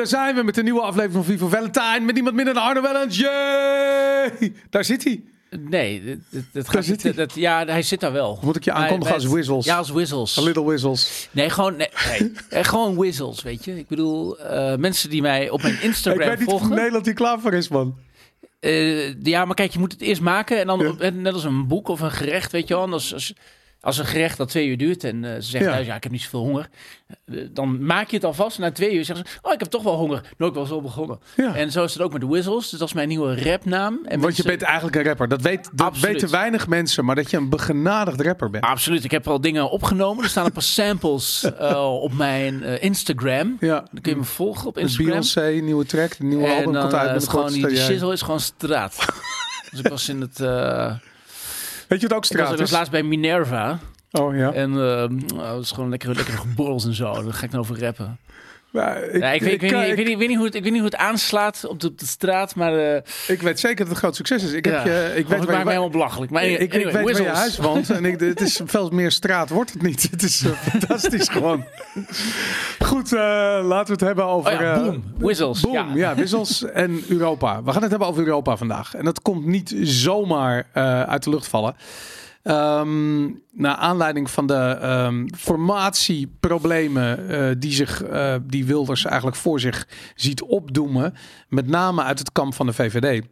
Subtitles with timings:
[0.00, 2.00] daar zijn we met de nieuwe aflevering van Vivo Valentine.
[2.00, 3.16] Met niemand minder dan Arno Wellens.
[3.18, 4.52] Yay!
[4.70, 5.22] Daar zit hij.
[5.60, 8.38] Nee, dat, Daar gaat zit niet- dat, ja, hij zit daar wel.
[8.42, 9.64] Moet ik je aankondigen als het- Whistles?
[9.64, 10.38] Ja, als Whistles.
[10.38, 11.28] A little whistles.
[11.30, 12.32] Nee, gewoon, nee, nee.
[12.48, 13.78] Eh, gewoon Whistles, weet je.
[13.78, 16.76] Ik bedoel, eh, mensen die mij op mijn Ik Instagram weet niet of volgen.
[16.76, 17.94] Nederland hier klaar voor is, man.
[18.60, 21.10] Eh, ja, maar kijk, je moet het eerst maken en dan Ja.
[21.10, 22.84] net als een boek of een gerecht, weet je wel.
[22.84, 23.34] En Als,
[23.80, 25.70] als, een gerecht dat twee uur duurt en eh, ze zegt Ja.
[25.70, 26.68] thuis, ja, ik heb niet zoveel honger.
[27.24, 28.58] Eh, dan maak je het alvast.
[28.58, 30.20] Na twee uur zeggen ze, oh, ik heb toch wel honger.
[30.36, 31.20] Nooit wel zo begonnen.
[31.36, 31.54] Ja.
[31.54, 32.70] En zo is het ook met de Whistles.
[32.70, 33.98] Dus dat is mijn nieuwe rapnaam.
[34.04, 35.28] En Want je bent eigenlijk een rapper.
[35.28, 36.12] Dat, weet, dat Absoluut.
[36.12, 38.64] weten weinig mensen, maar dat je een begenadigd rapper bent.
[38.64, 40.24] Absoluut, ik heb al dingen opgenomen.
[40.24, 43.56] Er staan een paar samples eh, op mijn eh, Instagram.
[43.60, 43.84] Ja.
[43.92, 45.08] Dan kun je me volgen op Instagram.
[45.08, 47.52] Beyoncé, nieuwe track, nieuwe en album dan komt uit eh, binnenkort.
[47.52, 48.96] gewoon die, shizzle is gewoon straat.
[49.70, 50.38] dus ik was in het...
[51.90, 52.76] Weet je wat ook ik was, straat ik was is?
[52.76, 53.78] laatst bij Minerva.
[54.10, 54.52] Oh ja.
[54.52, 57.12] En oh, het is gewoon lekker, lekker borrels en zo.
[57.12, 58.18] Daar ga ik nou over rappen.
[58.72, 63.60] Ik, weet, niet, hoe het, aanslaat op de, op de straat, maar eh ik weet
[63.60, 64.52] zeker dat het een groot succes is.
[64.52, 64.84] Ik, heb ja.
[64.84, 66.30] je, ik weet waar je, me helemaal belachelijk.
[66.30, 67.38] Maar ik, ik weet waar je Whistles.
[67.38, 67.90] huis woont.
[67.90, 70.08] En ik, het is veel meer straat, wordt het niet.
[70.10, 71.64] Het is eh, fantastisch gewoon.
[72.78, 73.18] Goed, eh,
[73.62, 74.52] laten we het hebben over...
[74.52, 75.04] Oh ja, boom.
[75.18, 75.60] Whistles.
[75.60, 76.14] Boom, Ja.
[76.14, 76.14] ja.
[76.72, 77.62] en Europa.
[77.62, 78.94] We gaan het hebben over Europa vandaag.
[78.94, 80.66] En dat komt niet zomaar
[81.06, 81.76] uit de lucht vallen.
[82.42, 89.60] Ehm naar aanleiding van de ehm, formatieproblemen eh, die, zich, eh, die Wilders eigenlijk voor
[89.60, 91.14] zich ziet opdoemen.
[91.48, 93.26] Met name uit het kamp van de VVD.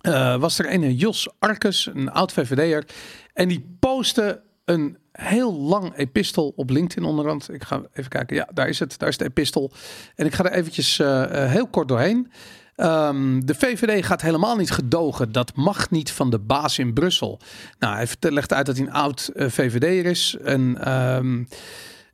[0.00, 2.86] eh, was er een Jos Arkes, een oud VVD'er.
[3.32, 7.52] En die postte een heel lang epistel op LinkedIn onderhand.
[7.52, 8.36] Ik ga even kijken.
[8.36, 8.98] Ja, daar is het.
[8.98, 9.72] Daar is de epistel.
[10.14, 10.98] En ik ga er eventjes
[11.32, 12.30] heel kort doorheen.
[12.80, 15.32] Ehm, de VVD gaat helemaal niet gedogen.
[15.32, 17.38] Dat mag niet van de baas in Brussel.
[17.78, 20.36] Nou, hij legt uit dat hij een oud eh, VVD'er is.
[20.44, 21.42] En ehm,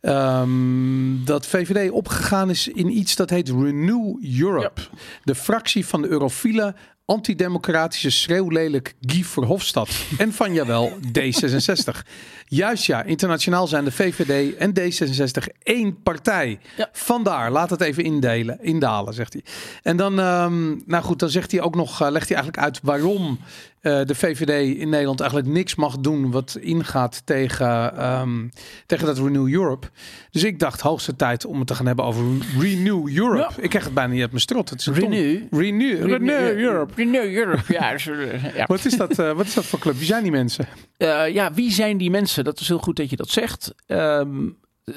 [0.06, 4.81] ehm, dat VVD opgegaan is in iets dat heet Renew Europe.
[5.25, 6.75] De fractie van de eurofiele
[7.06, 9.91] antidemocratische schreeuwlelijk Guy Verhofstadt.
[10.19, 12.06] En van jawel D66.
[12.49, 16.59] Juist ja, internationaal zijn de VVD en D66 één partij.
[16.77, 16.88] Ja.
[16.93, 19.44] Vandaar, laat het even indelen, indalen, zegt hij.
[19.83, 22.81] En dan, ehm, nou goed, dan zegt hij ook nog, eh, legt hij eigenlijk uit
[22.83, 23.38] waarom
[23.86, 28.48] eh, de VVD in Nederland eigenlijk niks mag doen wat ingaat tegen, ehm,
[28.86, 29.86] tegen dat Renew Europe.
[30.30, 32.25] Dus ik dacht, hoogste tijd om het te gaan hebben over
[32.58, 33.62] Renew Europe.
[33.62, 34.70] Ik krijg het bijna niet uit mijn strot.
[34.70, 35.42] Het is Renew?
[35.50, 36.92] Renew, Renew Europe.
[36.96, 37.94] Renew Europe, ja.
[37.94, 38.66] eh, ja.
[38.66, 39.96] Wat is, dat, eh, wat is dat voor club?
[39.96, 40.66] Wie zijn die mensen?
[40.98, 42.44] Ja, wie zijn die mensen?
[42.44, 43.75] Dat is heel goed dat je dat zegt.
[43.86, 44.48] Ehm,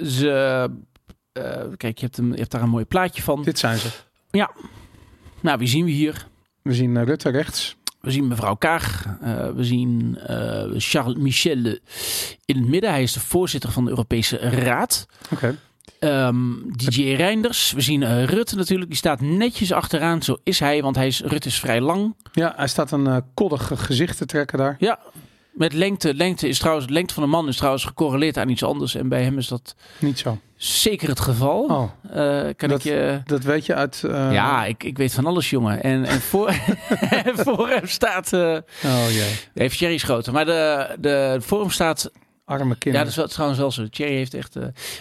[0.03, 0.69] ze,
[1.77, 3.43] kijk, je hebt, een, je hebt daar een mooi plaatje van.
[3.43, 3.89] Dit zijn ze.
[5.41, 6.27] Nou, wie zien we hier?
[6.61, 7.77] We zien Rutte rechts.
[8.01, 9.05] We zien mevrouw Kaag.
[9.21, 11.65] Eh, we zien eh, Charles Michel
[12.45, 12.89] in het midden.
[12.89, 15.05] Hij is de voorzitter van de Europese Raad.
[15.31, 15.57] Oké.
[15.99, 17.71] Ehm, DJ Reinders.
[17.71, 18.89] We zien eh, Rutte natuurlijk.
[18.89, 20.21] Die staat netjes achteraan.
[20.21, 22.15] Zo is hij, want hij is, Rutte is vrij lang.
[22.31, 24.75] Ja, hij staat een koddig gezicht te trekken daar.
[24.79, 24.99] Ja,
[25.51, 26.13] met lengte.
[26.13, 28.95] Lengte is trouwens, de lengte van een man is trouwens gecorreleerd aan iets anders.
[28.95, 30.39] En bij hem is dat Niet zo.
[30.63, 31.63] Zeker het geval.
[31.63, 33.21] Oh, Eh, kan Dat- ik je...
[33.25, 34.03] dat weet je uit...
[34.03, 35.83] eh, ja, ik, ik weet van alles, jongen.
[35.83, 36.53] En, en voor,
[37.45, 38.33] voor hem staat...
[38.33, 39.33] eh Oh jee.
[39.53, 40.33] heeft Jerry schoten.
[40.33, 42.11] Maar de, de voor hem staat...
[42.45, 43.07] Arme Ja, kinderen.
[43.15, 43.87] dat is trouwens wel zo.
[43.89, 44.55] Thierry heeft echt...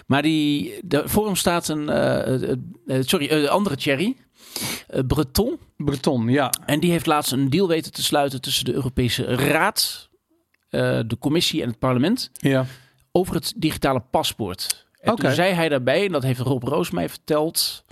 [0.07, 1.85] maar die, de, voor hem staat een...
[3.05, 4.17] sorry, andere Thierry.
[5.07, 5.59] Breton.
[5.77, 6.51] Breton, ja.
[6.67, 10.09] En die heeft laatst een deal weten te sluiten tussen de Europese Raad,
[10.71, 12.67] de Commissie en het parlement Ja.
[13.13, 14.87] over het digitale paspoort.
[15.01, 17.85] En toen zei hij daarbij, en dat heeft Rob Roos mij verteld.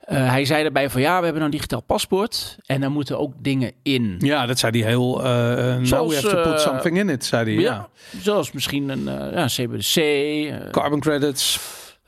[0.00, 3.32] eh, hij zei daarbij van ja, we hebben een digitaal paspoort en daar moeten ook
[3.38, 4.16] dingen in.
[4.18, 5.22] ja, dat zei hij heel...
[5.22, 7.62] we Zoals, have to put something in it, zei hij.
[7.62, 7.72] Ja.
[7.72, 7.88] Ja,
[8.20, 10.72] zoals misschien een ja, CBDC.
[10.72, 11.60] Carbon credits,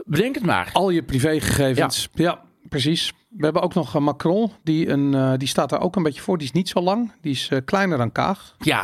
[0.04, 0.70] bedenk het maar.
[0.72, 2.08] al je privégegevens.
[2.14, 2.40] Ja.
[2.68, 3.12] precies.
[3.36, 6.38] We hebben ook nog Macron, die, een, die staat daar ook een beetje voor.
[6.38, 8.54] Die is niet zo lang, die is kleiner dan Kaag.
[8.58, 8.80] Ja,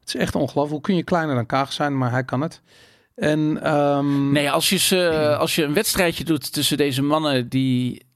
[0.00, 0.70] Het is echt ongelooflijk.
[0.70, 2.60] Hoe kun je kleiner dan Kaag zijn, maar hij kan het.
[3.14, 8.10] En ehm, nee, als je, ze, als je een wedstrijdje doet tussen deze mannen, die.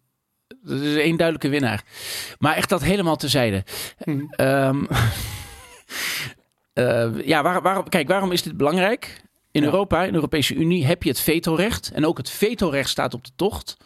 [0.62, 1.84] Dat is één duidelijke winnaar.
[2.38, 3.64] Maar echt dat helemaal terzijde.
[4.04, 4.24] Mhm.
[4.30, 4.84] Ehm,
[6.72, 9.22] eh, ja, waar, waarom, kijk, waarom is dit belangrijk?
[9.50, 9.66] In Ja.
[9.68, 11.90] Europa, in de Europese Unie, heb je het vetorecht.
[11.94, 13.76] En ook het vetorecht staat op de tocht.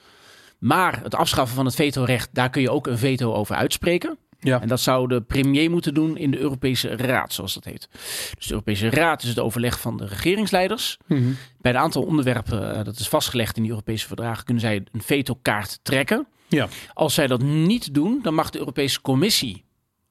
[0.58, 4.18] Maar het afschaffen van het vetorecht, daar kun je ook een veto over uitspreken.
[4.40, 4.60] Ja.
[4.60, 7.88] En dat zou de premier moeten doen in de Europese Raad, zoals dat heet.
[8.34, 10.96] Dus de Europese Raad is het overleg van de regeringsleiders.
[11.06, 11.30] Mhm.
[11.60, 15.02] Bij een aantal onderwerpen, eh, dat is vastgelegd in die Europese verdragen, kunnen zij een
[15.02, 16.26] vetokaart trekken.
[16.48, 16.68] Ja.
[16.94, 19.64] Als zij dat niet doen, dan mag de Europese Commissie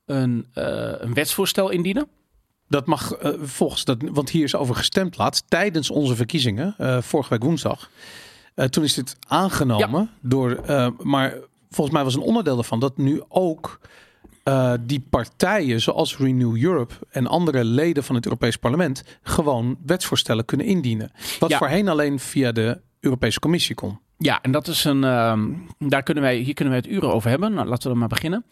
[0.05, 2.07] een, eh, een wetsvoorstel indienen.
[2.67, 7.01] Dat mag eh, volgens dat, want hier is over gestemd laatst tijdens onze verkiezingen, eh,
[7.01, 7.89] vorige week woensdag.
[8.69, 10.61] Toen is dit aangenomen door,
[11.03, 11.35] maar
[11.69, 13.79] volgens mij was een onderdeel daarvan dat nu ook
[14.43, 20.45] eh, die partijen zoals Renew Europe en andere leden van het Europees Parlement gewoon wetsvoorstellen
[20.45, 21.11] kunnen indienen.
[21.39, 21.57] Wat Ja.
[21.57, 23.99] voorheen alleen via de Europese Commissie kon.
[24.17, 25.03] Ja, en dat is een.
[25.03, 25.49] ehm,
[25.79, 27.53] daar kunnen wij, hier kunnen wij het uren over hebben.
[27.53, 28.45] Nou, laten we dan maar beginnen.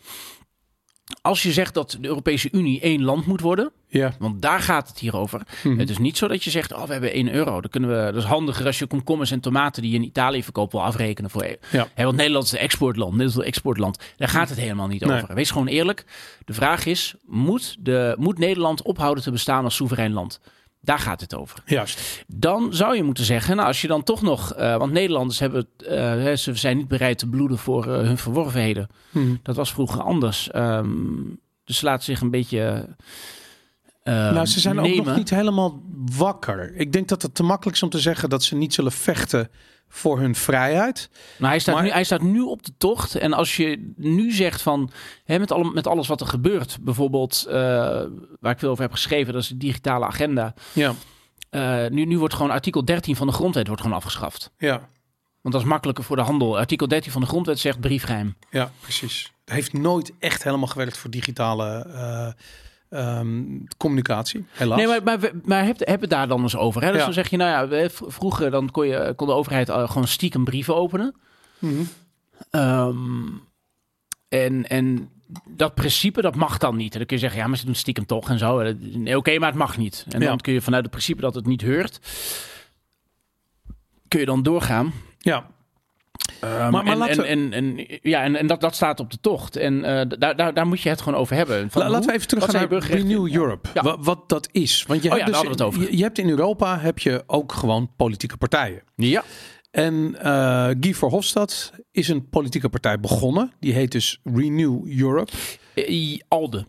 [1.22, 4.14] Als je zegt dat de Europese Unie één land moet worden, Ja.
[4.20, 5.42] want daar gaat het hier over.
[5.64, 5.78] Mhm.
[5.80, 7.62] Het is niet zo dat je zegt, oh, we hebben 1 euro.
[7.62, 10.44] Dan kunnen we, dat is handiger als je komkommers en tomaten die je in Italië
[10.44, 11.56] verkoopt wil afrekenen voor.
[11.72, 11.88] Ja.
[11.94, 14.00] Hè, want Nederland is een exportland, Nederland is een exportland.
[14.18, 15.22] Daar gaat het helemaal niet Nee.
[15.22, 15.36] over.
[15.36, 16.06] Wees gewoon eerlijk.
[16.46, 20.40] De vraag is, moet, de, moet Nederland ophouden te bestaan als soeverein land?
[20.88, 21.62] Daar gaat het over.
[21.66, 22.24] Juist.
[22.28, 25.68] Dan zou je moeten zeggen, nou, als je dan toch nog, eh, want Nederlanders hebben,
[25.78, 28.88] eh, ze zijn niet bereid te bloeden voor eh, hun verworvenheden.
[29.10, 29.36] Mhm.
[29.44, 30.52] Dat was vroeger anders.
[30.52, 30.88] Ehm,
[31.64, 32.88] dus laten zich een beetje.
[34.04, 35.82] eh, nou, ze zijn ook nog niet helemaal
[36.18, 36.76] wakker.
[36.76, 39.50] Ik denk dat het te makkelijk is om te zeggen dat ze niet zullen vechten
[39.90, 41.10] voor hun vrijheid.
[41.38, 43.16] Nou, hij, staat Maar- nu, hij staat nu op de tocht.
[43.16, 44.92] En als je nu zegt van,
[45.26, 47.54] hè, met, alle, met alles wat er gebeurt, bijvoorbeeld eh,
[48.40, 50.54] waar ik veel over heb geschreven, dat is de digitale agenda.
[50.74, 50.94] Ja,
[51.50, 54.52] Eh, nu, nu wordt gewoon artikel 13 van de grondwet wordt gewoon afgeschaft.
[54.58, 54.90] ja,
[55.42, 56.58] Want dat is makkelijker voor de handel.
[56.58, 58.36] Artikel 13 van de grondwet zegt briefgeheim.
[58.50, 59.32] ja, precies.
[59.46, 62.28] Het heeft nooit echt helemaal gewerkt voor digitale eh,
[62.90, 63.44] ehm,
[63.78, 64.78] communicatie, helaas.
[64.78, 66.82] Nee, maar, maar, we- maar heb, heb het daar dan eens over.
[66.82, 66.88] Hè?
[66.90, 67.06] Dus Ja.
[67.06, 70.44] dan zeg je, nou ja, vroeger dan kon, je, kon de overheid eh, gewoon stiekem
[70.44, 71.16] brieven openen.
[71.60, 71.82] Mhm.
[72.50, 73.26] Ehm,
[74.30, 75.10] en, en
[75.48, 76.92] dat principe, dat mag dan niet.
[76.92, 78.74] En dan kun je zeggen, ja, maar ze doen stiekem toch en zo.
[78.80, 80.06] Nee, oké, maar het mag niet.
[80.10, 80.28] En Ja.
[80.28, 82.00] dan kun je vanuit het principe dat het niet heurt,
[84.08, 84.94] kun je dan doorgaan.
[85.18, 85.48] Ja,
[86.42, 89.18] Ehm, maar en, laten en, en, en, ja, en, en dat, dat staat op de
[89.22, 89.56] tocht.
[89.56, 91.72] En eh, daar, daar, daar moet je het gewoon over hebben.
[91.72, 92.90] Van La- laten we even terug wat gaan zijn naar?
[92.92, 93.70] Renew Europe.
[93.74, 93.82] Ja.
[93.82, 94.84] Wa- Wat, dat is.
[94.88, 95.82] Want je, Oh hebt ja, dus, het over.
[95.82, 98.82] Je, je hebt in Europa heb je ook gewoon politieke partijen.
[98.96, 99.24] Ja,
[99.72, 103.52] En eh, Guy Verhofstadt is een politieke partij begonnen.
[103.60, 105.32] Die heet dus Renew Europe.
[105.74, 106.66] Eh, ALDE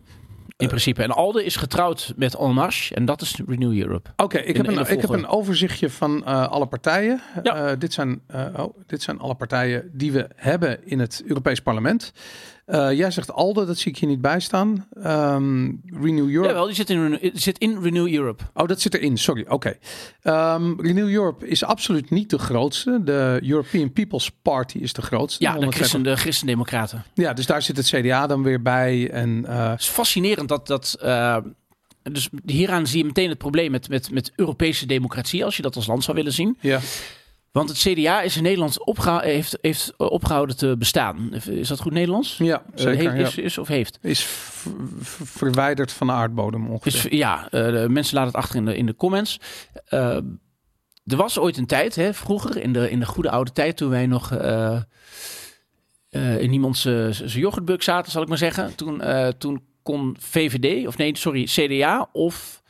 [0.59, 1.03] in principe.
[1.03, 4.09] En ALDE is getrouwd met En Marche en dat is Renew Europe.
[4.15, 7.21] Oké, ik, heb in een- ik heb een overzichtje van eh, alle partijen.
[7.43, 7.55] Ja.
[7.71, 11.61] Eh, dit, zijn, eh, oh, dit zijn alle partijen die we hebben in het Europees
[11.61, 12.11] Parlement.
[12.69, 14.87] Eh, jij zegt ALDE, dat zie ik hier niet bij staan.
[15.03, 15.71] Ehm,
[16.01, 16.47] Renew Europe.
[16.47, 18.43] Jawel, die zit in, zit in Renew Europe.
[18.53, 19.17] Oh, dat zit erin.
[19.17, 19.45] Sorry.
[19.47, 19.77] Oké.
[20.21, 23.01] Ehm, Renew Europe is absoluut niet de grootste.
[23.03, 25.43] De European People's Party is de grootste.
[25.43, 27.03] Ja, de, 130 christen, de christendemocraten.
[27.13, 29.09] Ja, dus daar zit het CDA dan weer bij.
[29.09, 30.67] En eh, Het is fascinerend dat...
[30.67, 31.37] dat eh,
[32.11, 35.75] dus hieraan zie je meteen het probleem met, met, met Europese democratie, als je dat
[35.75, 36.57] als land zou willen zien.
[36.61, 36.79] ja,
[37.51, 41.33] Want het CDA is in Nederland opgeha- heeft, heeft opgehouden te bestaan.
[41.33, 42.37] Is dat goed Nederlands?
[42.37, 43.11] ja Eh, zeker.
[43.11, 43.99] heeft- is, is of heeft?
[44.01, 44.23] Is
[45.23, 46.91] verwijderd van de aardbodem ongeveer.
[47.09, 49.39] Dus ja, eh, de mensen laten het achter in de, in de comments.
[49.85, 50.15] Eh,
[51.05, 53.89] er was ooit een tijd, hè, vroeger, in de, in de goede oude tijd, toen
[53.89, 54.75] wij nog eh,
[56.09, 58.75] eh, in iemands eh, zijn yoghurtbuk zaten, zal ik maar zeggen.
[58.75, 62.61] Toen, eh, toen kon VVD, of nee, sorry, CDA of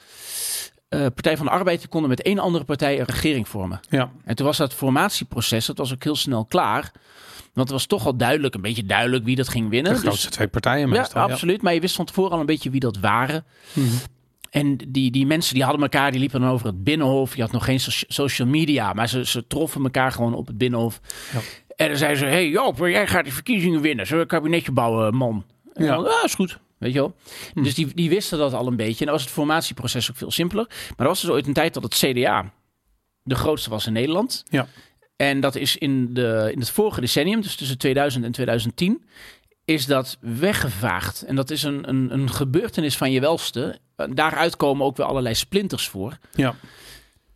[0.89, 3.79] eh, Partij van de Arbeid, konden met één andere partij een regering vormen.
[3.89, 6.91] Ja, En toen was dat formatieproces, dat was ook heel snel klaar.
[7.53, 9.91] Want het was toch al duidelijk, een beetje duidelijk wie dat ging winnen.
[9.93, 11.27] de Dus- grootste twee partijen meestal.
[11.27, 11.61] Ja, absoluut.
[11.61, 13.45] Maar je wist van tevoren al een beetje wie dat waren.
[13.73, 13.87] Mhm.
[14.49, 17.35] En die, die mensen die hadden elkaar, die liepen dan over het binnenhof.
[17.35, 20.57] Je had nog geen so- social media, maar ze, ze troffen elkaar gewoon op het
[20.57, 20.99] binnenhof.
[21.33, 21.39] Ja.
[21.75, 24.07] En dan zeiden ze, hey Joop, jij gaat die verkiezingen winnen.
[24.07, 25.45] Zullen we een kabinetje bouwen, man?
[25.73, 25.95] En Ja.
[25.95, 26.59] dan, ah, is goed.
[26.79, 27.15] Weet je wel?
[27.53, 28.99] Dus die, die wisten dat al een beetje.
[28.99, 30.65] En dan was het formatieproces ook veel simpeler.
[30.67, 32.53] Maar er was dus ooit een tijd dat het CDA
[33.23, 34.43] de grootste was in Nederland.
[34.49, 34.67] Ja.
[35.15, 39.03] En dat is in, de, in het vorige decennium, dus tussen 2000 en 2010,
[39.65, 41.21] is dat weggevaagd.
[41.21, 43.79] En dat is een, een, een gebeurtenis van je welste.
[43.95, 46.55] Daaruit komen ook weer allerlei splinters voor, ja.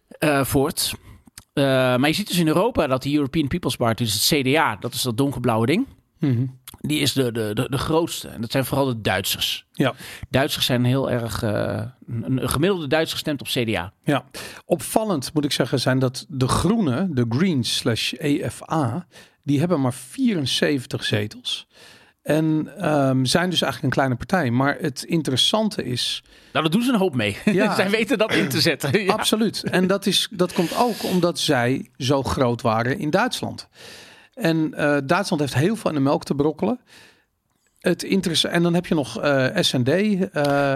[0.08, 0.94] eh, voort.
[1.54, 4.76] Eh, maar je ziet dus in Europa dat de European People's Party, dus het CDA,
[4.76, 5.88] dat is dat donkerblauwe ding,
[6.32, 6.46] Mhm.
[6.80, 8.28] die is de, de, de, de grootste.
[8.28, 9.66] En dat zijn vooral de Duitsers.
[9.72, 9.94] ja.
[10.30, 11.44] Duitsers zijn heel erg...
[11.44, 13.94] eh, een, een gemiddelde Duitser stemt op CDA.
[14.04, 14.26] Ja,
[14.66, 19.08] opvallend moet ik zeggen zijn dat de Groenen, de Greens slash EFA,
[19.44, 21.68] die hebben maar 74 zetels.
[22.24, 24.52] En ehm, zijn dus eigenlijk een kleine partij.
[24.52, 27.38] Maar het interessante is, Nou, daar doen ze een hoop mee.
[27.46, 27.76] Ja.
[27.76, 29.04] Zij weten dat in te zetten.
[29.04, 29.14] Ja.
[29.14, 29.64] absoluut.
[29.64, 33.68] En dat, is, dat komt ook omdat zij zo groot waren in Duitsland.
[34.34, 36.80] En eh, Duitsland heeft heel veel in de melk te brokkelen.
[37.84, 38.48] Het interesse.
[38.48, 39.88] En dan heb je nog eh SND.
[39.90, 40.22] eh,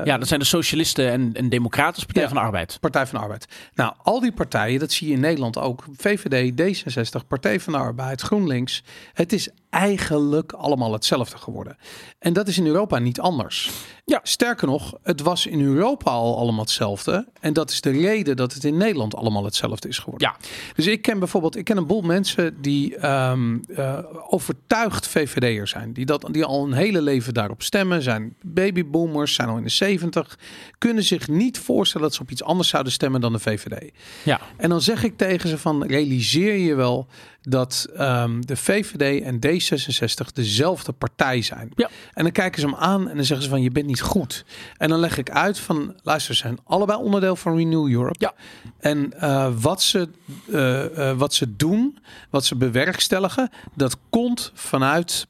[0.03, 2.27] Ja, dat zijn de Socialisten en, en Democraten, Partij Ja.
[2.27, 2.77] van de Arbeid.
[2.79, 3.45] Partij van de Arbeid.
[3.73, 5.83] Nou, al die partijen, dat zie je in Nederland ook.
[5.97, 8.83] VVD, D66, Partij van de Arbeid, GroenLinks.
[9.13, 11.77] Het is eigenlijk allemaal hetzelfde geworden.
[12.19, 13.69] En dat is in Europa niet anders.
[14.05, 14.19] Ja.
[14.23, 17.27] Sterker nog, het was in Europa al allemaal hetzelfde.
[17.39, 20.27] En dat is de reden dat het in Nederland allemaal hetzelfde is geworden.
[20.27, 20.35] Ja.
[20.75, 23.99] Dus ik ken bijvoorbeeld, ik ken een boel mensen die ehm, eh,
[24.29, 25.93] overtuigd VVD'er zijn.
[25.93, 28.01] Die, dat, die al een hele leven daarop stemmen.
[28.01, 30.37] Zijn babyboomers, zijn al in de 70.
[30.77, 33.91] Kunnen zich niet voorstellen dat ze op iets anders zouden stemmen dan de VVD.
[34.23, 34.39] Ja.
[34.57, 37.07] En dan zeg ik tegen ze van, realiseer je wel
[37.49, 41.71] dat ehm, de VVD en D66 dezelfde partij zijn.
[41.75, 41.89] Ja.
[42.13, 44.45] En dan kijken ze hem aan en dan zeggen ze van, je bent niet goed.
[44.77, 48.15] En dan leg ik uit van, luister, ze zijn allebei onderdeel van Renew Europe.
[48.19, 48.33] Ja.
[48.79, 50.09] En eh, wat, ze,
[50.51, 51.97] eh, eh, wat ze doen,
[52.29, 55.27] wat ze bewerkstelligen, dat komt vanuit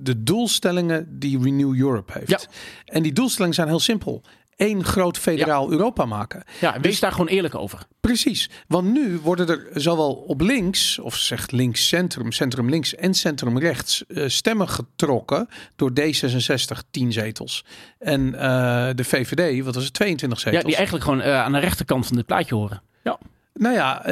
[0.00, 2.28] de doelstellingen die Renew Europe heeft.
[2.28, 2.40] Ja.
[2.84, 4.22] En die doelstellingen zijn heel simpel.
[4.56, 6.42] Eén groot federaal Europa maken.
[6.60, 7.86] Ja, wees daar gewoon eerlijk over.
[8.00, 13.14] Precies, want nu worden er zowel op links, of zegt links centrum, centrum links en
[13.14, 17.64] centrum rechts, eh, stemmen getrokken door D66 10 zetels.
[17.98, 20.60] En eh, de VVD, wat was het, 22 zetels.
[20.60, 22.82] Ja, die eigenlijk gewoon eh, aan de rechterkant van dit plaatje horen.
[23.02, 23.18] Ja.
[23.54, 24.10] Nou ja,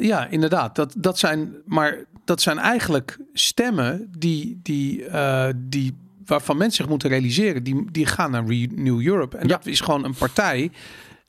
[0.00, 0.74] ja inderdaad.
[0.74, 6.88] Dat, dat zijn, maar dat zijn eigenlijk stemmen die, die, eh, die, waarvan mensen zich
[6.88, 7.62] moeten realiseren.
[7.64, 9.36] Die, die gaan naar Renew Europe.
[9.36, 9.56] En Ja.
[9.56, 10.70] dat is gewoon een partij.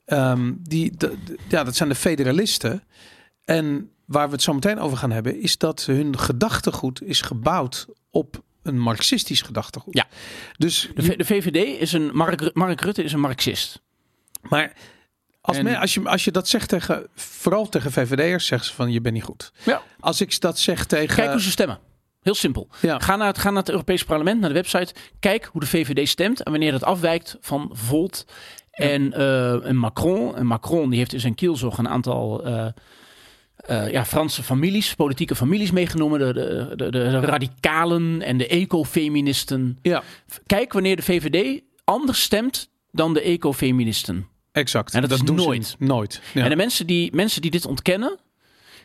[0.04, 2.82] ehm, die, de, de- ja, dat zijn de federalisten.
[3.44, 7.86] En waar we het zo meteen over gaan hebben, is dat hun gedachtegoed is gebouwd
[8.10, 9.94] op een marxistisch gedachtegoed.
[9.96, 10.06] Ja.
[10.56, 13.82] Dus De, de VVD is een, Mark, Mark Rutte is een marxist.
[14.48, 14.72] Maar
[15.50, 18.74] als, En- men, als, je, als je dat zegt tegen, vooral tegen VVD'ers, zeggen ze
[18.74, 19.52] van je bent niet goed.
[19.64, 19.82] Ja.
[20.00, 21.16] Als ik dat zeg tegen...
[21.16, 21.78] Kijk hoe ze stemmen.
[22.22, 22.68] Heel simpel.
[22.80, 22.98] Ja.
[22.98, 24.94] Ga, naar het, ga naar het Europese parlement, naar de website.
[25.20, 28.26] Kijk hoe de VVD stemt en wanneer dat afwijkt van Volt
[28.70, 30.36] en, eh, en Macron.
[30.36, 32.66] En Macron die heeft in zijn kielzog een aantal eh,
[33.56, 36.18] eh, ja, Franse families, politieke families meegenomen.
[36.18, 39.78] De, de, de, de radicalen en de ecofeministen.
[39.82, 40.02] Ja,
[40.46, 44.26] Kijk wanneer de VVD anders stemt dan de ecofeministen.
[44.52, 44.94] Exact.
[44.94, 45.76] En dat is nooit.
[45.78, 46.20] Nooit.
[46.34, 46.42] Ja.
[46.44, 48.18] En de mensen die, mensen die dit ontkennen,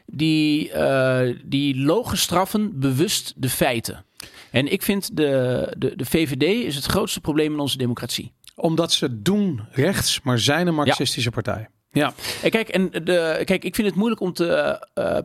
[0.05, 4.05] die, eh die logen straffen bewust de feiten.
[4.51, 8.33] En ik vind de, de, de VVD is het grootste probleem in onze democratie.
[8.55, 11.67] Omdat ze doen rechts, maar zijn een marxistische partij.
[11.91, 14.47] Ja, En kijk, en de, kijk, ik vind het moeilijk om te.
[14.93, 15.17] eh,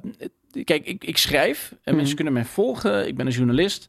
[0.65, 3.07] kijk, ik, ik schrijf en mensen kunnen mij volgen.
[3.07, 3.89] Ik ben een journalist.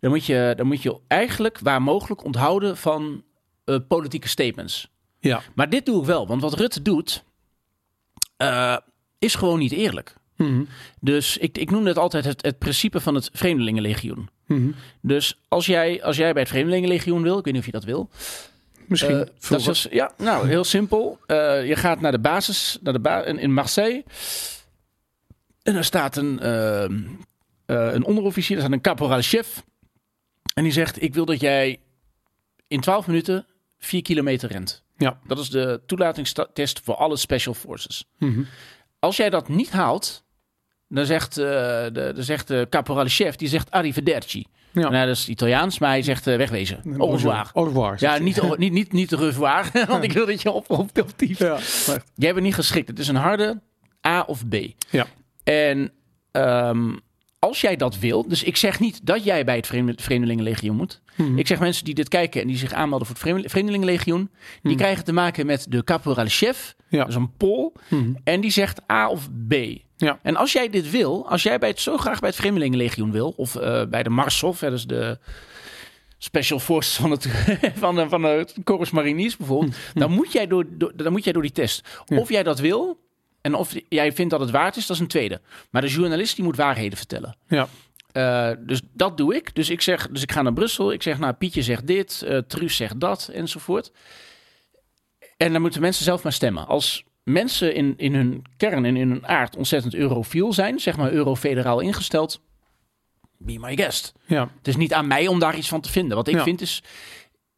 [0.00, 3.24] Dan moet je, dan moet je eigenlijk waar mogelijk onthouden van
[3.64, 4.90] eh, politieke statements.
[5.20, 5.42] Ja.
[5.54, 7.24] Maar dit doe ik wel, want wat Rutte doet,
[8.36, 8.76] eh,
[9.18, 10.14] is gewoon niet eerlijk.
[10.36, 10.62] Mhm.
[11.00, 14.28] Dus ik, ik noem het altijd het, het principe van het Vreemdelingenlegioen.
[14.46, 14.70] Mhm.
[15.00, 17.84] Dus als jij, als jij bij het Vreemdelingenlegioen wil, ik weet niet of je dat
[17.84, 18.10] wil.
[18.86, 19.20] Misschien.
[19.20, 21.18] eh, dat is, ja, nou, heel simpel.
[21.26, 24.04] Eh, je gaat naar de basis, naar de ba in, Marseille.
[25.62, 26.90] En daar staat een, eh, eh,
[27.66, 29.64] een onderofficier, daar staat een caporal-chef.
[30.54, 31.80] En die zegt, ik wil dat jij
[32.68, 33.46] in 12 minuten
[33.78, 34.82] 4 kilometer rent.
[34.98, 35.18] Ja.
[35.26, 38.04] Dat is de toelatingstest voor alle special forces.
[38.18, 38.42] Mhm.
[38.98, 40.24] Als jij dat niet haalt,
[40.88, 44.46] dan zegt, eh, de, dan zegt de caporal-chef, die zegt arrivederci.
[44.72, 44.88] Ja.
[44.88, 46.82] Nou, dat is Italiaans, maar hij zegt eh, wegwezen.
[46.98, 47.50] Au revoir.
[47.52, 47.96] Au revoir.
[47.98, 51.34] Ja, niet, niet, niet, niet revoir, want ik wil dat je op, op, op die...
[51.38, 51.46] hij.
[51.46, 51.58] Ja,
[52.14, 52.88] Jij bent niet geschikt.
[52.88, 53.60] Het is een harde
[54.06, 54.54] A of B.
[54.90, 55.06] Ja.
[55.44, 55.92] En
[56.30, 56.96] ehm,
[57.38, 61.00] als jij dat wil, dus ik zeg niet dat jij bij het Vreemde- Vreemdelingenlegioen moet.
[61.16, 61.38] Mhm.
[61.38, 64.30] Ik zeg mensen die dit kijken en die zich aanmelden voor het Vreemde- Vreemdelingenlegioen,
[64.62, 66.98] die krijgen te maken met de caporal-chef, Ja.
[66.98, 68.12] dat is een Pool, Mhm.
[68.24, 69.54] en die zegt A of B.
[69.96, 70.18] Ja.
[70.22, 73.34] En als jij dit wil, als jij bij het, zo graag bij het Vreemdelingenlegioen wil,
[73.36, 75.18] of eh, bij de Marsov, hè, dus de
[76.18, 77.26] Special Forces van het,
[77.74, 81.32] van de, van de Corps Mariniers bijvoorbeeld, dan, moet jij door, door, dan moet jij
[81.32, 81.88] door die test.
[82.04, 82.18] Ja.
[82.18, 82.98] Of jij dat wil,
[83.40, 85.40] en of jij vindt dat het waard is, dat is een tweede.
[85.70, 87.36] Maar de journalist die moet waarheden vertellen.
[87.48, 87.68] Ja.
[88.12, 89.54] Eh, dus dat doe ik.
[89.54, 90.92] Dus ik, zeg, dus ik ga naar Brussel.
[90.92, 93.92] Ik zeg, nou, Pietje zegt dit, eh Truus zegt dat, enzovoort.
[95.36, 96.66] En dan moeten mensen zelf maar stemmen.
[96.66, 101.10] Als mensen in, in hun kern en in hun aard ontzettend eurofiel zijn, zeg maar
[101.12, 102.40] eurofederaal ingesteld,
[103.38, 104.12] be my guest.
[104.26, 104.50] Ja.
[104.58, 106.16] Het is niet aan mij om daar iets van te vinden.
[106.16, 106.42] Wat ik Ja.
[106.42, 106.82] vind is,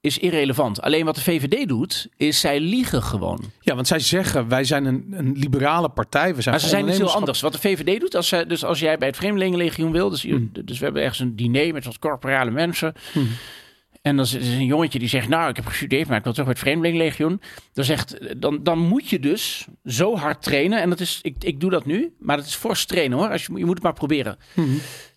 [0.00, 0.80] is irrelevant.
[0.83, 3.40] Alleen wat de VVD doet, is zij liegen gewoon.
[3.61, 6.35] ja, want zij zeggen wij zijn een, een liberale partij.
[6.35, 7.19] We zijn Maar ze zijn niet heel ondernemerschap.
[7.19, 7.40] anders.
[7.40, 10.50] Wat de VVD doet, als, zij, dus als jij bij het Vreemdelingenlegioen wil, dus, Hmm.
[10.64, 12.92] dus we hebben ergens een diner met wat corporale mensen.
[13.14, 13.25] Mhm.
[14.02, 16.33] En dan is er een jongetje die zegt, nou, ik heb gestudeerd, maar ik wil
[16.33, 17.40] toch bij het Vreemdelingenlegioen.
[17.73, 20.80] Dan, zegt, dan, dan moet je dus zo hard trainen.
[20.80, 23.28] En dat is, ik, ik doe dat nu, maar dat is fors trainen hoor.
[23.30, 24.38] Als je, je moet het maar proberen.
[24.54, 24.69] Mhm.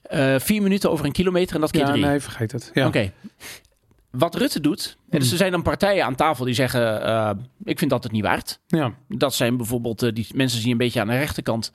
[0.04, 2.06] Eh, vier minuten over een kilometer en dat keer Ja, drie.
[2.06, 2.72] nee, vergeet het.
[2.74, 2.88] Ja.
[2.88, 3.12] Oké.
[4.18, 4.98] Wat Rutte doet.
[5.10, 7.30] En dus er zijn dan partijen aan tafel die zeggen: eh,
[7.64, 8.60] Ik vind dat het niet waard.
[8.68, 8.94] Ja.
[9.08, 11.72] Dat zijn bijvoorbeeld eh, die mensen die een beetje aan de rechterkant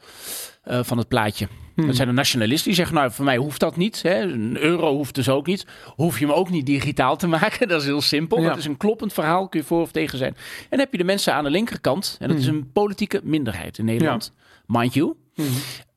[0.62, 1.48] eh, van het plaatje.
[1.74, 1.86] Hmm.
[1.86, 4.02] Dat zijn de nationalisten die zeggen: Nou, voor mij hoeft dat niet.
[4.02, 4.20] Hè.
[4.20, 5.66] Een euro hoeft dus ook niet.
[5.86, 7.68] Hoef je hem ook niet digitaal te maken.
[7.68, 8.40] Dat is heel simpel.
[8.40, 8.48] Ja.
[8.48, 9.48] Dat is een kloppend verhaal.
[9.48, 10.34] Kun je voor of tegen zijn.
[10.34, 12.16] En dan heb je de mensen aan de linkerkant.
[12.20, 12.56] En dat is Hmm.
[12.56, 14.32] een politieke minderheid in Nederland.
[14.66, 15.14] Mind you.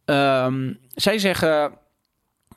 [0.05, 1.71] Ehm, zij zeggen: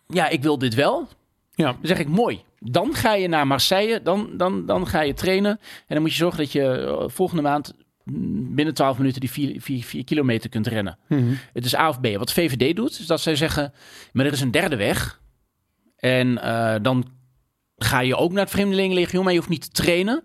[0.07, 1.09] Ja, ik wil dit wel.
[1.55, 1.65] Ja.
[1.65, 2.43] Dan zeg ik mooi.
[2.71, 5.51] Dan ga je naar Marseille, dan, dan, dan ga je trainen.
[5.61, 9.31] En dan moet je zorgen dat je eh, volgende maand mm, binnen 12 minuten die
[9.31, 10.99] 4 vier, vier kilometer kunt rennen.
[11.09, 11.35] Mhm.
[11.53, 12.07] Het is A of B.
[12.07, 13.73] Wat VVD doet, is dat zij zeggen,
[14.13, 15.21] maar er is een derde weg.
[15.97, 17.05] En eh, dan
[17.77, 20.25] ga je ook naar het Vreemdelingenlegioen, maar je hoeft niet te trainen.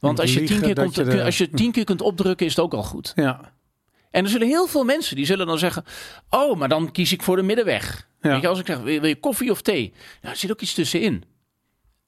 [0.00, 2.64] Want als je, tien keer, komt, je als je tien keer kunt opdrukken, is het
[2.64, 3.12] ook al goed.
[3.14, 3.52] Ja.
[4.10, 5.84] En er zullen heel veel mensen die zullen dan zeggen:
[6.30, 8.08] Oh, maar dan kies ik voor de middenweg.
[8.20, 8.30] Ja.
[8.30, 9.92] Weet je, als ik zeg: Wil wil je koffie of thee?
[10.20, 11.24] Nou, er zit ook iets tussenin.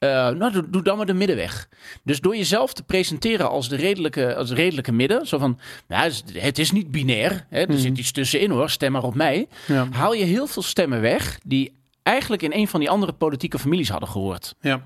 [0.00, 1.68] Eh, nou, doe, doe dan maar de middenweg.
[2.04, 6.12] Dus door jezelf te presenteren als de redelijke, als de redelijke midden, zo van: nou,
[6.32, 9.48] het is- niet binair, hè, er zit iets tussenin hoor, stem maar op mij.
[9.66, 9.88] Ja.
[9.90, 13.88] Haal je heel veel stemmen weg die eigenlijk in een van die andere politieke families
[13.88, 14.54] hadden gehoord.
[14.60, 14.82] Ja.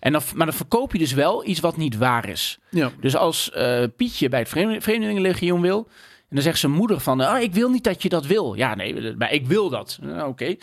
[0.00, 2.58] En dan, maar dan verkoop je dus wel iets wat niet waar is.
[2.70, 2.90] Ja.
[3.00, 5.88] Dus als eh, Pietje bij het Vreemde- Vreemdelingenlegioen wil...
[6.18, 7.20] en dan zegt zijn moeder van...
[7.20, 8.54] ah, ik wil niet dat je dat wil.
[8.54, 9.98] Ja, nee, maar ik wil dat.
[10.02, 10.54] Nou, Oké.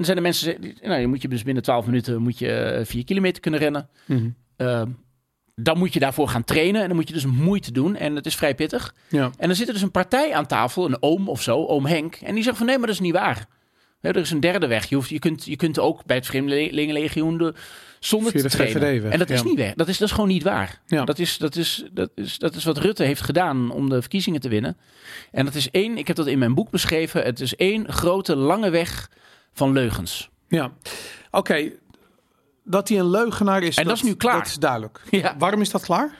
[0.00, 0.60] Dan zijn er mensen...
[0.60, 3.60] die- Nou, je moet je dus binnen 12 minuten moet je eh, vier kilometer kunnen
[3.60, 3.88] rennen.
[4.06, 4.28] Mhm.
[4.56, 4.82] Eh,
[5.54, 6.80] dan moet je daarvoor gaan trainen.
[6.80, 7.96] En dan moet je dus moeite doen.
[7.96, 8.94] En het is vrij pittig.
[9.08, 9.30] Ja.
[9.38, 12.14] En dan zit er dus een partij aan tafel, een oom of zo, oom Henk.
[12.14, 13.46] En die zegt van nee, maar dat is niet waar.
[14.00, 14.88] Er is een derde weg.
[14.88, 17.54] Je, hoeft, je, kunt, je kunt ook bij het Vreemdelingenlegioen de,
[17.98, 19.10] zonder Via te de trainen.
[19.12, 19.74] En dat is niet weg.
[19.74, 20.80] Dat is, dat is gewoon niet waar.
[20.86, 21.04] Ja.
[21.04, 24.40] Dat, is, dat, is, dat, is, dat is wat Rutte heeft gedaan om de verkiezingen
[24.40, 24.76] te winnen.
[25.30, 27.22] En dat is één, ik heb dat in mijn boek beschreven.
[27.22, 29.10] Het is één grote lange weg
[29.52, 30.30] van leugens.
[30.48, 30.72] Ja.
[31.30, 31.70] Oké.
[32.64, 33.76] Dat hij een leugenaar is.
[33.76, 34.38] En dat is nu klaar.
[34.38, 35.02] Dat is duidelijk.
[35.10, 35.34] Ja.
[35.38, 36.18] Waarom is dat klaar?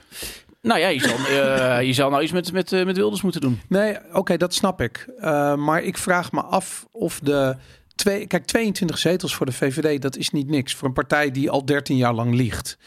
[0.62, 3.40] Nou ja, je zal, eh, je zal nou iets met, met, eh, met Wilders moeten
[3.40, 3.60] doen.
[3.68, 5.06] Nee, oké, dat snap ik.
[5.18, 7.56] Eh, maar ik vraag me af of de
[7.94, 11.50] twee, kijk, 22 zetels voor de VVD, dat is niet niks voor een partij die
[11.50, 12.78] al 13 jaar lang liegt.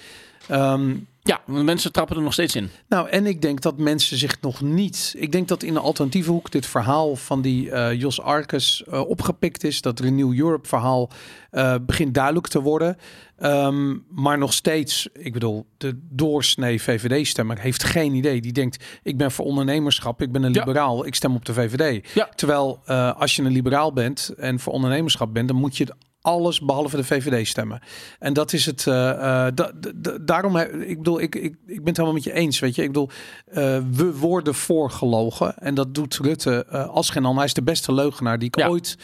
[0.47, 2.69] Ehm, Ja, mensen trappen er nog steeds in.
[2.87, 5.13] nou, en ik denk dat mensen zich nog niet.
[5.17, 8.99] Ik denk dat in de alternatieve hoek dit verhaal van die eh, Jos Arkes eh,
[9.09, 9.81] opgepikt is.
[9.81, 11.09] Dat Renew Europe verhaal
[11.49, 12.97] eh, begint duidelijk te worden.
[13.37, 18.41] Ehm, maar nog steeds, ik bedoel, de doorsnee VVD-stemmer heeft geen idee.
[18.41, 20.59] Die denkt, ik ben voor ondernemerschap, ik ben een Ja.
[20.59, 22.09] liberaal, ik stem op de VVD.
[22.13, 22.29] Ja.
[22.35, 22.79] Terwijl
[23.17, 25.87] als je een liberaal bent en voor ondernemerschap bent, dan moet je
[26.23, 27.79] alles behalve de VVD stemmen.
[28.19, 28.87] En dat is het.
[28.87, 32.33] eh, da- da- da- daarom, ik bedoel, ik, ik, ik ben het helemaal met je
[32.33, 32.59] eens.
[32.59, 33.09] Weet je, ik bedoel,
[33.45, 33.55] eh,
[33.91, 35.57] we worden voorgelogen.
[35.57, 37.37] En dat doet Rutte eh, als geen ander.
[37.37, 38.67] Hij is de beste leugenaar die ik Ja.
[38.67, 38.97] ooit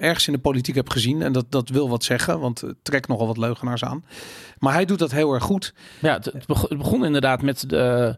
[0.00, 1.22] ergens in de politiek heb gezien.
[1.22, 4.04] En dat, dat wil wat zeggen, want het trekt nogal wat leugenaars aan.
[4.58, 5.74] Maar hij doet dat heel erg goed.
[6.00, 8.16] Ja, het, het beg- het begon inderdaad met, de,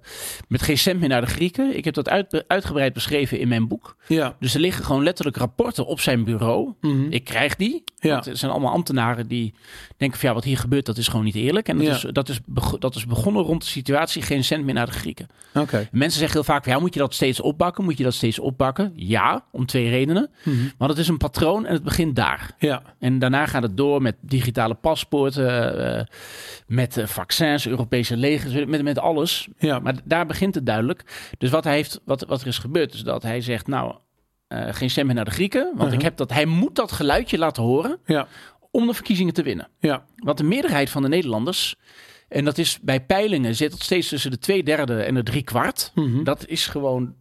[0.49, 1.77] met geen cent meer naar de Grieken.
[1.77, 3.97] Ik heb dat uit, uitgebreid beschreven in mijn boek.
[4.07, 4.37] Ja.
[4.41, 6.73] Dus er liggen gewoon letterlijk rapporten op zijn bureau.
[6.81, 7.07] Mhm.
[7.11, 7.85] Ik krijg die.
[8.03, 8.13] Ja.
[8.15, 9.55] Want er zijn allemaal ambtenaren die
[9.97, 11.69] denken van ja, wat hier gebeurt, dat is gewoon niet eerlijk.
[11.69, 11.93] En dat, Ja.
[11.95, 12.41] is, dat, is,
[12.79, 15.27] dat is begonnen rond de situatie, geen cent meer naar de Grieken.
[15.55, 15.89] Oké.
[15.93, 17.85] Mensen zeggen heel vaak, ja, moet je dat steeds opbakken?
[17.85, 18.93] Moet je dat steeds opbakken?
[18.97, 20.31] Ja, om twee redenen.
[20.79, 22.51] Want het is een patroon en het begint daar.
[22.59, 22.83] Ja.
[22.99, 26.05] En daarna gaat het door met digitale paspoorten, eh,
[26.67, 29.49] met eh, vaccins, Europese legers, met, met alles.
[29.59, 29.79] Ja.
[29.79, 31.31] Maar daar begint het duidelijk.
[31.39, 33.95] Dus wat, hij heeft, wat, wat er is gebeurd, is dat hij zegt, nou,
[34.53, 35.65] eh, geen stem meer naar de Grieken.
[35.65, 35.93] Want Uh-huh.
[35.95, 38.27] ik heb dat, hij moet dat geluidje laten horen Ja.
[38.71, 39.69] om de verkiezingen te winnen.
[39.81, 40.05] Ja.
[40.17, 41.77] Want de meerderheid van de Nederlanders,
[42.29, 45.43] en dat is bij peilingen, zit het steeds tussen de twee derde en de drie
[45.43, 45.93] kwart.
[45.95, 46.25] Mhm.
[46.25, 47.15] Dat is gewoon,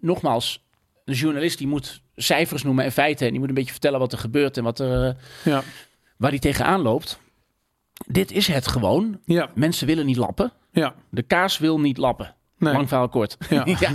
[0.00, 0.64] nogmaals,
[1.04, 3.24] een journalist die moet cijfers noemen en feiten.
[3.26, 5.62] En die moet een beetje vertellen wat er gebeurt en wat er, eh, Ja.
[6.16, 7.18] waar hij tegenaan loopt.
[8.06, 9.20] Dit is het gewoon.
[9.24, 9.50] Ja.
[9.54, 10.52] Mensen willen niet lappen.
[10.72, 10.94] Ja.
[11.10, 12.34] De kaas wil niet lappen.
[12.58, 12.72] Nee.
[12.72, 13.36] Lang verhaal kort.
[13.50, 13.64] Ja.
[13.80, 13.92] Ja.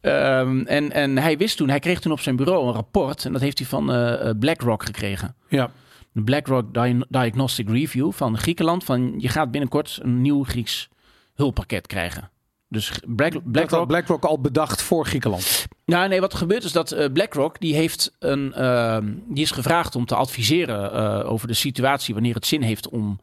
[0.00, 3.24] Ehm, en, en hij wist toen, hij kreeg toen op zijn bureau een rapport.
[3.24, 5.34] En dat heeft hij van eh, eh, BlackRock gekregen.
[5.48, 5.70] Ja.
[6.12, 8.84] De BlackRock Di- Diagnostic Review van Griekenland.
[8.84, 10.88] Van je gaat binnenkort een nieuw Grieks
[11.34, 12.30] hulppakket krijgen.
[12.68, 13.86] Dus Black, Dat had BlackRock.
[13.88, 15.66] BlackRock al bedacht voor Griekenland.
[15.84, 19.50] Nou, nee, wat er gebeurt is dat eh, BlackRock die heeft een, ehm, die is
[19.50, 20.92] gevraagd om te adviseren
[21.26, 23.20] over de situatie wanneer het zin heeft om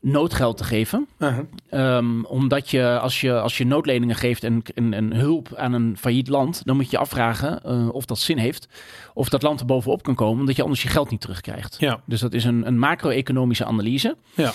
[0.00, 1.08] noodgeld te geven.
[1.18, 1.38] Uh-huh.
[1.70, 5.96] Ehm, omdat je als, je als je noodleningen geeft en, en, en hulp aan een
[5.98, 8.68] failliet land, dan moet je afvragen eh, of dat zin heeft.
[9.14, 11.76] Of dat land er bovenop kan komen, omdat je anders je geld niet terugkrijgt.
[11.78, 12.00] Ja.
[12.06, 14.16] Dus dat is een, een macro-economische analyse.
[14.34, 14.52] Ja.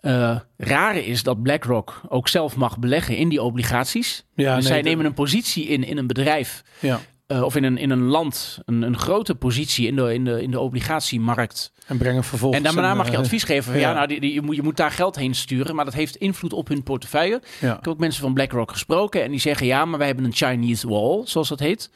[0.00, 4.24] Eh, rare is dat BlackRock ook zelf mag beleggen in die obligaties.
[4.34, 7.00] Ja, dus nee, zij nemen een positie in in een bedrijf Ja.
[7.26, 10.42] eh, of in een, in een land een, een grote positie in de, in, de,
[10.42, 11.72] in de obligatiemarkt.
[11.88, 12.64] En brengen vervolgens...
[12.66, 13.94] En daarna een, mag je eh, advies geven van ja, ja.
[13.94, 16.52] nou, die, die- je, moet, je moet daar geld heen sturen, maar dat heeft invloed
[16.52, 17.42] op hun portefeuille.
[17.60, 17.68] Ja.
[17.68, 20.34] Ik heb ook mensen van BlackRock gesproken en die zeggen ja, maar wij hebben een
[20.34, 21.90] Chinese wall, zoals dat heet.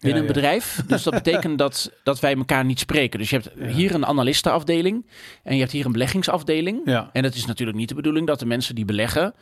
[0.00, 0.80] Binnen een bedrijf.
[0.86, 3.18] Dus dat betekent dat, dat wij elkaar niet spreken.
[3.18, 5.06] Dus je hebt hier een analistenafdeling
[5.42, 6.80] en je hebt hier een beleggingsafdeling.
[6.84, 7.10] Ja.
[7.12, 9.34] En het is natuurlijk niet de bedoeling dat de mensen die beleggen,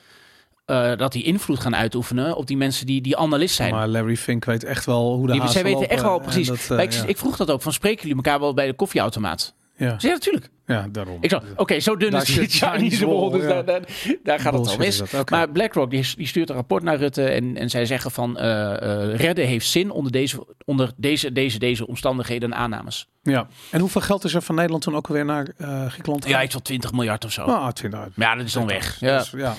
[0.67, 3.75] eh, dat die invloed gaan uitoefenen op die mensen die, die analist zijn.
[3.75, 6.47] Maar Larry Fink weet echt wel hoe de Die, zij weten lopen echt wel precies.
[6.47, 7.05] dat, eh, ik, ja.
[7.07, 9.55] ik vroeg dat ook van spreken jullie elkaar wel bij de koffieautomaat?
[9.81, 9.99] Ja.
[9.99, 10.51] Ze ja, natuurlijk.
[10.66, 11.19] ja, daarom.
[11.21, 13.81] Ik zo, oké, zo dun Daar is die Chinese wall, dus daar, daar,
[14.23, 15.03] daar gaat het al mis.
[15.31, 19.14] Maar BlackRock die, die stuurt een rapport naar Rutte en, en zij zeggen van eh,
[19.14, 23.09] redden heeft zin onder deze, onder deze, deze, deze omstandigheden en aannames.
[23.23, 23.49] Ja.
[23.71, 26.29] En hoeveel geld is er van Nederland toen ook alweer naar eh Griekenland?
[26.29, 27.43] Ja, iets van 20 miljard of zo.
[27.43, 28.16] Ah, 20 uit.
[28.16, 29.01] Maar ja, dat is dan weg.
[29.01, 29.19] Ja.
[29.19, 29.55] Dus, ja.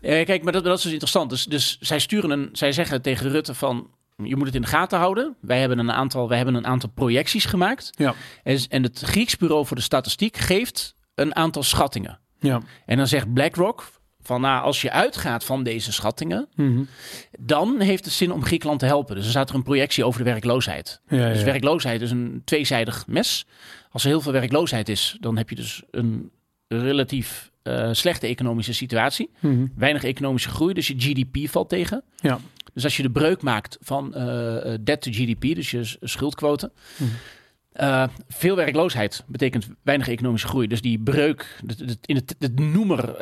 [0.00, 1.30] Kijk, maar dat, dat is dus interessant.
[1.30, 3.90] Dus, dus zij sturen een, zij zeggen tegen Rutte van
[4.24, 5.36] je moet het in de gaten houden.
[5.40, 7.90] Wij hebben een aantal, wij hebben een aantal projecties gemaakt.
[7.96, 8.14] Ja.
[8.42, 12.18] En, en het Grieks Bureau voor de Statistiek geeft een aantal schattingen.
[12.40, 12.60] Ja.
[12.86, 13.90] En dan zegt BlackRock
[14.22, 16.82] van nou, als je uitgaat van deze schattingen, Mhm.
[17.38, 19.14] dan heeft het zin om Griekenland te helpen.
[19.14, 21.00] Dus dan staat er een projectie over de werkloosheid.
[21.08, 23.46] Ja, ja, Dus werkloosheid is een tweezijdig mes.
[23.90, 26.30] Als er heel veel werkloosheid is, dan heb je dus een
[26.68, 29.30] relatief eh, slechte economische situatie.
[29.40, 29.66] Mhm.
[29.76, 32.02] Weinig economische groei, dus je GDP valt tegen.
[32.16, 32.38] Ja.
[32.74, 36.72] Dus als je de breuk maakt van eh, eh, debt to GDP, dus je schuldquote.
[36.96, 37.10] Mhm.
[37.72, 40.66] eh, veel werkloosheid betekent weinig economische groei.
[40.66, 41.60] Dus die breuk,
[42.04, 43.14] in het, het noemer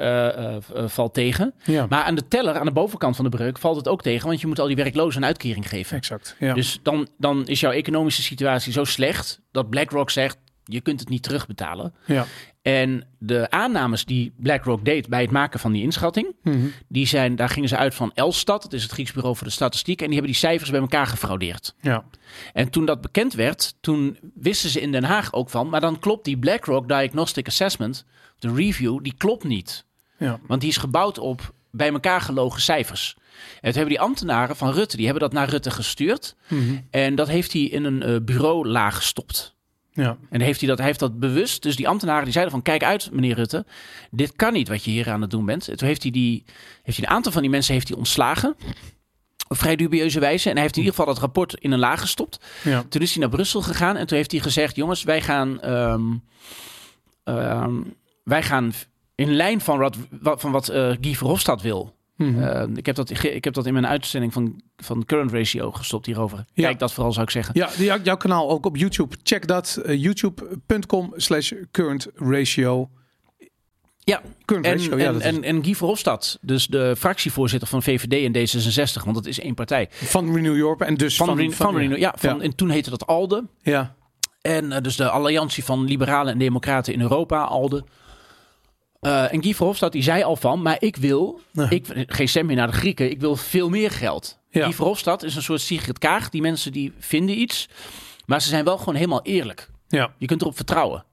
[0.89, 1.55] valt tegen.
[1.65, 1.87] Ja.
[1.89, 4.29] Maar aan de teller, aan de bovenkant van de breuk, valt het ook tegen.
[4.29, 5.97] Want je moet al die werklozen een uitkering geven.
[5.97, 6.37] Exact.
[6.39, 6.55] Ja.
[6.55, 11.09] Dus dan, dan is jouw economische situatie zo slecht dat BlackRock zegt: je kunt het
[11.09, 11.95] niet terugbetalen.
[12.05, 12.27] ja.
[12.67, 16.67] En de aannames die BlackRock deed bij het maken van die inschatting, Mhm.
[16.89, 19.53] die zijn, daar gingen ze uit van Elstat, dat is het Grieks Bureau voor de
[19.53, 21.75] Statistiek, en die hebben die cijfers bij elkaar gefraudeerd.
[21.81, 22.05] Ja.
[22.53, 25.99] En toen dat bekend werd, toen wisten ze in Den Haag ook van, maar dan
[25.99, 28.05] klopt die BlackRock Diagnostic Assessment,
[28.39, 29.85] de review, die klopt niet.
[30.19, 30.41] Ja.
[30.47, 33.17] Want die is gebouwd op bij elkaar gelogen cijfers.
[33.17, 36.37] En toen hebben die ambtenaren van Rutte, die hebben dat naar Rutte gestuurd.
[36.49, 36.77] Mhm.
[36.91, 39.55] En dat heeft hij in een eh, bureau laag gestopt.
[39.97, 40.17] Ja.
[40.31, 41.63] En heeft hij, dat, hij heeft dat bewust.
[41.63, 43.65] Dus die ambtenaren die zeiden van kijk uit meneer Rutte.
[44.11, 45.69] Dit kan niet wat je hier aan het doen bent.
[45.69, 46.45] En toen heeft hij, die,
[46.83, 48.57] heeft hij een aantal van die mensen heeft hij ontslagen.
[49.49, 50.49] Op vrij dubieuze wijze.
[50.49, 52.41] En hij heeft in ieder geval dat rapport in een laag gestopt.
[52.63, 52.85] Ja.
[52.89, 53.97] Toen is hij naar Brussel gegaan.
[53.97, 55.61] En toen heeft hij gezegd jongens wij gaan...
[55.61, 56.03] ehm,
[57.25, 57.75] ehm,
[58.23, 58.73] wij gaan
[59.15, 61.96] in lijn van wat, van wat eh, Guy Verhofstadt wil.
[62.17, 62.43] Mhm.
[62.43, 66.07] Eh, ik, heb dat, ik heb dat in mijn uitzending van, van Current Ratio gestopt
[66.07, 66.45] hierover.
[66.53, 66.67] Ja.
[66.67, 67.55] Kijk dat vooral zou ik zeggen.
[67.79, 69.17] Ja, jouw kanaal ook op YouTube.
[69.23, 69.81] Check dat.
[69.85, 72.91] eh, YouTube.com slash current ratio.
[73.99, 75.09] Ja, Current En, ratio, ja.
[75.09, 79.27] en, is en, en Guy Verhofstadt, dus de fractievoorzitter van VVD en D66, want dat
[79.27, 79.89] is één partij.
[79.91, 81.53] van Renew Europe en dus Van, van...
[81.53, 82.43] Van, Renew- ja, van, ja.
[82.43, 83.45] En toen heette dat ALDE.
[83.63, 83.95] Ja.
[84.41, 87.85] En eh, dus de alliantie van liberalen en democraten in Europa, ALDE.
[89.07, 91.71] Eh, en Guy Verhofstadt die zei al van, maar ik wil, Ja.
[91.71, 94.39] ik, geen stem meer naar de Grieken, ik wil veel meer geld.
[94.51, 94.65] Ja.
[94.65, 96.29] Guy Verhofstadt is een soort Sigrid Kaag.
[96.31, 97.69] Die mensen die vinden iets,
[98.27, 99.71] maar ze zijn wel gewoon helemaal eerlijk.
[99.89, 100.11] Ja.
[100.19, 101.05] Je kunt erop vertrouwen.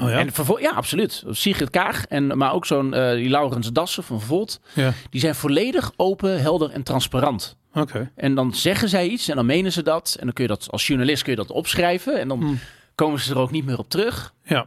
[0.00, 0.18] Oh ja?
[0.18, 1.24] En vervol- ja, absoluut.
[1.30, 4.60] Sigrid Kaag, en, maar ook zo'n eh, die Laurens Dassen van Volt.
[4.74, 4.92] Ja.
[5.10, 7.56] Die zijn volledig open, helder en transparant.
[7.74, 8.10] Oké.
[8.16, 10.16] En dan zeggen zij iets en dan menen ze dat.
[10.18, 12.20] En dan kun je dat als journalist kun je dat opschrijven.
[12.20, 12.58] En dan Hmm.
[12.94, 14.34] komen ze er ook niet meer op terug.
[14.44, 14.66] Ja.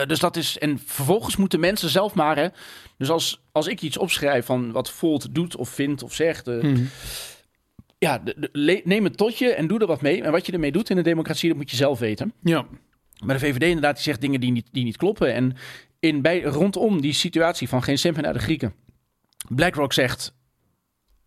[0.00, 0.58] Eh, dus dat is.
[0.58, 2.36] En vervolgens moeten mensen zelf maar.
[2.36, 2.48] Hè,
[2.98, 6.48] dus als, als ik iets opschrijf van wat Volt doet of vindt of zegt.
[6.48, 6.84] eh, Mhm.
[7.98, 10.22] Ja, de- de- le- neem het tot je en doe er wat mee.
[10.22, 12.32] En wat je ermee doet in de democratie, dat moet je zelf weten.
[12.42, 12.66] Ja.
[13.24, 15.34] Maar de VVD inderdaad, die zegt dingen die niet, die niet kloppen.
[15.34, 15.56] En
[16.00, 18.74] in, bij, rondom die situatie van geen cent meer naar de Grieken.
[19.48, 20.34] BlackRock zegt,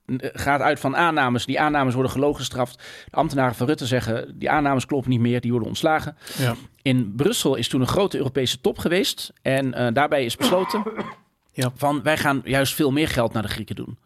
[0.05, 1.45] eh, gaat uit van aannames.
[1.45, 2.83] Die aannames worden gelogen gestraft.
[3.09, 5.41] De ambtenaren van Rutte zeggen, die aannames kloppen niet meer.
[5.41, 6.17] Die worden ontslagen.
[6.37, 6.55] Ja.
[6.85, 9.33] In Brussel is toen een grote Europese top geweest.
[9.41, 10.83] En eh, daarbij is besloten
[11.53, 11.71] Ja.
[11.75, 13.97] van, wij gaan juist veel meer geld naar de Grieken doen.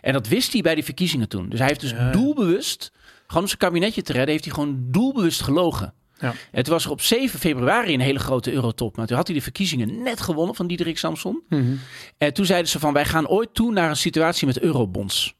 [0.00, 1.48] En dat wist hij bij die verkiezingen toen.
[1.48, 2.10] Dus hij heeft dus Ja.
[2.10, 2.92] doelbewust,
[3.26, 5.94] gewoon om zijn kabinetje te redden, heeft hij gewoon doelbewust gelogen.
[6.20, 6.34] Ja.
[6.52, 8.96] Toen was er op 7 februari een hele grote eurotop.
[8.96, 11.42] Maar toen had hij de verkiezingen net gewonnen van Diederik Samson.
[11.48, 11.74] Mhm.
[12.18, 15.34] En toen zeiden ze van wij gaan ooit toe naar een situatie met eurobonds.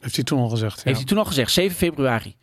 [0.00, 0.82] Heeft hij toen al gezegd.
[0.84, 2.36] Heeft hij toen al gezegd, 7 februari.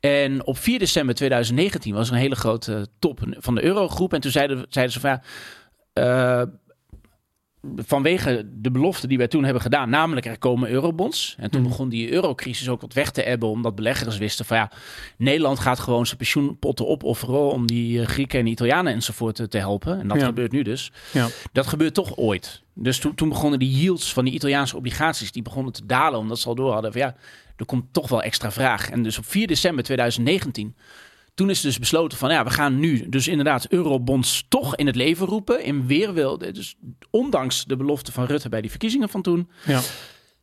[0.00, 4.12] En op 4 december 2019 was er een hele grote top van de eurogroep.
[4.12, 5.22] En toen zeiden, zeiden ze van ja,
[5.92, 6.46] eh,
[7.76, 11.34] vanwege de belofte die wij toen hebben gedaan, namelijk er komen eurobonds.
[11.38, 11.70] En toen Mhm.
[11.70, 14.70] begon die eurocrisis ook wat weg te ebben, omdat beleggers wisten van ja,
[15.18, 19.58] Nederland gaat gewoon zijn pensioenpotten opofferen om die eh, Grieken en Italianen enzovoort te, te
[19.58, 20.00] helpen.
[20.00, 20.24] En dat Ja.
[20.26, 20.92] gebeurt nu dus.
[21.12, 21.26] Ja.
[21.52, 22.62] Dat gebeurt toch ooit.
[22.74, 26.38] Dus toen, toen begonnen die yields van die Italiaanse obligaties, die begonnen te dalen, omdat
[26.38, 27.14] ze al door hadden van ja,
[27.56, 28.90] er komt toch wel extra vraag.
[28.90, 30.76] En dus op 4 december 2019
[31.34, 34.96] toen is dus besloten van ja, we gaan nu dus inderdaad eurobonds toch in het
[34.96, 35.64] leven roepen.
[35.64, 36.76] In weerwil, dus
[37.10, 39.50] ondanks de belofte van Rutte bij die verkiezingen van toen.
[39.64, 39.80] Ja.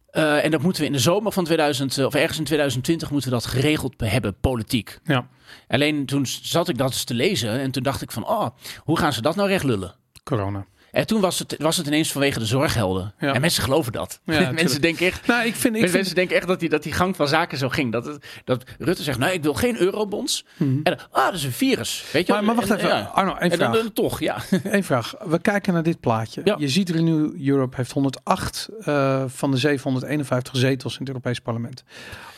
[0.07, 3.29] Eh, en dat moeten we in de zomer van 2000, of ergens in 2020 moeten
[3.29, 4.99] we dat geregeld hebben, politiek.
[5.03, 5.27] Ja.
[5.67, 8.47] Alleen toen zat ik dat eens te lezen en toen dacht ik van, oh,
[8.77, 9.95] hoe gaan ze dat nou recht lullen?
[10.23, 10.65] Corona.
[10.91, 13.13] En toen was het, was het ineens vanwege de zorghelden.
[13.19, 13.33] Ja.
[13.33, 14.19] En mensen geloven dat.
[14.25, 14.81] Ja, mensen tuurlijk.
[14.81, 15.75] denken echt, Nou, ik vind...
[15.75, 17.91] Ik mensen vind denken echt dat die, dat die gang van zaken zo ging.
[17.91, 20.45] Dat, het, dat Rutte zegt, nee, ik wil geen eurobonds.
[20.57, 22.05] En dan, ah, dat is een virus.
[22.11, 22.53] Weet je maar, wel?
[22.55, 22.97] maar wacht En- even.
[22.97, 23.11] ja.
[23.13, 23.81] Arno, één En dan, vraag.
[23.83, 24.37] dan toch, ja.
[24.63, 25.13] Eén vraag.
[25.25, 26.55] We kijken naar dit plaatje.
[26.57, 31.83] Je ziet Renew Europe heeft 108 eh, van de 751 zetels in het Europees Parlement.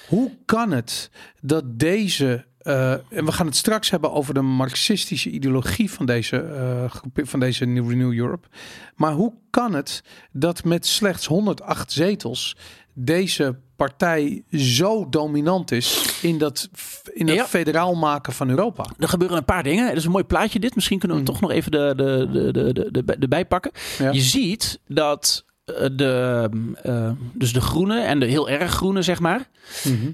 [0.08, 1.10] Hoe kan het
[1.42, 2.46] dat deze...
[2.64, 6.46] eh, en we gaan het straks hebben over de marxistische ideologie van deze,
[6.90, 8.48] groep- van deze New Renew Europe.
[8.96, 12.56] Maar hoe kan het dat met slechts 108 zetels
[12.94, 16.70] deze partij zo dominant is in dat,
[17.14, 17.46] in dat Ja.
[17.46, 18.86] federaal maken van Europa?
[18.98, 19.88] Er gebeuren een paar dingen.
[19.88, 20.76] Het is een mooi plaatje dit.
[20.76, 21.32] Misschien kunnen we Mhm.
[21.32, 23.72] toch nog even de, de, de, de, de, de, erbij pakken.
[23.98, 24.12] Ja.
[24.12, 26.50] Je ziet dat eh, de,
[26.84, 29.50] eh, dus de groene en de heel erg groene, zeg maar.
[29.84, 30.12] Mhm.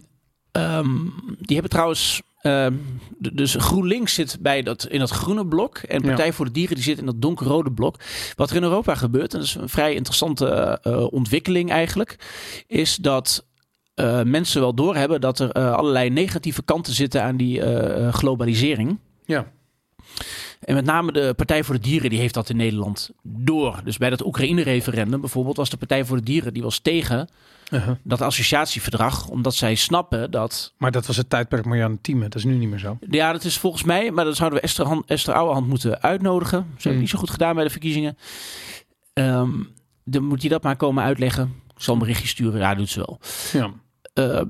[0.52, 0.90] Ehm,
[1.40, 2.22] die hebben trouwens.
[2.42, 2.74] Ehm,
[3.18, 5.78] dus GroenLinks zit bij dat, in dat groene blok.
[5.78, 8.00] En Partij voor de Dieren die zit in dat donkerrode blok.
[8.36, 12.16] Wat er in Europa gebeurt, en dat is een vrij interessante eh, ontwikkeling eigenlijk.
[12.68, 13.46] Is dat
[13.94, 17.62] eh, mensen wel doorhebben dat er eh, allerlei negatieve kanten zitten aan die
[18.12, 19.00] globalisering.
[19.26, 19.52] Ja.
[20.60, 23.82] En met name de Partij voor de Dieren die heeft dat in Nederland door.
[23.84, 27.30] Dus bij dat Oekraïne-referendum bijvoorbeeld was de Partij voor de Dieren die was tegen
[27.72, 27.96] Uh-huh.
[28.04, 32.24] dat associatieverdrag, omdat zij snappen dat Maar dat was het tijdperk Marianne Thieme.
[32.24, 32.98] Dat is nu niet meer zo.
[33.10, 36.60] Ja, dat is volgens mij, maar dan zouden we Esther, Han, Esther Ouwehand moeten uitnodigen.
[36.60, 37.00] Ze hebben het Mm.
[37.00, 38.18] niet zo goed gedaan bij de verkiezingen.
[39.14, 39.50] Ehm,
[40.04, 41.54] dan moet je dat maar komen uitleggen.
[41.76, 42.60] Ik zal een berichtje sturen.
[42.60, 43.20] Ja, doet ze wel.
[43.54, 43.72] Ja.
[44.14, 44.48] Ehm,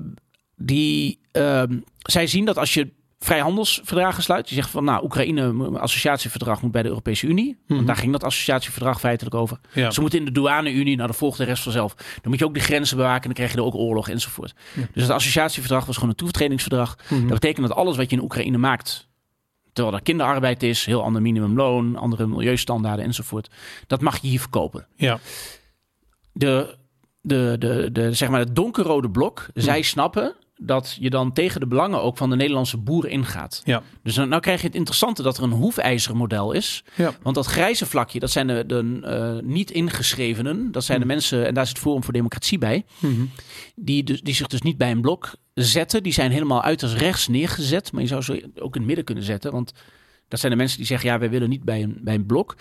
[0.56, 2.92] die, ehm, zij zien dat als je
[3.24, 4.48] vrijhandelsverdragen sluit.
[4.48, 7.58] Je zegt van, nou, Oekraïne, een associatieverdrag moet bij de Europese Unie.
[7.62, 7.74] Mhm.
[7.74, 9.60] Want daar ging dat associatieverdrag feitelijk over.
[9.72, 9.90] Ja.
[9.90, 11.94] Ze moeten in de douane-Unie, nou, dan volgt de rest vanzelf.
[11.94, 14.54] Dan moet je ook de grenzen bewaken, dan krijg je er ook oorlog enzovoort.
[14.74, 14.86] Ja.
[14.92, 16.96] Dus het associatieverdrag was gewoon een toevertredingsverdrag.
[17.08, 17.20] Mhm.
[17.20, 19.08] Dat betekent dat alles wat je in Oekraïne maakt,
[19.72, 23.50] terwijl er kinderarbeid is, heel ander minimumloon, andere milieustandaarden enzovoort,
[23.86, 24.86] dat mag je hier verkopen.
[24.96, 25.18] Ja.
[26.32, 26.76] De,
[27.20, 31.66] de, de, de, zeg maar het donkerrode blok, zij snappen dat je dan tegen de
[31.66, 33.62] belangen ook van de Nederlandse boer ingaat.
[33.64, 33.82] Ja.
[34.02, 36.84] Dus dan, nou krijg je het interessante dat er een hoefijzermodel is.
[36.94, 37.14] Ja.
[37.22, 40.72] Want dat grijze vlakje, dat zijn de, de eh, niet ingeschrevenen.
[40.72, 42.84] Dat zijn de mensen, en daar zit Forum voor Democratie bij.
[42.98, 43.24] Mhm.
[43.74, 46.02] Die, dus, die zich dus niet bij een blok zetten.
[46.02, 47.92] Die zijn helemaal uit als rechts neergezet.
[47.92, 49.52] Maar je zou ze ook in het midden kunnen zetten.
[49.52, 49.72] Want
[50.28, 52.56] dat zijn de mensen die zeggen, ja, wij willen niet bij een, bij een blok.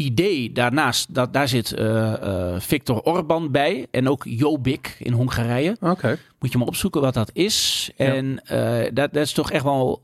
[0.00, 3.86] Idee daarnaast, dat, daar zit eh, eh, Viktor Orban bij.
[3.90, 5.76] En ook Jobbik in Hongarije.
[5.80, 6.18] Oké.
[6.38, 7.90] Moet je maar opzoeken wat dat is.
[7.96, 8.04] Ja.
[8.04, 10.02] En eh, dat, dat is toch echt wel...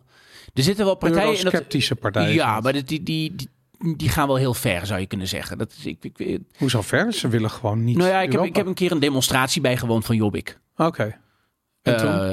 [0.55, 1.45] Er zitten wel partijen in dat...
[1.45, 2.35] Eurosceptische partijen.
[2.35, 3.35] Ja, maar die, die,
[3.97, 5.59] die, gaan wel heel ver, zou je kunnen zeggen.
[5.59, 7.13] Dat is, ik, ik, Hoezo ver?
[7.13, 10.05] Ze willen gewoon niet nou ja, ik heb, ik heb een keer een demonstratie bijgewoond
[10.05, 10.59] van Jobbik.
[10.77, 11.19] Oké.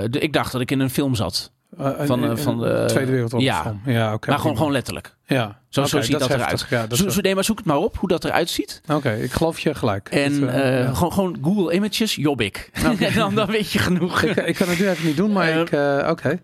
[0.09, 1.51] Ik dacht dat ik in een film zat.
[1.77, 3.75] Eh, van, eh, van de- Tweede Wereldoorlog ja.
[3.85, 4.29] Ja, oké.
[4.29, 5.15] maar gewoon, gewoon letterlijk.
[5.25, 5.61] Ja.
[5.69, 6.65] Zo, zo ziet dat, eruit.
[6.69, 8.81] Ja, dat zo, zo, nee, maar zoek het maar op hoe dat eruit ziet.
[8.91, 10.09] Oké, ik geloof je gelijk.
[10.09, 10.93] En eh, ja.
[10.93, 12.69] gewoon, gewoon Google Images, Jobbik.
[12.99, 14.21] en dan, dan weet je genoeg.
[14.21, 15.59] ik, ik kan het nu even niet doen, maar Eh,
[16.03, 16.09] ik...
[16.09, 16.39] Oké.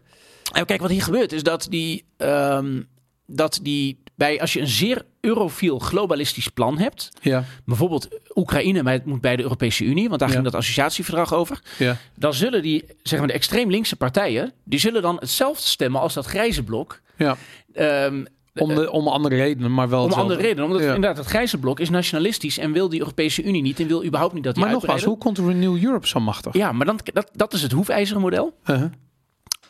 [0.54, 2.82] En kijk, wat hier gebeurt is dat die, ehm,
[3.26, 7.44] dat die bij, als je een zeer eurofiel globalistisch plan hebt, Ja.
[7.66, 10.34] bijvoorbeeld Oekraïne, maar het moet bij de Europese Unie, want daar Ja.
[10.36, 11.98] ging dat associatieverdrag over, Ja.
[12.16, 16.14] dan zullen die, zeg maar, de extreem linkse partijen, die zullen dan hetzelfde stemmen als
[16.14, 17.02] dat grijze blok.
[17.18, 17.38] Ja.
[17.74, 18.24] Ehm,
[18.56, 20.32] Om, de, om andere redenen, maar wel om hetzelfde.
[20.34, 20.70] andere redenen.
[20.70, 20.94] Omdat Ja.
[20.96, 24.34] inderdaad het grijze blok is nationalistisch en wil die Europese Unie niet en wil überhaupt
[24.34, 26.54] niet dat die Maar nogmaals, hoe komt Renew Europe zo machtig?
[26.54, 28.54] Ja, maar dan, dat, dat is het hoefijzeren model.
[28.66, 28.92] Uh-huh.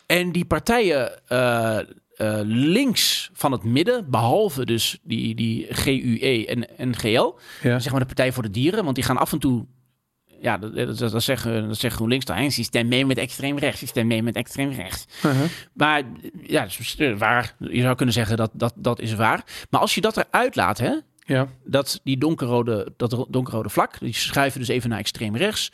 [0.06, 1.78] En die partijen eh,
[2.20, 7.78] eh, links van het midden, behalve dus die, die GUE en NGL, Ja.
[7.78, 9.66] zeg maar de Partij voor de Dieren, want die gaan af en toe.
[10.42, 12.36] Ja, dat, dat, zeggen, dat zeggen GroenLinks dan.
[12.36, 13.78] hè, Ze stem mee met extreem rechts.
[13.80, 15.04] Ze stem mee met extreem rechts.
[15.16, 15.40] Uh-huh.
[15.72, 16.02] Maar
[16.46, 16.66] ja,
[16.98, 17.54] eh, waar.
[17.58, 19.44] Je zou kunnen zeggen dat dat, dat is waar.
[19.70, 21.48] Maar als je dat eruit laat, hè, Ja.
[21.64, 25.70] dat die donkerrode, dat donkerrode vlak, die schuiven dus even naar extreem rechts.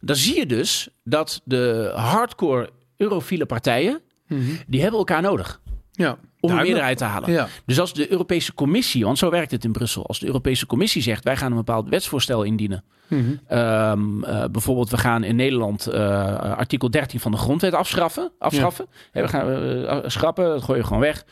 [0.00, 4.42] Dan zie je dus dat de hardcore eurofiele partijen, Mhm.
[4.66, 5.60] die hebben elkaar nodig.
[5.96, 6.18] Ja.
[6.40, 7.32] om een meerderheid te halen.
[7.32, 7.48] Ja.
[7.66, 11.02] Dus als de Europese Commissie, want zo werkt het in Brussel, als de Europese Commissie
[11.02, 12.84] zegt wij gaan een bepaald wetsvoorstel indienen.
[13.06, 13.34] Mhm.
[13.46, 18.32] Ehm, eh, bijvoorbeeld, we gaan in Nederland eh, artikel 13 van de grondwet afschaffen.
[18.38, 18.86] afschaffen.
[19.12, 21.24] We gaan eh, schrappen, dat gooi je gewoon weg.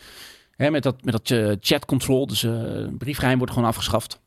[0.57, 2.53] Hè, met dat, met dat chat control, dus eh
[2.99, 4.21] briefgeheim wordt gewoon afgeschaft.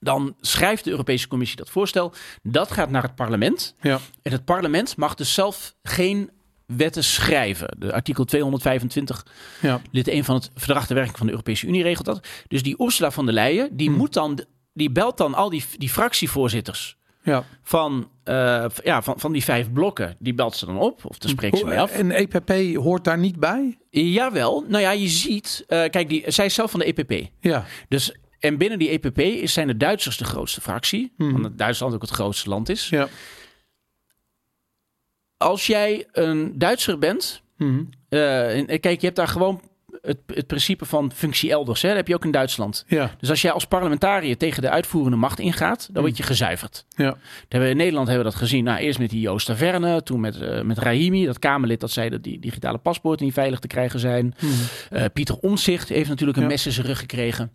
[0.00, 2.12] Dan schrijft de Europese Commissie dat voorstel.
[2.42, 3.74] Dat gaat naar het parlement.
[3.80, 3.98] Ja.
[4.22, 6.30] En het parlement mag dus zelf geen
[6.66, 7.76] wetten schrijven.
[7.78, 9.26] De artikel 225
[9.60, 9.80] Ja.
[9.90, 12.26] lid 1 van het verdrag de werking van de Europese Unie regelt dat.
[12.48, 13.96] Dus die Ursula von der Leyen, die Hmm.
[13.98, 14.40] moet dan,
[14.72, 17.44] die belt dan al die, die fractievoorzitters Ja.
[17.62, 20.16] van, eh, ja, van, van die vijf blokken.
[20.18, 21.90] Die belt ze dan op of dan spreekt ze mee af.
[21.92, 23.78] En EPP hoort daar niet bij?
[23.90, 27.30] Jawel, nou ja, je ziet, eh, kijk, die, zij is zelf van de EPP.
[27.40, 27.64] Ja.
[27.88, 31.12] Dus, en binnen die EPP is, zijn de Duitsers de grootste fractie.
[31.16, 31.34] Mhm.
[31.34, 32.88] Omdat Duitsland ook het grootste land is.
[32.88, 33.08] Ja.
[35.44, 37.82] Als jij een Duitser bent, Mhm.
[38.08, 39.60] eh, en, kijk, je hebt daar gewoon
[40.02, 41.82] het, het principe van functie elders.
[41.82, 41.88] Hè?
[41.88, 42.84] Dat heb je ook in Duitsland.
[42.86, 43.10] Ja.
[43.18, 46.84] Dus als jij als parlementariër tegen de uitvoerende macht ingaat, dan word je gezuiverd.
[46.96, 47.04] Ja.
[47.04, 47.16] Dat
[47.48, 48.64] hebben we in Nederland hebben we dat gezien.
[48.64, 52.08] Nou, eerst met die Joost Taverne, toen met, eh, met Rahimi, dat Kamerlid dat zei
[52.10, 54.34] dat die digitale paspoorten niet veilig te krijgen zijn.
[54.40, 54.52] Mhm.
[54.90, 56.48] Eh, Pieter Omtzigt heeft natuurlijk een Ja.
[56.50, 57.52] mes in zijn rug gekregen.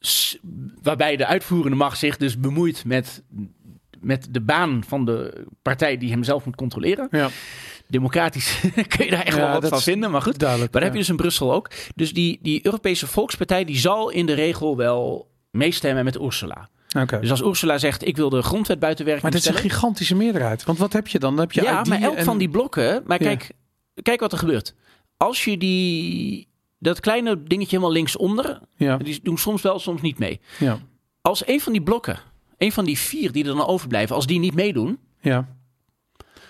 [0.00, 0.38] S-
[0.82, 3.22] waarbij de uitvoerende macht zich dus bemoeit met,
[4.04, 7.08] met de baan van de partij die hem zelf moet controleren.
[7.10, 7.28] Ja.
[7.88, 8.60] Democratisch
[8.96, 10.38] kun je daar echt Ja, wel wat dat van vinden, maar goed.
[10.38, 10.72] Duidelijk.
[10.72, 11.70] Maar dat heb je dus in Brussel ook.
[11.94, 16.68] Dus die, die Europese Volkspartij die zal in de regel wel meestemmen met Ursula.
[17.20, 20.14] Dus als Ursula zegt, ik wil de grondwet buiten werking Maar dit is een gigantische
[20.14, 20.64] meerderheid.
[20.64, 21.30] Want wat heb je dan?
[21.30, 23.02] Dan heb je Ja, ID maar elk en- van die blokken...
[23.06, 23.28] Maar Ja.
[23.28, 23.50] kijk,
[24.02, 24.74] kijk wat er gebeurt.
[25.16, 26.48] Als je die...
[26.78, 28.60] Dat kleine dingetje helemaal linksonder...
[28.76, 30.40] Ja, Die doen soms wel, soms niet mee.
[30.58, 30.78] ja,
[31.20, 32.18] Als een van die blokken...
[32.58, 34.16] Een van die vier die er dan overblijven...
[34.16, 34.98] Als die niet meedoen...
[35.20, 35.48] ja.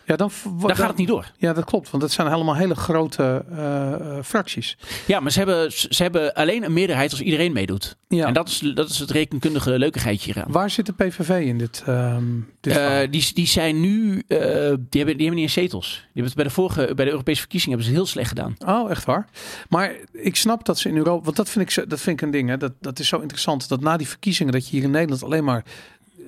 [0.07, 1.31] Ja, dan, Dan gaat het niet door.
[1.37, 1.91] Ja, dat klopt.
[1.91, 4.77] Want het zijn helemaal hele grote eh, eh, fracties.
[5.07, 7.97] Ja, maar ze hebben, ze hebben alleen een meerderheid als iedereen meedoet.
[8.09, 8.27] Ja.
[8.27, 10.53] En dat is, dat is het rekenkundige leukigheidje hieraan.
[10.53, 12.25] Waar zit de PVV in dit, ehm
[12.61, 15.89] dit Eh, die, die zijn nu, die, hebben, die hebben niet eens zetels.
[15.89, 18.57] Die hebben het bij de vorige, bij de Europese verkiezingen hebben ze heel slecht gedaan.
[18.59, 19.29] Oh, echt waar?
[19.69, 21.25] Maar ik snap dat ze in Europa...
[21.25, 22.49] Want dat vind ik, dat vind ik een ding.
[22.49, 23.69] Hè, dat, dat is zo interessant.
[23.69, 24.53] Dat na die verkiezingen...
[24.53, 25.65] dat je hier in Nederland alleen maar...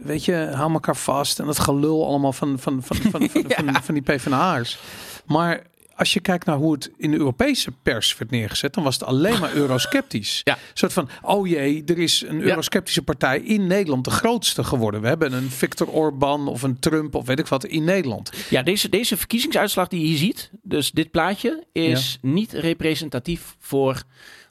[0.02, 1.38] Weet je, hou elkaar vast.
[1.38, 4.78] En dat gelul allemaal van, van, van, van, van, van, van die PvdA'ers.
[5.26, 5.62] Maar
[5.96, 8.74] als je kijkt naar hoe het in de Europese pers werd neergezet...
[8.74, 10.40] dan was het alleen maar eurosceptisch.
[10.44, 10.52] Ja.
[10.52, 15.00] Een soort van, oh jee, er is een eurosceptische partij in Nederland de grootste geworden.
[15.00, 18.32] We hebben een Viktor Orban of een Trump of weet ik wat in Nederland.
[18.50, 24.02] Ja, deze, deze verkiezingsuitslag die je hier ziet, dus dit plaatje, is niet representatief voor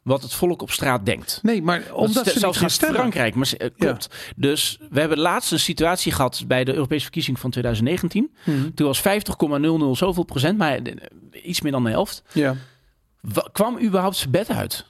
[0.06, 1.40] wat het volk op straat denkt.
[1.42, 2.98] Nee, maar omdat ze zelfs gaan in stemmen.
[3.00, 4.10] Frankrijk, maar, eh, klopt.
[4.36, 8.32] Dus we hebben laatst een situatie gehad bij de Europese verkiezing van 2019.
[8.46, 8.72] Mhm.
[8.74, 10.94] Toen was 50,00 zoveel procent, maar eh,
[11.44, 12.24] iets meer dan de helft.
[12.34, 12.56] Ja.
[13.22, 14.86] Wa- kwam überhaupt zijn bed uit?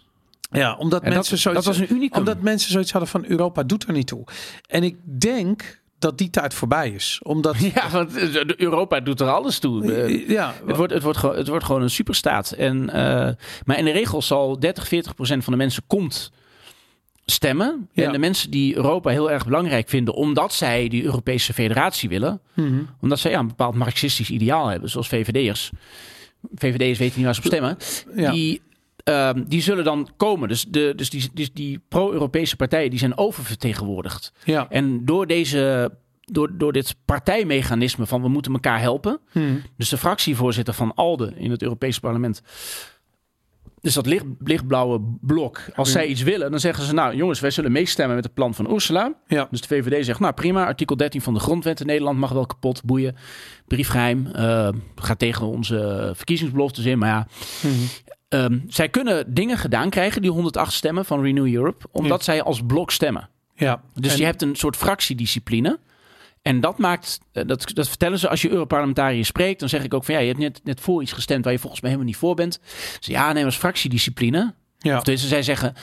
[0.51, 2.19] Ja, omdat En mensen dat, zoiets, dat was een unicum.
[2.19, 4.23] omdat mensen zoiets hadden van Europa doet er niet toe.
[4.67, 7.19] En ik denk dat die tijd voorbij is.
[7.23, 9.93] Omdat Ja, want eh, Europa doet er alles toe.
[9.93, 12.51] Eh, ja, Het wordt, het, wordt gewoon, het wordt gewoon een superstaat.
[12.51, 13.33] En, eh,
[13.65, 16.31] maar in de regel zal 30, 40 procent van de mensen komt
[17.25, 17.89] stemmen.
[17.93, 18.03] Ja.
[18.03, 22.39] En de mensen die Europa heel erg belangrijk vinden, omdat zij die Europese federatie willen,
[22.53, 22.79] Mhm.
[23.01, 25.71] omdat zij ja, een bepaald marxistisch ideaal hebben, zoals VVD'ers.
[26.55, 27.77] VVD'ers weten niet waar ze op stemmen.
[28.15, 28.31] Ja.
[28.31, 28.61] Die,
[29.05, 30.47] ehm, die zullen dan komen.
[30.47, 34.31] Dus, de, dus die, die, die pro-Europese partijen die zijn oververtegenwoordigd.
[34.43, 34.69] ja.
[34.69, 35.91] En door deze.
[36.31, 39.55] Door, door dit partijmechanisme van we moeten elkaar helpen, Mhm.
[39.77, 42.41] dus de fractievoorzitter van ALDE in het Europese parlement.
[43.81, 45.59] Dus dat licht, lichtblauwe blok.
[45.75, 46.93] Als zij iets willen, dan zeggen ze...
[46.93, 49.13] nou jongens, wij zullen meestemmen met het plan van Ursula.
[49.27, 49.47] ja.
[49.51, 52.45] Dus de VVD zegt, nou prima, artikel 13 van de grondwet in Nederland mag wel
[52.45, 53.15] kapot, boeien.
[53.67, 56.97] Briefgeheim, eh, gaat tegen onze verkiezingsbeloftes in.
[56.97, 57.27] Maar ja,
[57.63, 57.73] Mhm.
[58.29, 61.85] Ehm, zij kunnen dingen gedaan krijgen, die 108 stemmen van Renew Europe.
[61.91, 63.29] Omdat zij als blok stemmen.
[63.55, 63.81] ja.
[63.93, 65.79] Dus En- je hebt een soort fractiediscipline.
[66.41, 69.59] En dat maakt, eh, dat, dat vertellen ze als je Europarlementariër spreekt.
[69.59, 71.59] Dan zeg ik ook van ja, je hebt net, net voor iets gestemd waar je
[71.59, 72.59] volgens mij helemaal niet voor bent.
[72.99, 74.53] Dus ja, nee, dat is fractiediscipline.
[74.79, 74.95] ja.
[74.97, 75.73] Of tenminste, zij zeggen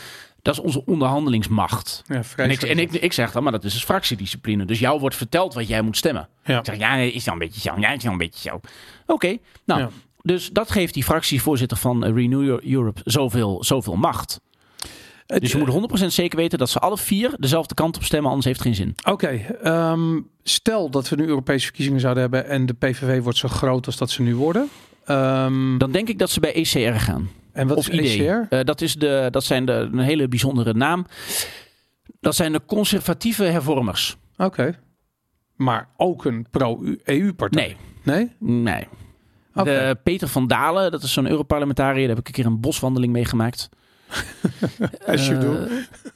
[0.42, 2.02] dat is onze onderhandelingsmacht.
[2.06, 4.64] ja, En, ik, en ik, ik zeg dan, maar dat is dus fractiediscipline.
[4.64, 6.28] Dus jou wordt verteld wat jij moet stemmen.
[6.44, 6.58] Ja.
[6.58, 7.74] Ik zeg, ja, is wel een beetje zo.
[7.78, 8.60] Ja, is wel een beetje zo.
[9.06, 9.90] Oké, nou, Ja.
[10.22, 14.40] Dus dat geeft die fractievoorzitter van eh, Renew Europe zoveel, zoveel macht.
[15.26, 18.28] Het- Dus je moet 100% zeker weten dat ze alle vier dezelfde kant op stemmen,
[18.28, 18.94] anders heeft het geen zin.
[19.12, 19.26] Oké,
[19.62, 23.86] ehm, stel dat we nu Europese verkiezingen zouden hebben en de PVV wordt zo groot
[23.86, 24.68] als dat ze nu worden.
[25.04, 27.30] Ehm, Dan denk ik dat ze bij ECR gaan.
[27.52, 28.16] en wat of is.
[28.16, 28.54] ECR?
[28.56, 31.06] Eh, dat, is de, dat zijn de, een hele bijzondere naam.
[32.20, 34.16] Dat zijn de conservatieve hervormers.
[34.36, 34.78] Oké.
[35.56, 37.76] Maar ook een pro-EU-partij?
[38.02, 38.60] Nee, Nee?
[38.62, 38.86] nee.
[39.54, 42.06] De Peter van Dalen, dat is zo'n Europarlementariër.
[42.06, 43.68] Daar heb ik een keer een boswandeling meegemaakt.
[45.06, 45.56] As you Eh, do.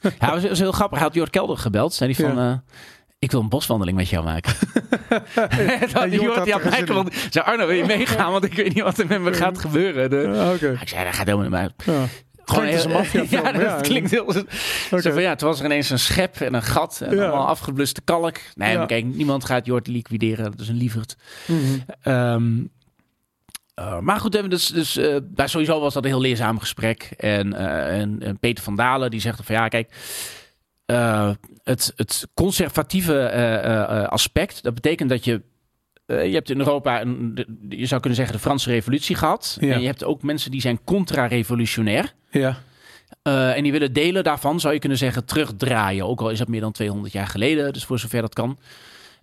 [0.19, 0.97] Ja, dat was, was heel grappig.
[0.97, 1.93] Hij had Jort Kelder gebeld.
[1.93, 2.39] Zei hij van...
[2.39, 2.53] eh,
[3.19, 4.53] ik wil een boswandeling met jou maken.
[5.93, 7.11] dat, Jort Jort, had die had mij gewoon...
[7.29, 8.31] Zei Arno, wil je meegaan?
[8.31, 10.09] Want ik weet niet wat er met me gaat gebeuren.
[10.09, 10.77] De- Oké.
[10.81, 11.71] Ik zei, dat gaat helemaal niet.
[11.85, 12.05] Ja.
[12.45, 13.79] Klinkt als een maffiafilm, ja, dat ja.
[13.81, 14.31] klinkt heel...
[14.89, 17.25] Zo van, ja, toen was er ineens een schep en een gat en Ja.
[17.27, 18.37] allemaal afgebluste kalk.
[18.53, 18.77] Nee, Ja.
[18.77, 20.51] maar kijk, niemand gaat Jort liquideren.
[20.51, 21.15] Dat is een lieverd.
[22.01, 22.53] Ehm,
[23.77, 27.11] eh, maar goed, dus, dus daar sowieso was dat een heel leerzaam gesprek.
[27.17, 29.91] En, eh, en, en Peter van Dalen die zegt van ja, kijk,
[31.63, 33.29] het, het conservatieve
[34.09, 35.41] aspect, dat betekent dat je
[36.05, 37.47] je hebt in Europa, een, de-
[37.77, 39.57] je zou kunnen zeggen, de Franse revolutie gehad.
[39.59, 39.73] Ja.
[39.73, 42.13] En je hebt ook mensen die zijn contra-revolutionair.
[42.29, 42.57] Ja.
[43.23, 46.05] En die willen delen daarvan, zou je kunnen zeggen, terugdraaien.
[46.05, 48.57] Ook al is dat meer dan 200 jaar geleden, dus voor zover dat kan.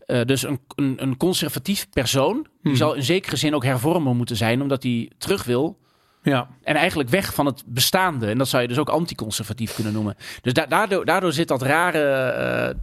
[0.07, 2.75] Eh, dus een, een, een conservatief persoon, die Mhm.
[2.77, 5.79] zal in zekere zin ook hervormer moeten zijn, omdat hij terug wil.
[6.23, 6.49] Ja.
[6.63, 8.27] En eigenlijk weg van het bestaande.
[8.27, 10.17] En dat zou je dus ook anticonservatief kunnen noemen.
[10.43, 12.75] Dus da- daardoor, daardoor zit dat rare, eh,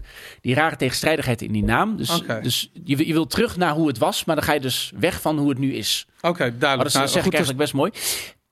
[0.41, 1.97] die rare tegenstrijdigheid in die naam.
[1.97, 2.09] Dus,
[2.41, 4.91] dus je, wil- je wil terug naar hoe het was, maar dan ga je dus
[4.99, 6.07] weg van hoe het nu is.
[6.21, 6.83] Oké, duidelijk.
[6.83, 7.91] dat Nou, zeg goed, ik eigenlijk best mooi.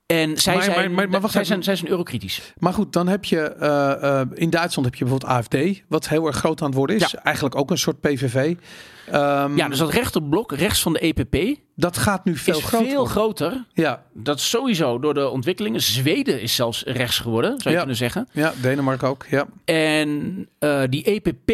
[0.09, 2.53] En zij, Maar- zijn, maar- maar- maar wacht zij, zijn, zij zijn eurokritisch.
[2.57, 6.27] Maar goed, dan heb je eh, eh, in Duitsland heb je bijvoorbeeld AFD, wat heel
[6.27, 7.13] erg groot aan het worden is.
[7.15, 8.55] Eigenlijk ook een soort PVV.
[9.11, 12.87] Ehm, Ja, dus dat rechterblok rechts van de EPP dat gaat nu veel is groter.
[12.89, 13.65] veel groter.
[13.73, 15.81] Ja, Dat is sowieso door de ontwikkelingen.
[15.81, 17.77] Zweden is zelfs rechts geworden, zou je Ja.
[17.77, 18.27] kunnen zeggen.
[18.31, 19.25] ja, Denemarken ook.
[19.29, 19.47] Ja.
[19.65, 21.51] En eh, die EPP,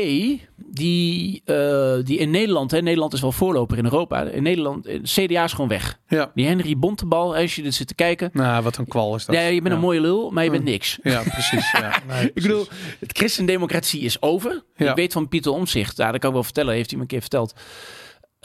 [0.55, 4.21] die, eh, die in Nederland, hè, Nederland is wel voorloper in Europa.
[4.23, 5.99] In Nederland, eh, CDA is gewoon weg.
[6.07, 6.31] ja.
[6.35, 8.29] Die Henry Bontebal, als je dit zit te kijken.
[8.33, 9.35] Nou, wat een kwal is dat.
[9.35, 9.73] Ja, je bent ja.
[9.73, 10.99] een mooie lul, maar je bent niks.
[11.03, 11.71] Ja, precies.
[11.71, 11.93] Ja.
[12.07, 12.65] Nee, Ik bedoel,
[12.99, 14.63] het christendemocratie is over.
[14.77, 17.09] Ik weet van Pieter Omzicht, daar dat kan ik wel vertellen, heeft hij me een
[17.09, 17.53] keer verteld.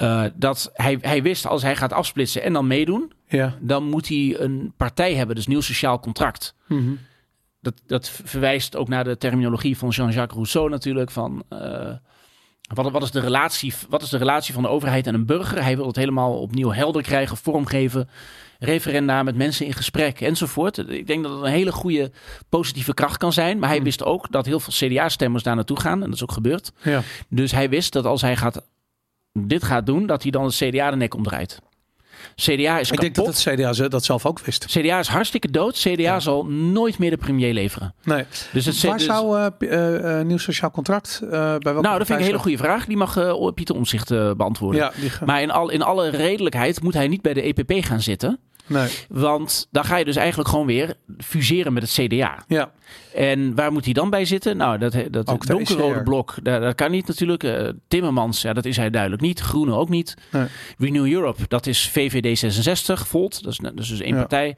[0.01, 3.55] Eh, dat hij, hij wist als hij gaat afsplitsen en dan meedoen, Ja.
[3.61, 6.55] dan moet hij een partij hebben, dus nieuw sociaal contract.
[6.67, 6.91] Mhm.
[7.61, 11.11] Dat, dat verwijst ook naar de terminologie van Jean-Jacques Rousseau natuurlijk.
[11.11, 11.93] Van, eh,
[12.75, 15.63] wat, wat, is de relatie, wat is de relatie van de overheid en een burger?
[15.63, 18.09] Hij wil het helemaal opnieuw helder krijgen, vormgeven.
[18.59, 20.79] Referenda met mensen in gesprek enzovoort.
[20.79, 22.11] Ik denk dat het een hele goede
[22.49, 23.59] positieve kracht kan zijn.
[23.59, 23.85] Maar hij Hmm.
[23.87, 25.99] wist ook dat heel veel CDA-stemmers daar naartoe gaan.
[26.03, 26.73] En dat is ook gebeurd.
[26.83, 27.03] Ja.
[27.29, 28.63] Dus hij wist dat als hij gaat,
[29.33, 31.59] dit gaat doen, dat hij dan het CDA de nek omdraait.
[32.35, 34.65] CDA is Ik denk dat het CDA ze- dat zelf ook wist.
[34.67, 35.79] CDA is hartstikke dood.
[35.79, 37.95] CDA zal nooit meer de premier leveren.
[38.05, 38.25] Nee.
[38.53, 42.09] Dus het Waar dus- zou eh, nieuw sociaal contract eh, bij welke Nou, dat vind
[42.09, 42.87] ik een hele goede vraag.
[42.87, 44.81] Die mag eh, Pieter Omzicht eh, beantwoorden.
[44.81, 48.01] Ja, die Maar in, al, in alle redelijkheid moet hij niet bij de EPP gaan
[48.01, 48.39] zitten.
[48.71, 48.89] Nee.
[49.09, 52.45] Want dan ga je dus eigenlijk gewoon weer fuseren met het CDA.
[52.49, 52.71] Ja.
[53.15, 54.57] En waar moet hij dan bij zitten?
[54.57, 56.03] Nou, dat, dat donkerrode ECR.
[56.03, 57.43] blok, dat, dat kan niet natuurlijk.
[57.43, 59.41] Eh, Timmermans, ja, dat is hij duidelijk niet.
[59.41, 60.15] Groene ook niet.
[60.33, 60.47] Nee.
[60.79, 63.43] Renew Europe, dat is VVD 66, Volt.
[63.43, 64.19] Dat is, dat is dus één Ja.
[64.21, 64.57] partij.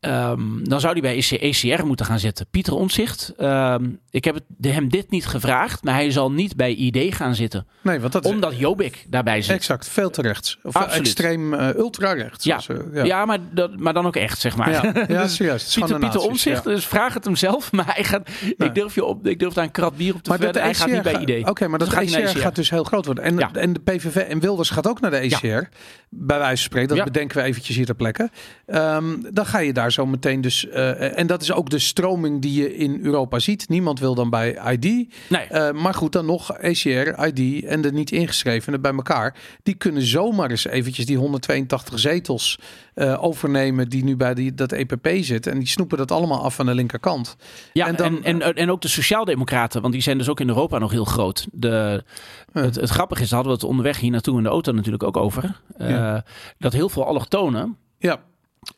[0.00, 2.46] Ehm, dan zou hij bij EC ECR moeten gaan zitten.
[2.50, 6.74] Pieter Omtzigt, ehm, ik heb het, hem dit niet gevraagd, maar hij zal niet bij
[6.74, 7.66] ID gaan zitten.
[7.82, 9.56] Nee, want dat Omdat Jobbik daarbij zit.
[9.56, 10.58] exact veel te rechts.
[10.62, 10.98] Of Absoluut.
[11.06, 12.44] extreem eh, ultra-rechts.
[12.44, 12.58] Ja.
[12.58, 13.24] zoals, eh, Ja, ja.
[13.24, 14.70] maar, dat, maar dan ook echt, zeg maar.
[14.70, 15.74] Ja, ja, Dus serieus.
[15.74, 16.70] Pieter, Pieter Omtzigt, ja.
[16.70, 17.72] dus vraag het hem zelf.
[17.80, 18.68] Maar hij gaat, Nee.
[18.68, 20.86] ik, durf je op, ik durf daar een krat bier op te Maar dat verwedden.
[20.86, 21.48] Hij gaat niet bij ID.
[21.48, 22.38] Oké, maar dat Dus gaat naar ECR ECR.
[22.40, 23.24] gaat dus heel groot worden.
[23.24, 25.68] En, en de PVV en Wilders gaat ook naar de ECR.
[26.08, 26.96] Bij wijze van spreken.
[26.96, 28.30] Dat bedenken we eventjes hier ter plekke.
[28.66, 30.68] Ehm, dan ga je daar zo meteen dus...
[30.68, 33.68] eh, en dat is ook de stroming die je in Europa ziet.
[33.68, 34.84] Niemand wil dan bij ID.
[34.84, 35.42] Nee.
[35.48, 39.34] Eh, maar goed, dan nog ECR, ID en de niet ingeschrevenen bij elkaar.
[39.62, 42.58] Die kunnen zomaar eens eventjes die 182 zetels
[42.94, 45.52] eh, overnemen die nu bij die, dat EPP zitten.
[45.52, 47.36] En die snoepen dat allemaal af aan de linkerkant.
[47.72, 50.48] Ja, En en, dan- en, en, ook de Sociaaldemocraten, want die zijn dus ook in
[50.48, 51.46] Europa nog heel groot.
[51.52, 52.04] De,
[52.52, 55.02] het, het grappige is, daar hadden we het onderweg hier naartoe in de auto natuurlijk
[55.02, 55.60] ook over.
[55.78, 56.24] Ja.
[56.58, 58.20] Dat heel veel allochtonen, Ja,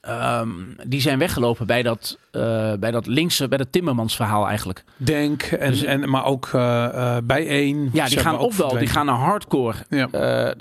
[0.01, 0.51] ehm,
[0.87, 4.85] die zijn weggelopen bij dat, eh, bij dat linkse, bij dat Timmermans verhaal eigenlijk.
[4.97, 7.91] Denk, en, Dus- en, maar ook eh eh bijeen.
[7.93, 10.55] Ja, die gaan ofwel, die gaan naar hardcore, Ja.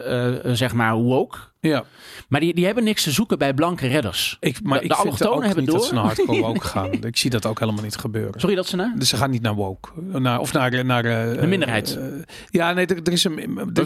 [0.55, 1.37] zeg maar, woke.
[1.59, 1.83] Ja,
[2.29, 4.37] Maar die, die hebben niks te zoeken bij blanke redders.
[4.39, 5.87] ik, maar De- ik de allochtonen hebben niet dat door.
[5.87, 6.91] ze naar hardcore woke gaan.
[6.91, 8.39] Ik zie dat ook helemaal niet gebeuren.
[8.39, 8.93] Sorry dat ze naar?
[8.97, 9.89] Dus ze gaan niet naar woke.
[10.01, 10.85] Naar, of naar...
[10.85, 11.99] naar De minderheid.
[12.49, 13.35] ja, nee, er, er is een...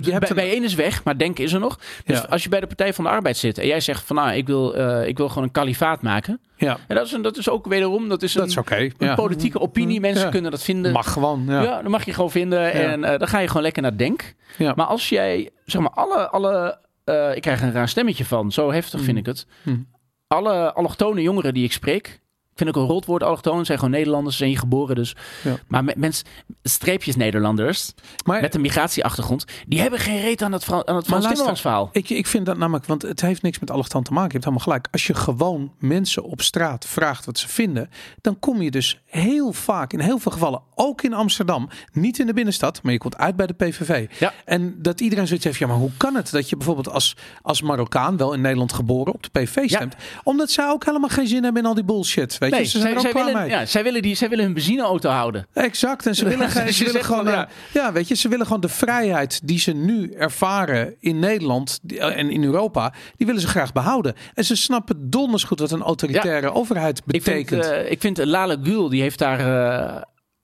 [0.01, 1.79] Je hebt bij, een- één is weg, maar denken is er nog.
[2.05, 2.25] Dus Ja.
[2.29, 4.47] als je bij de Partij van de Arbeid zit en jij zegt van nou, ik
[4.47, 4.75] wil,
[5.07, 6.39] ik wil gewoon een kalifaat maken.
[6.57, 8.93] Ja, En dat is, een, dat is ook wederom, dat is een, dat is een
[8.97, 9.15] Ja.
[9.15, 9.99] politieke opinie.
[9.99, 10.29] Mensen Ja.
[10.31, 10.91] kunnen dat vinden.
[10.91, 11.61] Mag gewoon, ja.
[11.61, 11.81] ja.
[11.81, 12.71] dat mag je gewoon vinden.
[12.71, 14.35] En eh, dan ga je gewoon lekker naar denk.
[14.57, 14.73] Ja.
[14.75, 18.51] Maar als jij, zeg maar, alle, alle eh, ik krijg een raar stemmetje van.
[18.51, 19.17] Zo heftig vind Mm.
[19.17, 19.45] ik het.
[19.63, 19.87] Mm.
[20.27, 22.19] Alle allochtone jongeren die ik spreek,
[22.55, 25.15] vind ik een rotwoord, allochtonen zijn gewoon Nederlanders, zijn hier geboren dus.
[25.43, 25.55] Ja.
[25.67, 26.25] Maar met mensen,
[26.63, 27.93] streepjes Nederlanders,
[28.25, 31.61] Maar met een migratieachtergrond, die hebben geen reet aan het, Fran- aan het Frans Timmermans
[31.61, 31.89] verhaal.
[31.91, 34.27] Ik, ik vind dat namelijk, want het heeft niks met allochtoon te maken.
[34.27, 34.87] Je hebt helemaal gelijk.
[34.91, 37.89] Als je gewoon mensen op straat vraagt wat ze vinden,
[38.21, 42.25] dan kom je dus heel vaak, in heel veel gevallen, ook in Amsterdam, niet in
[42.25, 44.07] de binnenstad, maar je komt uit bij de PVV.
[44.19, 44.33] Ja.
[44.45, 47.61] En dat iedereen zoiets heeft, ja, maar hoe kan het dat je bijvoorbeeld als, als
[47.61, 49.95] Marokkaan, wel in Nederland geboren, op de PVV stemt?
[50.23, 52.37] Omdat zij ook helemaal geen zin hebben in al die bullshit.
[52.49, 54.43] Weet je, Nee, ze zijn zij, ook zij, willen, ja, zij, willen die, zij willen
[54.45, 55.47] hun benzineauto houden.
[55.53, 56.05] Exact.
[56.07, 57.43] En ze willen, Dus ze willen gewoon, van, eh,
[57.73, 57.91] ja.
[57.91, 62.29] weet je, ze willen gewoon de vrijheid die ze nu ervaren in Nederland eh, en
[62.29, 64.15] in Europa, die willen ze graag behouden.
[64.33, 67.71] En ze snappen donders goed wat een autoritaire overheid Ik vind, betekent.
[67.73, 69.39] eh, ik vind Lale Gül, die heeft daar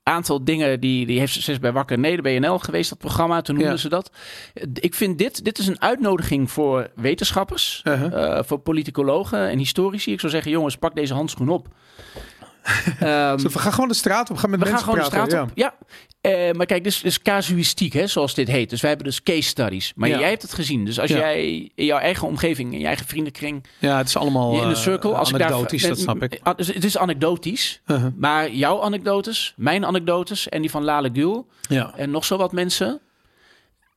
[0.04, 3.56] aantal dingen, die, die heeft ze is bij Wakker Neder BNL geweest, dat programma, toen
[3.56, 3.80] noemden Ja.
[3.80, 4.12] ze dat.
[4.74, 8.38] Ik vind dit, dit is een uitnodiging voor wetenschappers, Uh-huh.
[8.38, 10.12] eh, voor politicologen en historici.
[10.12, 11.68] Ik zou zeggen, jongens, pak deze handschoen op.
[13.40, 15.32] Zo, we gaan gewoon de straat op, gaan met we gaan mensen gewoon de praten.
[15.32, 15.58] straat op.
[15.58, 15.74] Ja.
[16.22, 18.70] Eh, maar kijk, dit is, dit is casuïstiek, hè, zoals dit heet.
[18.70, 19.92] Dus wij hebben dus case studies.
[19.96, 20.20] Maar Ja.
[20.20, 20.86] jij hebt het gezien.
[20.86, 21.18] Dus als Ja.
[21.18, 23.98] jij in jouw eigen omgeving, in je eigen vriendenkring, Ja.
[23.98, 26.40] het is allemaal in de eh, circle, als ik daar anekdotisch, dat snap ik.
[26.56, 27.82] Dus Het is anekdotisch.
[27.88, 28.12] Uh-huh.
[28.18, 31.94] Maar jouw anekdotes, mijn anekdotes en die van Lale Gül Ja.
[31.96, 33.00] en nog zo wat mensen,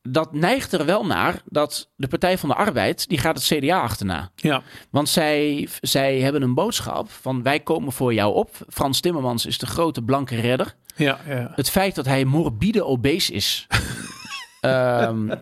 [0.07, 3.81] dat neigt er wel naar dat de Partij van de Arbeid, die gaat het CDA
[3.81, 4.31] achterna.
[4.35, 4.61] Ja.
[4.89, 8.49] Want zij, zij hebben een boodschap van wij komen voor jou op.
[8.69, 10.75] Frans Timmermans is de grote blanke redder.
[10.95, 11.19] Ja.
[11.27, 11.51] Ja.
[11.55, 13.67] Het feit dat hij morbide obese is,
[14.61, 15.35] ehm,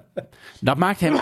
[0.60, 1.16] dat maakt hem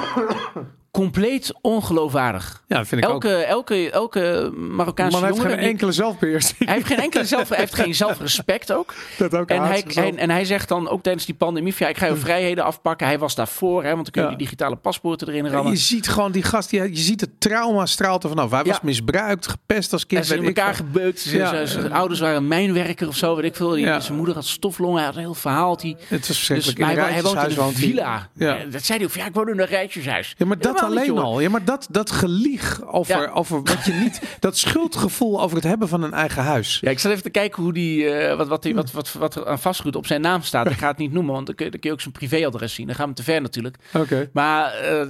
[0.92, 2.64] compleet ongeloofwaardig.
[2.68, 3.24] ja, vind ik ook.
[3.26, 6.66] Elke, elke, elke Marokkaanse Man heeft geen die- enkele zelfbeheersing.
[6.66, 8.94] hij heeft geen enkele zelf, hij heeft geen zelfrespect ook.
[9.18, 10.08] Dat ook En hij, zichzelf.
[10.08, 13.08] en, en hij zegt dan ook tijdens die pandemie: ja, ik ga je vrijheden afpakken.
[13.08, 14.36] Hij was daarvoor, hè, want dan kun je Ja.
[14.36, 15.72] die digitale paspoorten erin rammen.
[15.72, 18.52] je ziet gewoon die gast, die, je ziet het trauma straalt er vanaf.
[18.52, 20.26] Hij was misbruikt, gepest als kind.
[20.26, 21.20] ze in weet ik elkaar gebeukt.
[21.20, 23.70] Zijn, zijn- zijn ouders waren mijnwerker of zo, weet ik veel.
[23.70, 23.86] Die.
[24.02, 25.78] Zijn moeder had stoflongen, hij had een heel verhaal.
[25.82, 26.80] hij- Het was Dus, verschrikkelijk.
[26.80, 28.30] maar in hij, hij woont in een villa.
[28.70, 30.36] Dat zei hij ook, ja, ik woon in een rijtjeshuis.
[30.38, 31.40] Ja, maar dat alleen al.
[31.40, 33.30] Ja, maar dat, dat gelieg over, Ja.
[33.34, 34.22] over wat je niet...
[34.40, 36.78] Dat schuldgevoel over het hebben van een eigen huis.
[36.82, 39.36] Ja, ik zat even te kijken hoe die, eh, wat, wat, die, wat, wat, wat
[39.36, 40.70] er aan vastgoed op zijn naam staat.
[40.70, 42.74] Ik ga het niet noemen, want dan kun, je- dan kun je ook zijn privéadres
[42.74, 42.86] zien.
[42.88, 43.76] Dan gaan we te ver natuurlijk.
[43.94, 44.30] Oké.
[44.34, 45.02] Maar eh,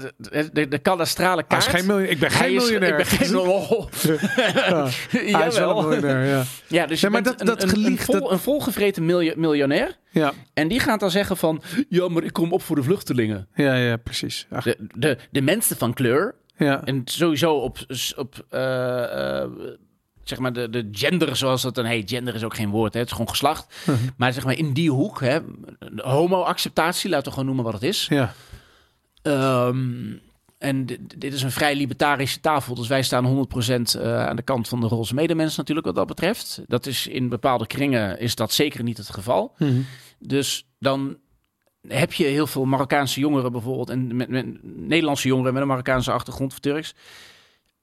[0.51, 1.65] de, kadastrale Hij kaart...
[1.73, 2.89] is geen miljoen, ik ben geen miljonair.
[2.91, 3.83] Ik ben geen oh.
[4.53, 4.87] Ja.
[5.37, 6.43] Hij is wel een miljonair, ja.
[6.67, 9.99] Ja, dus je maar dat- dat een, gelieg, een, vol, dat- een volgevreten miljo- miljonair.
[10.11, 11.61] Ja, En die gaat dan zeggen van...
[11.89, 13.47] Ja, maar ik kom op voor de vluchtelingen.
[13.55, 14.47] ja, ja precies.
[14.49, 16.35] Ach, De, de, de mensen van kleur.
[16.57, 16.83] ja.
[16.83, 17.77] En sowieso op...
[18.17, 19.49] op eh, eh,
[20.23, 22.09] zeg maar de, de gender, zoals dat dan heet.
[22.09, 22.99] Gender is ook geen woord, hè.
[22.99, 23.75] het is gewoon geslacht.
[23.85, 23.97] Mhm.
[24.17, 25.39] Maar zeg maar in die hoek, hè,
[25.95, 28.05] homo-acceptatie, laten we gewoon noemen wat het is.
[28.09, 28.33] ja.
[29.21, 30.13] Ehm,
[30.61, 34.41] en dit, dit is een vrij libertarische tafel, dus wij staan 100% eh, aan de
[34.41, 36.61] kant van de roze medemens natuurlijk wat dat betreft.
[36.67, 39.53] Dat is in bepaalde kringen is dat zeker niet het geval.
[39.57, 39.81] Mhm.
[40.19, 41.17] Dus dan
[41.87, 46.11] heb je heel veel Marokkaanse jongeren bijvoorbeeld en met, met Nederlandse jongeren met een Marokkaanse
[46.11, 46.95] achtergrond of Turks.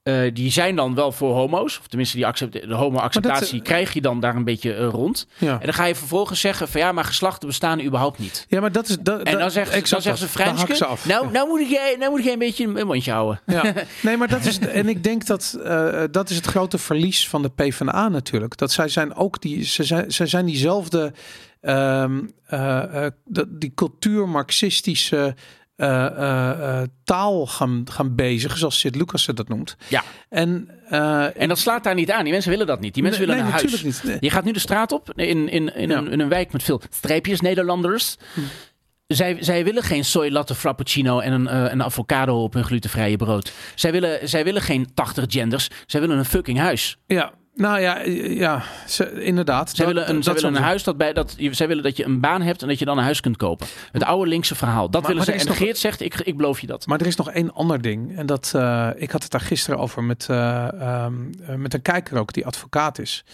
[0.08, 3.92] Eh, die zijn dan wel voor homo's, of tenminste die accept, de homo-acceptatie dat- krijg
[3.92, 5.26] je dan daar een beetje eh, rond.
[5.38, 5.52] Ja.
[5.52, 8.46] En dan ga je vervolgens zeggen van ja, maar geslachten bestaan überhaupt niet.
[8.48, 8.96] ja, maar dat is...
[9.00, 9.94] Dat, En dan zegt ze.
[10.02, 11.06] Dan Franske, ze af.
[11.06, 13.40] nou, nou, moet jij, nou moet jij een beetje een mondje houden.
[13.46, 14.58] Ja, nee, maar dat is.
[14.58, 18.56] En ik denk dat eh, dat is het grote verlies van de PvdA natuurlijk.
[18.56, 19.64] Dat zij zijn ook die.
[19.64, 21.12] Ze zijn, ze zijn diezelfde.
[21.60, 22.04] eh,
[22.46, 25.34] eh, dat- die cultuur-marxistische.
[25.78, 29.76] Eh, eh, eh, taal gaan, gaan bezigen, zoals Sid Lucas dat noemt.
[29.88, 30.02] Ja.
[30.28, 30.68] En,
[31.34, 32.22] En dat slaat daar niet aan.
[32.22, 32.94] Die mensen willen dat niet.
[32.94, 33.82] Die mensen nee, willen een nee, huis.
[33.82, 34.02] niet.
[34.04, 34.16] Nee.
[34.20, 35.96] Je gaat nu de straat op in, in, in, Ja.
[35.96, 38.16] een, in een wijk met veel streepjes Nederlanders.
[39.06, 43.16] Zij, zij willen geen soy latte frappuccino en een, eh, een avocado op hun glutenvrije
[43.16, 43.52] brood.
[43.74, 45.68] Zij willen, zij willen geen 80 genders.
[45.86, 46.96] Zij willen een fucking huis.
[47.06, 47.98] Ja, nou ja,
[48.44, 49.70] ja ze, inderdaad.
[49.70, 51.96] Zij willen een, dat zij willen een huis dat bij dat je- zij willen dat
[51.96, 53.66] je een baan hebt en dat je dan een huis kunt kopen.
[53.92, 54.90] Het oude linkse verhaal.
[54.90, 55.40] Dat Maar- willen maar ze.
[55.42, 56.86] En nog- Geert zegt: ik, ik beloof je dat.
[56.86, 58.16] Maar er is nog één ander ding.
[58.16, 61.14] En dat, eh, ik had het daar gisteren over met, eh, ehm,
[61.46, 63.24] eh, met een kijker ook, die advocaat is.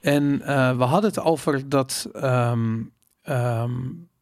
[0.00, 2.76] En eh, we hadden het over dat ehm,
[3.22, 3.70] ehm,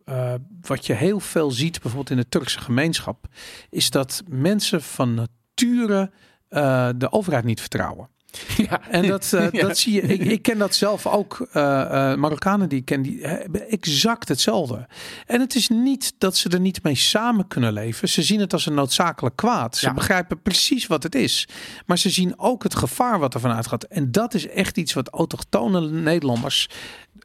[0.04, 3.26] eh, wat je heel veel ziet, bijvoorbeeld in de Turkse gemeenschap,
[3.70, 6.10] is dat mensen van nature
[6.48, 8.08] eh, de overheid niet vertrouwen.
[8.68, 8.80] Ja.
[8.90, 9.66] En dat, eh, Ja.
[9.66, 10.02] dat zie je.
[10.02, 11.46] Ik, ik ken dat zelf ook.
[11.52, 14.86] eh, eh, Marokkanen die ik ken, die hebben exact hetzelfde.
[15.26, 18.08] En het is niet dat ze er niet mee samen kunnen leven.
[18.08, 19.76] Ze zien het als een noodzakelijk kwaad.
[19.76, 19.94] Ze Ja.
[19.94, 21.48] begrijpen precies wat het is.
[21.86, 23.82] Maar ze zien ook het gevaar wat er van uitgaat.
[23.84, 26.68] En dat is echt iets wat autochtone Nederlanders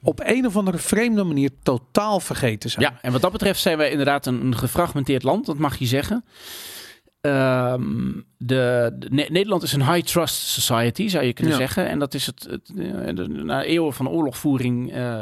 [0.01, 2.85] op een of andere vreemde manier totaal vergeten zijn.
[2.85, 5.85] Ja, en wat dat betreft zijn wij inderdaad een, een gefragmenteerd land, dat mag je
[5.85, 6.23] zeggen.
[7.21, 11.59] Ehm, de, de- Ne- Nederland is een high trust society, zou je kunnen Ja.
[11.59, 11.87] zeggen.
[11.89, 14.93] En dat is het, het eh, na eeuwen van oorlogvoering.
[14.93, 15.21] eh,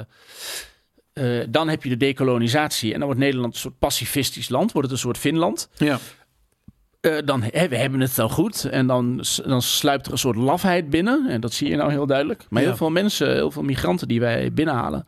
[1.13, 4.87] eh, dan heb je de dekolonisatie en dan wordt Nederland een soort pacifistisch land, wordt
[4.87, 5.69] het een soort Finland.
[5.77, 5.99] Ja.
[7.25, 8.65] Dan he- we hebben het wel goed.
[8.65, 11.29] En dan, dan sluipt er een soort lafheid binnen.
[11.29, 12.45] En dat zie je nou heel duidelijk.
[12.49, 12.67] Maar Ja.
[12.67, 15.07] heel veel mensen, heel veel migranten die wij binnenhalen.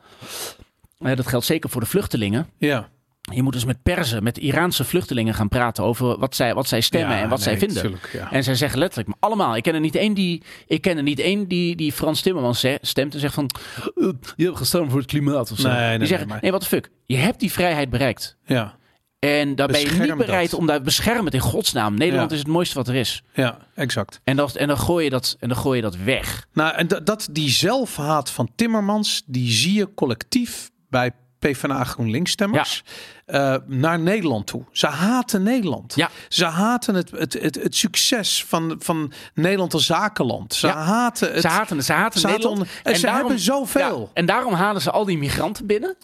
[0.97, 2.47] dat geldt zeker voor de vluchtelingen.
[2.57, 2.89] Ja.
[3.33, 6.81] Je moet dus met Perzen, met Iraanse vluchtelingen gaan praten over wat zij, wat zij
[6.81, 7.81] stemmen Ja, en wat nee, zij vinden.
[7.81, 8.31] tuurlijk, ja.
[8.31, 9.55] En zij zeggen letterlijk, maar allemaal.
[9.55, 12.65] Ik ken er niet één die, ik ken er niet één die, die Frans Timmermans
[12.81, 13.49] stemt en zegt van,
[13.95, 15.67] "Eh, je hebt gestemd voor het klimaat of zo.
[15.67, 16.89] Nee, nee, die nee, zeggen, maar- nee, wat de fuck.
[17.05, 18.37] Je hebt die vrijheid bereikt.
[18.45, 18.77] Ja.
[19.19, 20.59] En daar ben je niet bereid dat.
[20.59, 21.97] om daar beschermen in godsnaam.
[21.97, 22.35] Nederland Ja.
[22.35, 23.23] is het mooiste wat er is.
[23.33, 24.21] ja, exact.
[24.23, 26.47] En, dat, en, dan gooi je dat, en dan gooi je dat weg.
[26.53, 32.31] Nou, en dat, dat die zelfhaat van Timmermans, die zie je collectief bij PvdA GroenLinks
[32.31, 32.83] stemmers
[33.25, 34.63] eh, naar Nederland toe.
[34.71, 35.95] Ze haten Nederland.
[35.95, 36.09] Ja.
[36.27, 40.53] Ze haten het, het, het, het succes van, van Nederland als zakenland.
[40.53, 40.77] Ze Ja.
[40.83, 41.41] haten het.
[41.41, 42.71] Ze haten het, ze haten ze haten Nederland.
[42.83, 43.99] en ze hebben zoveel.
[43.99, 45.95] Ja, en daarom halen ze al die migranten binnen.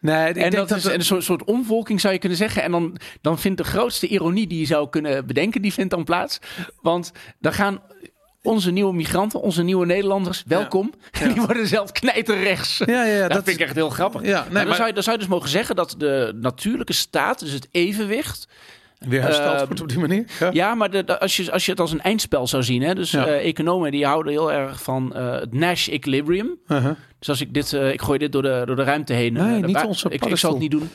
[0.00, 2.62] nee, ik en denk dat, dat, is een soort, soort omvolking zou je kunnen zeggen.
[2.62, 6.04] En dan, dan vindt de grootste ironie die je zou kunnen bedenken, die vindt dan
[6.04, 6.38] plaats.
[6.80, 7.80] Want dan gaan
[8.42, 10.92] onze nieuwe migranten, onze nieuwe Nederlanders, welkom.
[11.32, 12.78] Die worden zelf knijterrechts.
[12.86, 14.22] Ja, ja, ja, dat, dat vind ik echt heel grappig.
[14.22, 16.32] Ja, nee, maar dan, maar- zou je, dan zou je dus mogen zeggen dat de
[16.40, 18.48] natuurlijke staat, dus het evenwicht,
[18.98, 20.24] weer hersteld eh, wordt op die manier.
[20.40, 20.50] Ja.
[20.52, 22.94] Ja, maar de, de- als, je, als je het als een eindspel zou zien, hè,
[22.94, 23.26] dus Ja.
[23.26, 26.58] eh, economen die houden heel erg van eh, het Nash equilibrium.
[26.68, 26.92] Uh-huh.
[27.18, 29.32] Dus als ik dit, eh, ik gooi dit door de, door de ruimte heen.
[29.32, 30.90] Nee, niet waar- onze ik, ik zal het niet doen.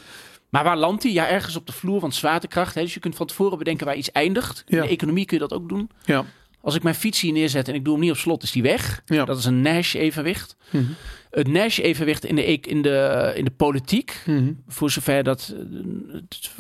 [0.49, 1.11] Maar waar landt hij?
[1.11, 2.75] Ja, ergens op de vloer van zwaartekracht.
[2.75, 2.81] Hè?
[2.81, 4.63] Dus je kunt van tevoren bedenken waar iets eindigt.
[4.67, 5.89] In de economie kun je dat ook doen.
[6.05, 6.23] Ja.
[6.63, 8.61] Als ik mijn fiets hier neerzet en ik doe hem niet op slot, is die
[8.61, 9.01] weg.
[9.05, 9.25] Ja.
[9.25, 10.55] Dat is een Nash-evenwicht.
[10.71, 10.83] Mhm.
[11.31, 14.51] Het Nash-evenwicht in de, e- in, de, in de politiek, Mhm.
[14.67, 15.53] voor zover dat...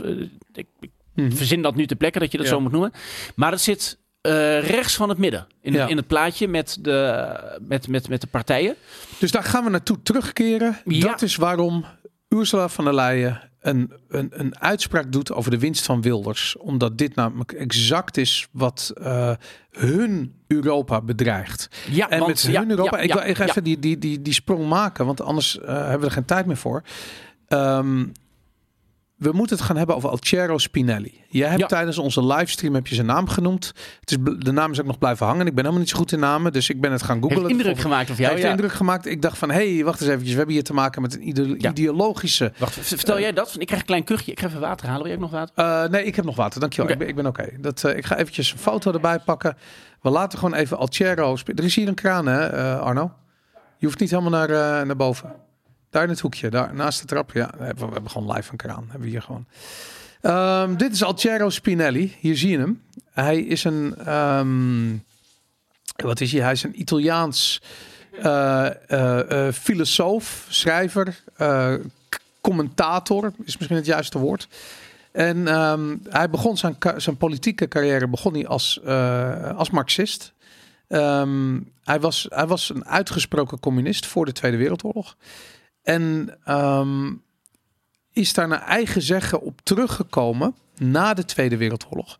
[0.03, 0.67] eh, eh, ik,
[1.15, 1.31] Mhm.
[1.31, 2.51] verzin dat nu ter plekke dat je dat Ja.
[2.53, 2.91] zo moet noemen.
[3.35, 5.81] Maar het zit eh, rechts van het midden in, Ja.
[5.81, 8.75] het, in het plaatje met de, met, met, met de partijen.
[9.19, 10.77] Dus daar gaan we naartoe terugkeren.
[10.85, 11.07] Ja.
[11.07, 11.85] Dat is waarom
[12.29, 16.57] Ursula van der Leyen een, een, een uitspraak doet over de winst van Wilders.
[16.57, 19.31] Omdat dit namelijk exact is wat eh,
[19.71, 21.69] hun Europa bedreigt.
[21.89, 22.97] Ja, En want- met hun ja, Europa...
[22.97, 26.05] ja, ik wil even die, die, die, die sprong maken, want anders eh, hebben we
[26.05, 26.83] er geen tijd meer voor.
[27.47, 28.05] Ehm,
[29.23, 31.21] we moeten het gaan hebben over Altiero Spinelli.
[31.27, 31.67] Jij hebt Ja.
[31.67, 33.73] tijdens onze livestream heb je zijn naam genoemd.
[33.99, 35.45] Het is, de naam is ook nog blijven hangen.
[35.47, 37.39] Ik ben helemaal niet zo goed in namen, dus ik ben het gaan googlen.
[37.39, 38.31] Heeft indruk gemaakt hij jou?
[38.31, 38.49] heeft Ja.
[38.51, 39.05] indruk gemaakt.
[39.05, 40.31] Ik dacht van, hé, hey, wacht eens eventjes.
[40.31, 41.69] We hebben hier te maken met een ide- Ja.
[41.69, 42.51] ideologische...
[42.57, 43.55] Wacht, vertel jij dat?
[43.57, 44.31] Ik krijg een klein kuchje.
[44.31, 45.01] Ik ga even water halen.
[45.07, 45.83] Wil jij ook nog water?
[45.83, 46.59] Eh, nee, ik heb nog water.
[46.59, 46.91] Dankjewel.
[46.91, 47.49] Ik ben, ik ben oké.
[47.59, 49.57] Dat eh, Ik ga eventjes een foto erbij pakken.
[50.01, 51.35] We laten gewoon even Altiero...
[51.35, 53.11] spe- Er is hier een kraan, hè, eh, Arno?
[53.77, 55.33] Je hoeft niet helemaal naar, eh, naar boven.
[55.93, 57.31] Daar in het hoekje, daar naast de trap.
[57.31, 58.83] Ja, we hebben, we gewoon live een kraan.
[58.83, 59.45] Hebben we hier gewoon.
[60.21, 62.15] Ehm, dit is Altiero Spinelli.
[62.19, 62.81] Hier zie je hem.
[63.11, 63.95] Hij is een...
[64.05, 64.95] ehm,
[65.95, 66.41] wat is hij?
[66.41, 67.61] Hij is een Italiaans
[68.21, 71.23] eh, eh, eh, filosoof, schrijver,
[72.41, 74.47] commentator is misschien het juiste woord.
[75.11, 78.81] En ehm, hij begon zijn, zijn politieke carrière begon hij als,
[79.55, 80.33] als marxist.
[81.83, 85.15] Hij, was, hij was een uitgesproken communist voor de Tweede Wereldoorlog.
[85.83, 87.11] En ehm,
[88.11, 92.19] is daar naar eigen zeggen op teruggekomen na de Tweede Wereldoorlog.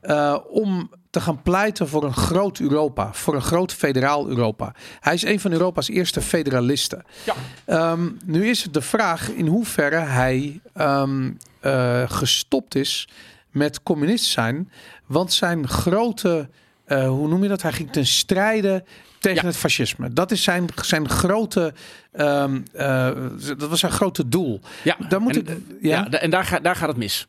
[0.00, 4.74] eh, om te gaan pleiten voor een groot Europa, voor een groot federaal Europa.
[5.00, 7.04] Hij is een van Europa's eerste federalisten.
[7.24, 7.34] Ja.
[7.64, 13.08] Ehm, nu is het de vraag in hoeverre hij ehm, eh, gestopt is
[13.50, 14.70] met communist zijn.
[15.06, 16.48] Want zijn grote,
[16.84, 17.62] eh, hoe noem je dat?
[17.62, 18.84] Hij ging ten strijde
[19.24, 19.46] tegen Ja.
[19.48, 20.12] het fascisme.
[20.12, 21.72] Dat is zijn, zijn grote,
[22.12, 23.10] ehm, eh,
[23.58, 24.60] dat was zijn grote doel.
[24.84, 27.26] Ja, Daar moet en, ik, eh, ja, en daar, ga, daar gaat het mis.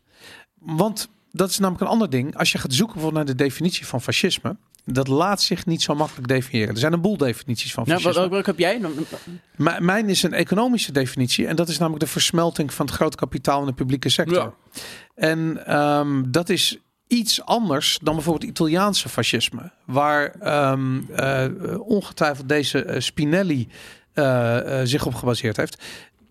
[0.60, 2.38] want dat is namelijk een ander ding.
[2.38, 5.96] Als je gaat zoeken bijvoorbeeld naar de definitie van fascisme, dat laat zich niet zo
[5.96, 6.74] makkelijk definiëren.
[6.74, 8.22] Er zijn een boel definities van Nou, wat, fascisme.
[8.22, 8.78] wat, welke heb jij?
[8.80, 8.94] Nou,
[9.56, 11.48] Maar mijn is een economische definitie.
[11.48, 14.54] En dat is namelijk de versmelting van het grote kapitaal in de publieke sector.
[14.74, 14.82] Ja.
[15.16, 16.78] En ehm, dat is
[17.08, 19.72] iets anders dan bijvoorbeeld Italiaanse fascisme.
[19.86, 21.46] Waar ehm, eh,
[21.80, 23.68] ongetwijfeld deze eh, Spinelli
[24.14, 25.84] eh, zich op gebaseerd heeft.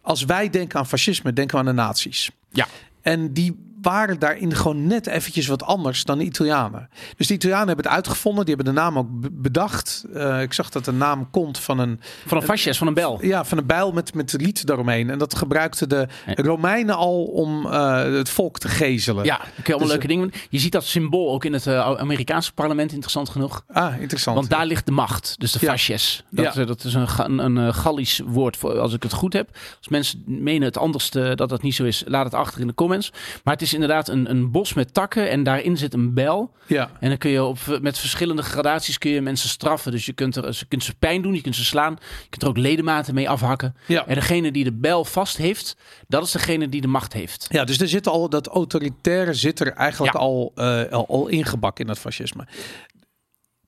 [0.02, 2.30] Als wij denken aan fascisme, denken we aan de nazi's.
[2.50, 2.66] Ja.
[3.02, 6.88] En die waren daarin gewoon net eventjes wat anders dan de Italianen.
[7.16, 8.44] Dus de Italianen hebben het uitgevonden.
[8.44, 10.04] Die hebben de naam ook be- bedacht.
[10.14, 13.18] Eh, ik zag dat de naam komt van een Van een fascist, van een bel.
[13.24, 15.10] ja, van een bijl met, met riet daaromheen.
[15.10, 16.06] En dat gebruikten de.
[16.26, 19.24] Romeinen al om eh, het volk te gezelen.
[19.24, 20.40] Ja, kun je allemaal Dus, leuke dingen doen.
[20.50, 23.64] Je ziet dat symbool ook in het eh, Amerikaanse parlement, interessant genoeg.
[23.72, 24.36] Ah, interessant.
[24.36, 25.68] Want daar ligt de macht, dus de Ja.
[25.70, 26.24] fasces.
[26.30, 26.60] Dat, Ja.
[26.60, 29.48] eh, dat is een, een, een eh, Gallisch woord, voor, als ik het goed heb.
[29.78, 32.66] Als mensen menen het anders te- dat dat niet zo is, laat het achter in
[32.66, 33.12] de comments.
[33.44, 36.52] Maar het is is inderdaad een, een bos met takken en daarin zit een bijl.
[36.66, 36.90] Ja.
[37.00, 39.92] En dan kun je op, met verschillende gradaties kun je mensen straffen.
[39.92, 41.96] Dus je kunt, er, je kunt ze pijn doen, je kunt ze slaan.
[42.22, 43.76] Je kunt er ook ledematen mee afhakken.
[43.86, 44.06] Ja.
[44.06, 45.76] En degene die de bijl vast heeft,
[46.08, 47.46] dat is degene die de macht heeft.
[47.50, 50.18] Ja, dus er zit al dat autoritaire zit er eigenlijk Ja.
[50.18, 52.46] al, eh, al, al ingebakken in dat fascisme.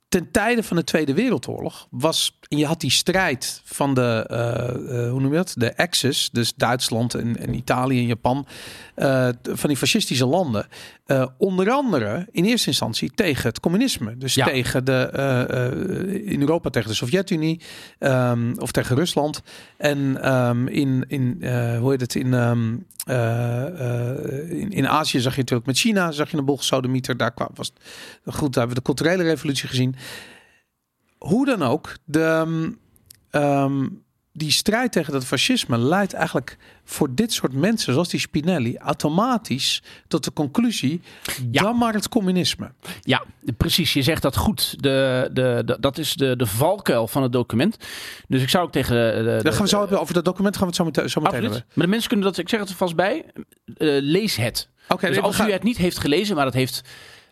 [0.09, 5.05] Ten tijde van de Tweede Wereldoorlog was en je had die strijd van de eh,
[5.05, 5.55] eh, hoe noem je dat?
[5.57, 8.47] De Axis, dus Duitsland en, en Italië en Japan,
[8.95, 10.67] eh, van die fascistische landen.
[11.07, 14.45] Eh, onder andere in eerste instantie tegen het communisme, dus Ja.
[14.45, 17.61] tegen de eh, eh, in Europa tegen de Sovjet-Unie
[17.99, 19.43] ehm, of tegen Rusland
[19.77, 21.37] en ehm, in in
[21.79, 22.75] hoe heet het in ehm,
[23.07, 27.17] eh, eh, in, in Azië zag je natuurlijk met China, zag je een gesodemieter.
[27.17, 27.79] Daar kwam, was het,
[28.35, 29.95] goed, daar hebben we de culturele revolutie gezien.
[31.19, 32.45] Hoe dan ook, de,
[34.37, 39.83] die strijd tegen dat fascisme leidt eigenlijk voor dit soort mensen, zoals die Spinelli, automatisch
[40.09, 41.01] tot de conclusie:
[41.51, 41.63] Ja.
[41.63, 42.73] dan maar het communisme.
[43.03, 43.23] Ja,
[43.57, 43.93] precies.
[43.93, 44.83] Je zegt dat goed.
[44.83, 47.77] De, de, de- dat is de, de valkuil van het document.
[48.29, 50.55] Dus ik zou ook tegen de, de, Dan gaan we zo hebben over dat document.
[50.57, 51.65] Gaan we het zo meteen, zo meteen hebben.
[51.75, 53.25] Maar de mensen kunnen dat, ik zeg het er vast bij,
[53.77, 54.69] eh, lees het.
[54.89, 56.81] Oké, dus als gaan- u het niet heeft gelezen, maar dat heeft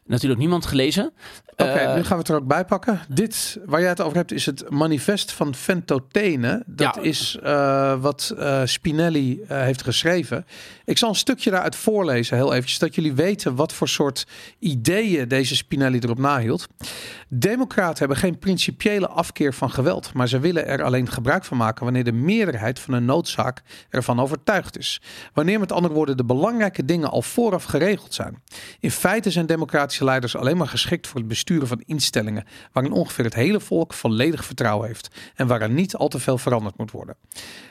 [0.07, 1.13] natuurlijk niemand gelezen.
[1.57, 3.01] Oké, Eh, nu gaan we het er ook bij pakken.
[3.09, 6.63] Dit, waar jij het over hebt, is het manifest van Ventotene.
[6.67, 7.03] Dat Ja.
[7.03, 10.47] is eh, wat eh, Spinelli heeft geschreven.
[10.85, 14.27] Ik zal een stukje daaruit voorlezen, heel eventjes, dat jullie weten wat voor soort
[14.59, 16.67] ideeën deze Spinelli erop nahield.
[17.29, 21.85] Democraten hebben geen principiële afkeer van geweld, maar ze willen er alleen gebruik van maken
[21.85, 25.01] wanneer de meerderheid van een noodzaak ervan overtuigd is.
[25.33, 28.43] Wanneer met andere woorden de belangrijke dingen al vooraf geregeld zijn.
[28.81, 33.25] In feite zijn democratische leiders alleen maar geschikt voor het besturen van instellingen waarin ongeveer
[33.25, 37.17] het hele volk volledig vertrouwen heeft en waaraan niet al te veel veranderd moet worden.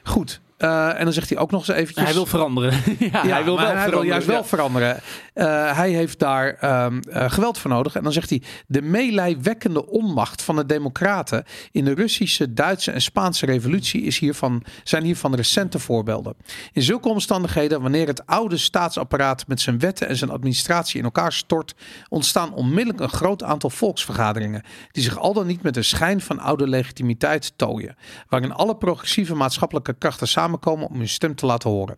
[0.04, 2.06] Goed, eh, en dan zegt hij ook nog eens eventjes...
[2.06, 2.72] hij wil veranderen.
[3.00, 5.00] ja, Ja, hij wil wel hij wil juist wel veranderen.
[5.34, 7.96] Eh, hij heeft daar ehm, eh, geweld voor nodig.
[7.96, 13.02] En dan zegt hij: de meelijwekkende onmacht van de Democraten in de Russische, Duitse en
[13.02, 16.36] Spaanse revolutie is hiervan, zijn hiervan recente voorbeelden.
[16.72, 21.34] In zulke omstandigheden, wanneer het oude staatsapparaat met zijn wetten en zijn administratie in elkaar
[21.34, 21.76] stort,
[22.10, 26.40] ontstaan onmiddellijk een groot aantal volksvergaderingen, die zich al dan niet met een schijn van
[26.40, 27.96] oude legitimiteit tooien,
[28.30, 31.98] waarin alle progressieve maatschappelijke krachten samenkomen om hun stem te laten horen.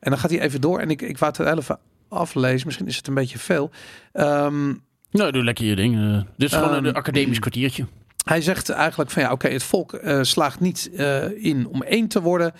[0.00, 1.78] En dan gaat hij even door en ik, ik wou het even
[2.08, 2.66] aflezen.
[2.66, 3.70] Misschien is het een beetje veel.
[4.12, 4.74] Ehm,
[5.10, 5.94] Nou, doe lekker je ding.
[5.96, 7.86] Eh, dit is gewoon Ehm, een academisch kwartiertje.
[8.24, 12.08] hij zegt eigenlijk van ja, oké, het volk eh, slaagt niet eh, in om één
[12.08, 12.52] te worden.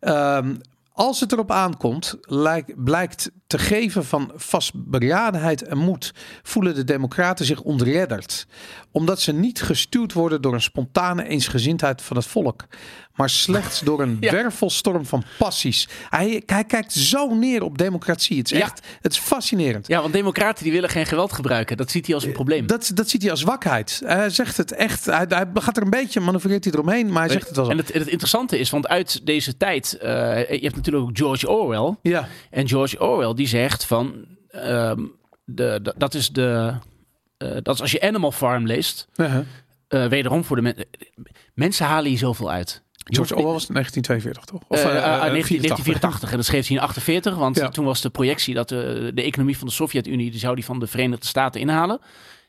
[0.00, 0.54] Ehm,
[0.92, 7.44] als het erop aankomt, lijkt, blijkt te geven van vastberadenheid en moed, voelen de democraten
[7.44, 8.46] zich ontredderd.
[8.96, 12.64] Omdat ze niet gestuurd worden door een spontane eensgezindheid van het volk,
[13.14, 14.32] maar slechts door een Ja.
[14.32, 15.88] wervelstorm van passies.
[16.10, 18.38] Hij, hij kijkt zo neer op democratie.
[18.38, 18.64] Het is Ja.
[18.64, 19.86] echt, het is fascinerend.
[19.86, 21.76] Ja, want democraten die willen geen geweld gebruiken.
[21.76, 22.66] Dat ziet hij als een probleem.
[22.66, 24.00] Dat, dat ziet hij als zwakheid.
[24.04, 25.04] Hij zegt het echt.
[25.04, 27.70] Hij, hij gaat er een beetje, manoeuvreert hij eromheen, maar hij zegt het wel.
[27.70, 30.08] En het, het interessante is, want uit deze tijd, eh,
[30.50, 31.96] je hebt natuurlijk ook George Orwell.
[32.02, 34.14] Ja, En George Orwell die zegt van,
[34.48, 35.00] ehm,
[35.44, 36.76] de, de- dat is de, eh,
[37.38, 40.84] dat is als je Animal Farm leest, eh, wederom voor de mensen.
[41.54, 42.82] Mensen halen hier zoveel uit.
[43.08, 44.60] George Orwell was 1942, toch?
[44.68, 45.58] Of Eh, eh, eh, eh, 19- 84.
[45.58, 47.68] 1984 en dat schreef hij in 48, want Ja.
[47.68, 50.78] toen was de projectie dat de, de economie van de Sovjet-Unie die zou die van
[50.78, 52.00] de Verenigde Staten inhalen.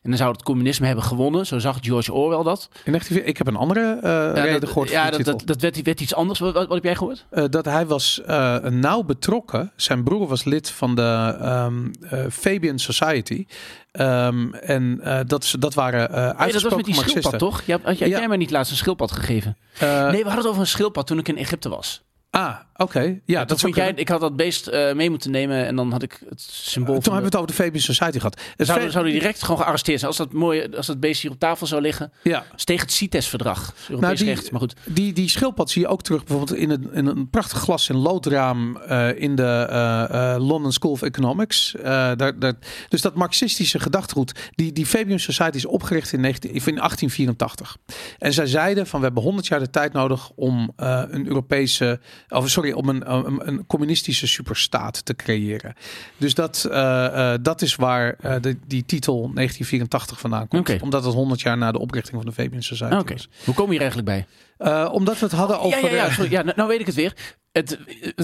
[0.08, 1.45] En dan zou het communisme hebben gewonnen.
[1.45, 2.70] Zo zag George Orwell dat.
[2.84, 5.62] In 19, ik heb een andere eh, Ja, reden dat, gehoord ja, dat, dat, dat
[5.62, 6.39] werd, werd iets anders.
[6.39, 7.26] Wat, wat, wat heb jij gehoord?
[7.30, 9.72] Eh, dat hij was eh, nauw betrokken.
[9.76, 13.45] Zijn broer was lid van de ehm, eh, Fabian Society.
[13.91, 17.22] Ehm, en dat, dat waren eh Nee, dat was met die Marxisten.
[17.22, 17.62] schildpad, toch?
[17.66, 18.18] Ja, had jij, Ja.
[18.18, 19.58] jij mij niet laatst een schildpad gegeven?
[19.80, 22.05] Nee, we hadden het over een schildpad toen ik in Egypte was.
[22.30, 23.20] Ah, oké.
[23.26, 26.04] Ja, dat vond jij, ik had dat beest eh, mee moeten nemen en dan had
[26.04, 28.42] ik het symbool Toen hebben we het over de Fabian Society gehad.
[28.56, 30.12] Het Zouden, zouden die direct gewoon gearresteerd zijn?
[30.12, 32.12] Als dat, mooie, als dat beest hier op tafel zou liggen.
[32.24, 32.46] ja.
[32.56, 33.74] Is tegen het CITES-verdrag.
[33.90, 34.74] Europees Nou, die- recht, maar goed.
[34.86, 37.96] Die, die schildpad zie je ook terug bijvoorbeeld in een, in een prachtig glas- en
[37.96, 41.76] loodraam eh, in de eh, London School of Economics.
[41.84, 42.54] Daar, daar,
[42.90, 47.78] dus dat marxistische gedachtegoed, die, die Fabian Society is opgericht in, 19, in 1884.
[48.18, 52.00] En zij zeiden van we hebben 100 jaar de tijd nodig om een Europese,
[52.30, 55.76] of sorry, om een, een, een communistische superstaat te creëren.
[56.18, 60.82] Dus dat, eh, eh, dat is waar eh, de, die titel 1984 vandaan komt.
[60.82, 63.30] Omdat het 100 jaar na de oprichting van de Fabian Society was.
[63.45, 64.26] Hoe kom je er eigenlijk
[64.57, 64.88] bij?
[64.88, 65.84] Omdat we het hadden over.
[65.84, 67.13] ja, ja, ja, sorry, ja nou, nou weet ik het weer.
[67.51, 67.80] Het,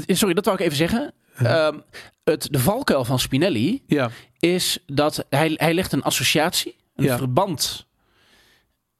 [0.08, 1.14] sorry, dat wou ik even zeggen.
[1.36, 1.78] Ehm,
[2.24, 7.18] het, de valkuil van Spinelli ja, is dat hij, hij legt een associatie, een Ja.
[7.18, 7.88] verband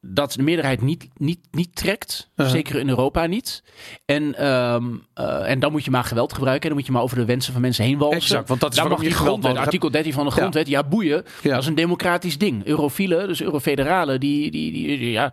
[0.06, 2.30] dat de meerderheid niet, niet, niet trekt.
[2.36, 3.62] Zeker in Europa niet.
[4.04, 4.84] En, ehm,
[5.14, 6.62] eh, en dan moet je maar geweld gebruiken.
[6.62, 8.18] En dan moet je maar over de wensen van mensen heen walsen.
[8.20, 10.84] Exact, want dat is dan mag je die grondwet, artikel 13 van de grondwet, ja,
[10.84, 11.24] boeien.
[11.42, 11.50] Ja.
[11.50, 12.66] Dat is een democratisch ding.
[12.66, 15.32] Eurofielen, dus eurofederalen, die, die, die, die- ja,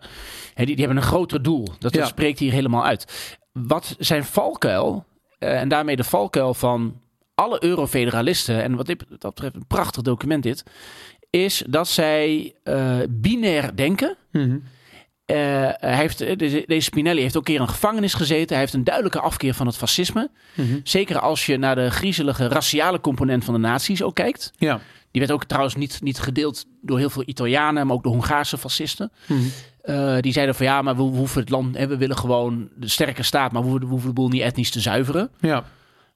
[0.54, 1.68] die, die hebben een groter doel.
[1.78, 2.00] Dat, Ja.
[2.00, 3.36] dat spreekt hier helemaal uit.
[3.52, 5.04] Wat zijn valkuil,
[5.38, 7.00] eh, en daarmee de valkuil van
[7.34, 10.64] alle eurofederalisten, en wat dit, dat betreft een prachtig document dit,
[11.32, 14.16] is dat zij eh, binair denken.
[14.32, 14.58] Mhm.
[15.24, 15.36] Eh,
[15.70, 18.48] hij heeft, eh, deze, Spinelli heeft ook een keer in een gevangenis gezeten.
[18.48, 20.30] Hij heeft een duidelijke afkeer van het fascisme.
[20.54, 20.80] Mhm.
[20.82, 24.52] Zeker als je naar de griezelige raciale component van de nazi's ook kijkt.
[24.56, 24.80] Ja.
[25.10, 28.58] Die werd ook trouwens niet, niet gedeeld door heel veel Italianen, maar ook de Hongaarse
[28.58, 29.12] fascisten.
[29.26, 30.20] Mhm.
[30.20, 32.88] Die zeiden van ja, maar we, we hoeven het land, hè, we willen gewoon de
[32.88, 35.30] sterke staat, maar we hoeven, we hoeven de boel niet etnisch te zuiveren.
[35.40, 35.64] Ja.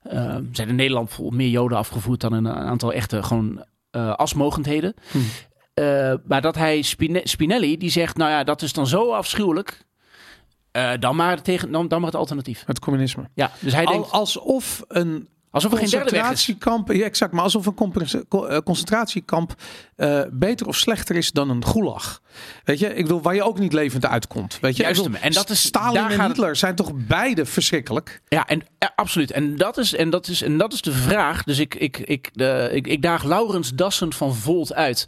[0.03, 3.65] Er zijn in Nederland meer Joden afgevoerd dan een aantal echte gewoon
[3.97, 4.93] asmogendheden.
[5.11, 5.23] Mhm.
[5.73, 9.85] Eh, maar dat hij Spine- Spinelli, die zegt, nou ja, dat is dan zo afschuwelijk.
[10.71, 12.63] eh, dan, maar tegen, dan, dan maar het alternatief.
[12.65, 13.29] Het communisme.
[13.33, 16.25] Ja, dus hij Al, denkt, alsof een alsof er geen derde weg is.
[16.27, 17.93] concentratiekamp, ja, exact, maar alsof een
[18.29, 19.55] eh, concentratiekamp
[19.95, 22.21] eh, beter of slechter is dan een gulag.
[22.63, 24.57] Weet je, ik wil waar je ook niet levend uitkomt.
[24.61, 25.19] Weet je, Juist bedoel.
[25.21, 28.21] En dat is- Stalin daar en het- Hitler zijn toch beide verschrikkelijk.
[28.27, 29.31] Ja, en ja, absoluut.
[29.31, 31.43] En dat, is, en, dat is, en dat is de vraag.
[31.43, 35.07] Dus ik, ik, ik, de, ik, ik daag Laurens Dassen van Volt uit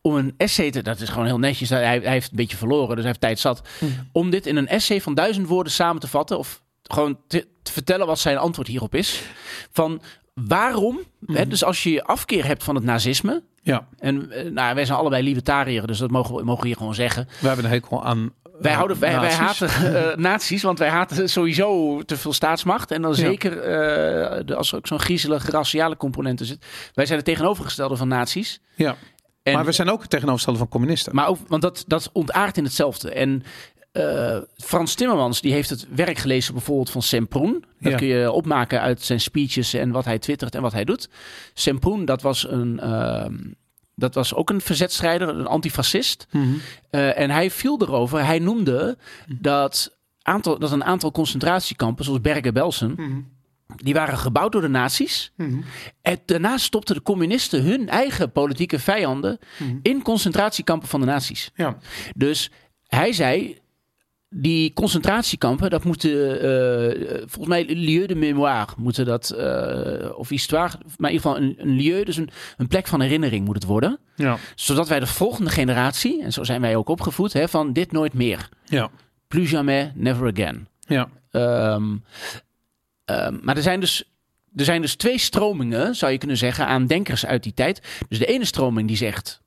[0.00, 0.82] om een essay te...
[0.82, 1.68] Dat is gewoon heel netjes.
[1.68, 3.68] Hij, hij heeft een beetje verloren, dus hij heeft tijd zat.
[4.12, 6.38] Om dit in een essay van duizend woorden samen te vatten.
[6.38, 6.62] Of
[6.92, 9.22] gewoon te, te vertellen wat zijn antwoord hierop is.
[9.72, 10.02] Van
[10.34, 11.00] waarom...
[11.26, 13.42] Hè, dus als je afkeer hebt van het nazisme...
[13.64, 16.76] Ja, En eh, nou, wij zijn allebei libertariërs, dus dat mogen we, mogen we hier
[16.76, 17.28] gewoon zeggen.
[17.40, 18.32] we hebben een hekel aan.
[18.60, 22.90] Wij, eh, houden, wij, wij haten eh nazi's, want wij haten sowieso te veel staatsmacht.
[22.90, 23.16] En dan Ja.
[23.16, 23.50] zeker
[24.46, 26.66] de- als er ook zo'n griezelige raciale component in zit.
[26.94, 28.60] Wij zijn het tegenovergestelde van nazi's.
[28.74, 28.96] Ja,
[29.42, 31.14] En, maar we zijn ook het tegenovergestelde van communisten.
[31.14, 33.10] maar ook, want dat, dat ontaart in hetzelfde.
[33.12, 33.42] En
[33.92, 37.64] eh, Frans Timmermans die heeft het werk gelezen bijvoorbeeld van Semproen.
[37.80, 37.98] Dat Ja.
[37.98, 41.08] kun je opmaken uit zijn speeches en wat hij twittert en wat hij doet.
[41.54, 42.80] Semproen, dat was een...
[42.80, 43.34] ehm,
[43.94, 46.26] dat was ook een verzetstrijder, een antifascist.
[46.90, 48.24] Eh, en hij viel erover.
[48.24, 48.98] Hij noemde
[49.40, 53.20] dat, aantal, dat een aantal concentratiekampen, zoals Bergen-Belsen, Mhm.
[53.66, 55.32] die waren gebouwd door de nazi's.
[55.36, 55.60] Mhm.
[56.02, 59.76] En daarna stopten de communisten hun eigen politieke vijanden Mhm.
[59.82, 61.50] in concentratiekampen van de nazi's.
[61.54, 61.76] Ja,
[62.16, 62.50] Dus
[62.86, 63.60] hij zei.
[64.34, 70.72] Die concentratiekampen, dat moeten eh, volgens mij lieu de mémoire moeten dat, eh, of histoire,
[70.98, 73.64] maar in ieder geval een, een lieu, dus een, een plek van herinnering moet het
[73.64, 73.98] worden.
[74.16, 77.92] ja, Zodat wij de volgende generatie, en zo zijn wij ook opgevoed, hè, van dit
[77.92, 78.48] nooit meer.
[78.64, 78.90] ja,
[79.28, 80.68] Plus jamais, never again.
[80.86, 81.08] ja.
[81.30, 81.96] Ehm,
[83.04, 84.04] ehm, maar er zijn, dus,
[84.56, 87.82] er zijn dus twee stromingen, zou je kunnen zeggen, aan denkers uit die tijd.
[88.08, 89.41] Dus de ene stroming die zegt,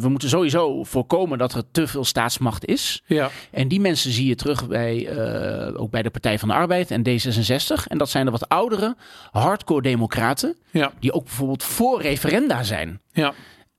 [0.00, 3.02] we moeten sowieso voorkomen dat er te veel staatsmacht is.
[3.06, 3.30] ja.
[3.50, 6.90] En die mensen zie je terug bij, eh, ook bij de Partij van de Arbeid
[6.90, 7.86] en D66.
[7.86, 8.96] En dat zijn de wat oudere,
[9.30, 10.92] hardcore democraten, ja.
[11.00, 13.00] die ook bijvoorbeeld voor referenda zijn.
[13.12, 13.32] ja.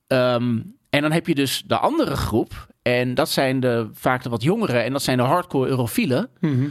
[0.06, 0.58] Ehm,
[0.90, 2.68] en dan heb je dus de andere groep.
[2.82, 4.84] En dat zijn de, vaak de wat jongeren.
[4.84, 6.28] En dat zijn de hardcore eurofielen.
[6.40, 6.68] Mhm.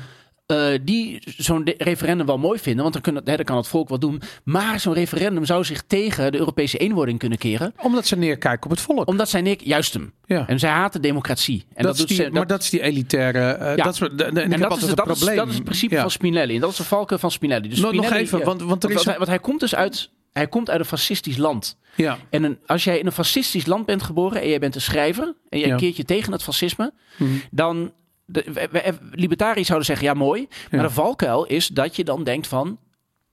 [0.50, 2.82] Eh, die zo'n referendum wel mooi vinden.
[2.82, 4.22] Want dan, kunnen, hè, dan kan het volk wat doen.
[4.44, 7.74] Maar zo'n referendum zou zich tegen de Europese eenwording kunnen keren.
[7.82, 9.08] Omdat ze neerkijken op het volk.
[9.08, 10.14] Omdat zij niks, juist hem.
[10.26, 10.48] ja.
[10.48, 11.66] En zij haten democratie.
[11.74, 13.40] En dat, doet die, ze- dat- maar dat is die elitaire.
[13.52, 13.84] eh, Ja.
[13.84, 15.36] dat is, en dat is, dat, is, probleem.
[15.36, 16.02] dat is het principe Ja.
[16.02, 16.56] van Spinelli.
[16.56, 17.70] En dat is de valken van Spinelli.
[17.70, 19.76] Dus Nog- nog Spinelli, even, ja, want- want er is wat want hij komt dus
[19.76, 21.78] uit, hij komt uit een fascistisch land.
[21.96, 24.82] Ja, En een, als jij in een fascistisch land bent geboren en jij bent een
[24.82, 25.76] schrijver en jij Ja.
[25.76, 27.30] keert je tegen het fascisme, Mhm.
[27.52, 27.92] dan
[28.30, 30.88] de, libertariërs zouden zeggen ja mooi, maar Ja.
[30.88, 32.80] de valkuil is dat je dan denkt van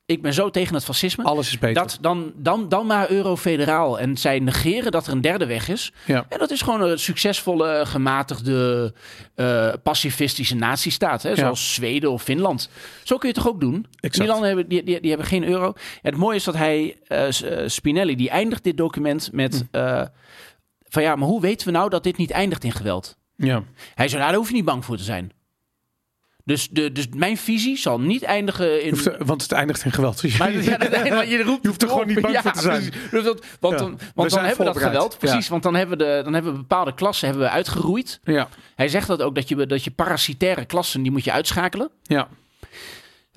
[0.07, 1.25] ik ben zo tegen het fascisme.
[1.25, 1.83] alles is beter.
[1.83, 3.99] Dat, dan, dan, dan maar eurofederaal.
[3.99, 5.93] En zij negeren dat er een derde weg is.
[6.05, 6.27] ja.
[6.29, 8.93] En dat is gewoon een succesvolle, gematigde,
[9.35, 11.23] eh, pacifistische nazistaat.
[11.23, 11.37] Hè?
[11.37, 12.69] Zoals Zweden of Finland.
[13.03, 13.87] Zo kun je het toch ook doen?
[14.01, 14.33] Exact.
[14.33, 15.73] Die hebben, die, die, die hebben geen euro.
[16.03, 19.65] Het mooie is dat hij, eh, eh, Spinelli, die eindigt dit document met...
[19.73, 20.07] Hm.
[20.89, 23.17] van ja, maar hoe weten we nou dat dit niet eindigt in geweld?
[23.37, 23.63] Ja.
[23.95, 25.33] Hij zei, nou, daar hoef je niet bang voor te zijn.
[26.45, 28.91] Dus, de, dus mijn visie zal niet eindigen in...
[28.91, 30.23] Hoeft, want het eindigt in geweld.
[30.39, 32.61] Maar, ja, dat- maar je, roept Je hoeft er gewoon niet bang Ja, voor te
[32.61, 32.93] zijn.
[33.11, 33.81] Dus dat- want Ja.
[33.81, 35.19] dan, want dan hebben we dat geweld.
[35.19, 38.21] Precies, want dan hebben, we de, dan hebben we bepaalde klassen hebben we uitgeroeid.
[38.25, 41.91] ja, Hij zegt dat ook, dat je, dat je parasitaire klassen, die moet je uitschakelen.
[42.03, 42.29] ja.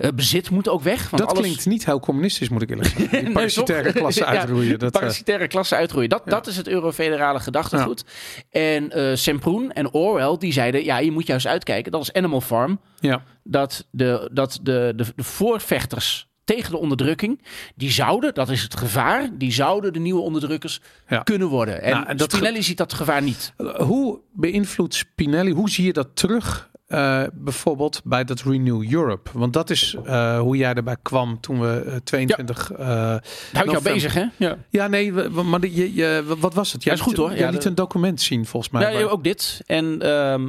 [0.00, 1.10] Eh, bezit moet ook weg.
[1.10, 3.18] Want dat alles, klinkt niet heel communistisch, moet ik eerlijk zeggen.
[3.24, 4.78] Die parasitaire klasse uitroeien.
[4.78, 6.08] Dat, eh, parasitaire klassen uitroeien.
[6.08, 8.04] Dat, dat is het eurofederale gedachtegoed.
[8.50, 10.84] En eh Semproen en Orwell, die zeiden...
[10.84, 11.92] ja, je moet juist uitkijken.
[11.92, 12.80] Dat is Animal Farm.
[13.00, 17.42] ja, Dat de, dat de, de, de voorvechters tegen de onderdrukking.
[17.76, 21.18] Die zouden, dat is het gevaar, die zouden de nieuwe onderdrukkers Ja.
[21.18, 21.82] kunnen worden.
[21.82, 23.52] En, Nou, en Spinelli ziet dat gevaar niet.
[23.76, 29.30] Hoe beïnvloedt Spinelli, hoe zie je dat terug eh, bijvoorbeeld bij dat Renew Europe?
[29.32, 32.72] Want dat is eh, hoe jij erbij kwam toen we eh, 22...
[32.72, 33.22] eh, Dat
[33.52, 34.24] houdt jou bezig, hè?
[34.36, 36.82] Ja, ja, nee, maar je, je, wat was het?
[36.82, 37.30] Jij Ja, is goed, liet- hoor.
[37.36, 38.92] Jij Ja, liet de- een document zien volgens mij.
[38.98, 39.60] ja ook dit.
[39.66, 40.48] En ehm,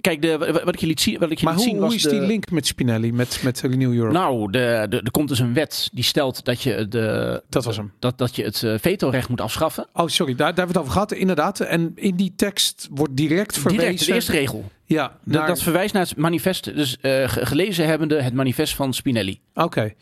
[0.00, 1.88] kijk, de, wat ik je liet zien, wat ik je maar liet hoe, zien hoe
[1.90, 4.12] was is de, die link met Spinelli, met, met Renew Europe?
[4.12, 7.76] Nou, de, de, er komt dus een wet die stelt dat je, de, dat was
[7.76, 7.92] hem.
[7.98, 9.86] dat, dat je het vetorecht moet afschaffen.
[9.92, 11.12] Oh, sorry, daar, daar hebben we het over gehad.
[11.12, 11.60] Inderdaad.
[11.60, 13.84] En in die tekst wordt direct verwezen.
[13.84, 14.64] Direct, de eerste regel.
[14.86, 18.94] Ja, Dat, naar- dat verwijst naar het manifest, dus ge- gelezen hebbende het manifest van
[18.94, 19.40] Spinelli.
[19.54, 19.92] Oké,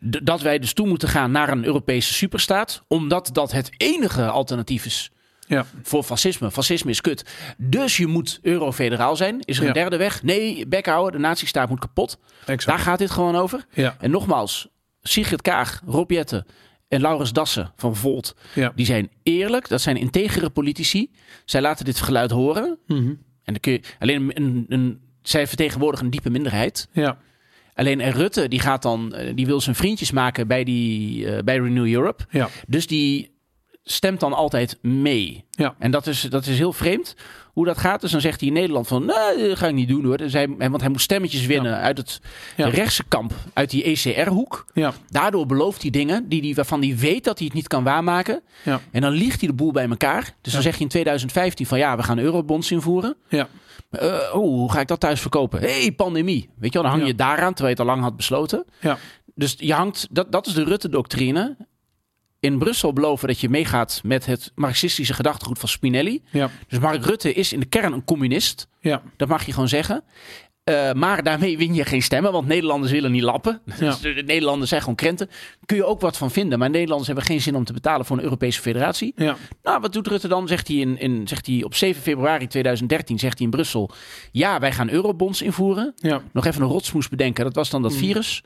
[0.00, 4.84] dat wij dus toe moeten gaan naar een Europese superstaat, omdat dat het enige alternatief
[4.84, 5.10] is
[5.48, 5.66] ja.
[5.82, 6.50] voor fascisme.
[6.50, 7.24] Fascisme is kut.
[7.56, 9.40] Dus je moet eurofederaal zijn.
[9.44, 9.74] Is er een Ja.
[9.74, 10.22] derde weg?
[10.22, 12.18] Nee, bek houden, de nazistaat moet kapot.
[12.40, 12.66] Exact.
[12.66, 13.64] Daar gaat dit gewoon over.
[13.72, 14.68] Ja, En nogmaals,
[15.02, 16.46] Sigrid Kaag, Rob Jetten
[16.88, 18.72] en Laurens Dassen van Volt, ja.
[18.74, 19.68] die zijn eerlijk.
[19.68, 21.10] Dat zijn integere politici.
[21.44, 22.78] Zij laten dit geluid horen.
[22.86, 23.12] Mhm.
[23.46, 26.88] En dan kun je alleen een, een, zij vertegenwoordigen een diepe minderheid.
[26.92, 27.18] ja.
[27.74, 31.42] Alleen en Rutte, die gaat dan, eh, die wil zijn vriendjes maken bij die eh,
[31.42, 32.24] bij Renew Europe.
[32.30, 32.48] ja.
[32.66, 33.35] Dus die
[33.88, 35.44] stemt dan altijd mee.
[35.50, 35.74] Ja.
[35.78, 37.14] En dat is, dat is heel vreemd
[37.52, 38.00] hoe dat gaat.
[38.00, 40.16] Dus dan zegt hij in Nederland van, nee, dat ga ik niet doen hoor.
[40.16, 42.20] Dus hij, want hij moet stemmetjes winnen uit het
[42.56, 42.68] Ja.
[42.68, 44.66] rechtse kamp, uit die ECR-hoek.
[44.74, 47.84] Ja, Daardoor belooft hij dingen die, die, waarvan hij weet dat hij het niet kan
[47.84, 48.42] waarmaken.
[48.64, 50.34] ja, En dan liegt hij de boel bij elkaar.
[50.40, 53.16] Dus dan zeg je in 2015 van ja, we gaan eurobonds invoeren.
[53.28, 53.48] ja,
[53.90, 55.60] Eh, oh, hoe ga ik dat thuis verkopen?
[55.60, 56.48] Hé, hey, pandemie.
[56.58, 58.64] Weet je wel, dan hang je daaraan terwijl je het al lang had besloten.
[58.80, 58.98] ja,
[59.34, 61.56] Dus je hangt, dat, dat is de Rutte-doctrine.
[62.46, 66.22] In Brussel beloven dat je meegaat met het marxistische gedachtegoed van Spinelli.
[66.30, 68.68] ja, Dus Mark Rutte is in de kern een communist.
[68.80, 70.04] ja, Dat mag je gewoon zeggen.
[70.64, 73.60] Eh, maar daarmee win je geen stemmen, want Nederlanders willen niet lappen.
[73.64, 73.74] Ja.
[73.90, 75.30] Dus de Nederlanders zijn gewoon krenten.
[75.66, 76.58] Kun je ook wat van vinden.
[76.58, 79.12] Maar Nederlanders hebben geen zin om te betalen voor een Europese federatie.
[79.16, 80.48] ja, Nou, wat doet Rutte dan?
[80.48, 83.90] Zegt hij, in, in, zegt hij op 7 februari 2013 zegt hij in Brussel...
[84.32, 85.92] ja, wij gaan eurobonds invoeren.
[85.96, 87.44] ja, Nog even een rotsmoes bedenken.
[87.44, 87.88] Dat was dan Mm.
[87.88, 88.42] dat virus.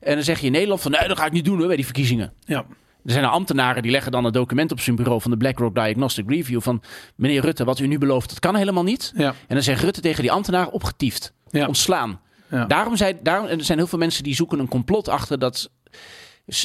[0.00, 0.90] En dan zeg je in Nederland van...
[0.90, 2.32] nee, dat ga ik niet doen hoor, bij die verkiezingen.
[2.44, 2.64] ja,
[3.04, 5.20] Er zijn ambtenaren die leggen dan een document op zijn bureau...
[5.20, 6.82] van de BlackRock Diagnostic Review van...
[7.16, 9.12] meneer Rutte, wat u nu belooft, dat kan helemaal niet.
[9.16, 11.32] ja, En dan zegt Rutte tegen die ambtenaar opgetiefd.
[11.50, 11.66] Ja.
[11.66, 12.20] Ontslaan.
[12.50, 12.64] Ja.
[12.64, 15.38] Daarom, zijn, daarom er zijn heel veel mensen die zoeken een complot achter...
[15.38, 15.70] dat,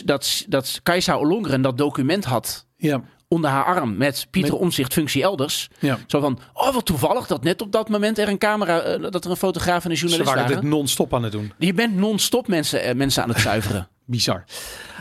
[0.06, 5.24] dat, dat Kajsa Ollongren dat document had ja, onder haar arm met Pieter Omzicht functie
[5.24, 5.70] elders.
[5.80, 5.98] ja.
[6.08, 9.26] Zo van, oh wat toevallig dat net op dat moment er een camera, eh, dat
[9.26, 10.62] er een fotograaf en een Ze journalist waren waren.
[10.62, 11.54] dit non-stop aan het doen.
[11.58, 13.88] Je bent non-stop mensen, eh, mensen aan het zuiveren.
[14.08, 14.44] Bizar.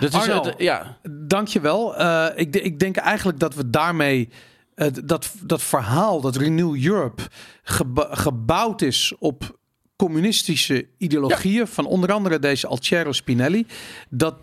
[0.01, 0.43] Dat is, Arno.
[0.43, 0.99] eh, ja.
[1.11, 1.97] Dankjewel.
[1.97, 4.29] Eh ik, ik denk eigenlijk dat we daarmee
[4.75, 7.23] eh, dat, dat verhaal dat Renew Europe
[7.63, 9.59] geba- gebouwd is op
[9.97, 13.67] communistische ideologieën van onder andere deze Altiero Spinelli,
[14.09, 14.35] dat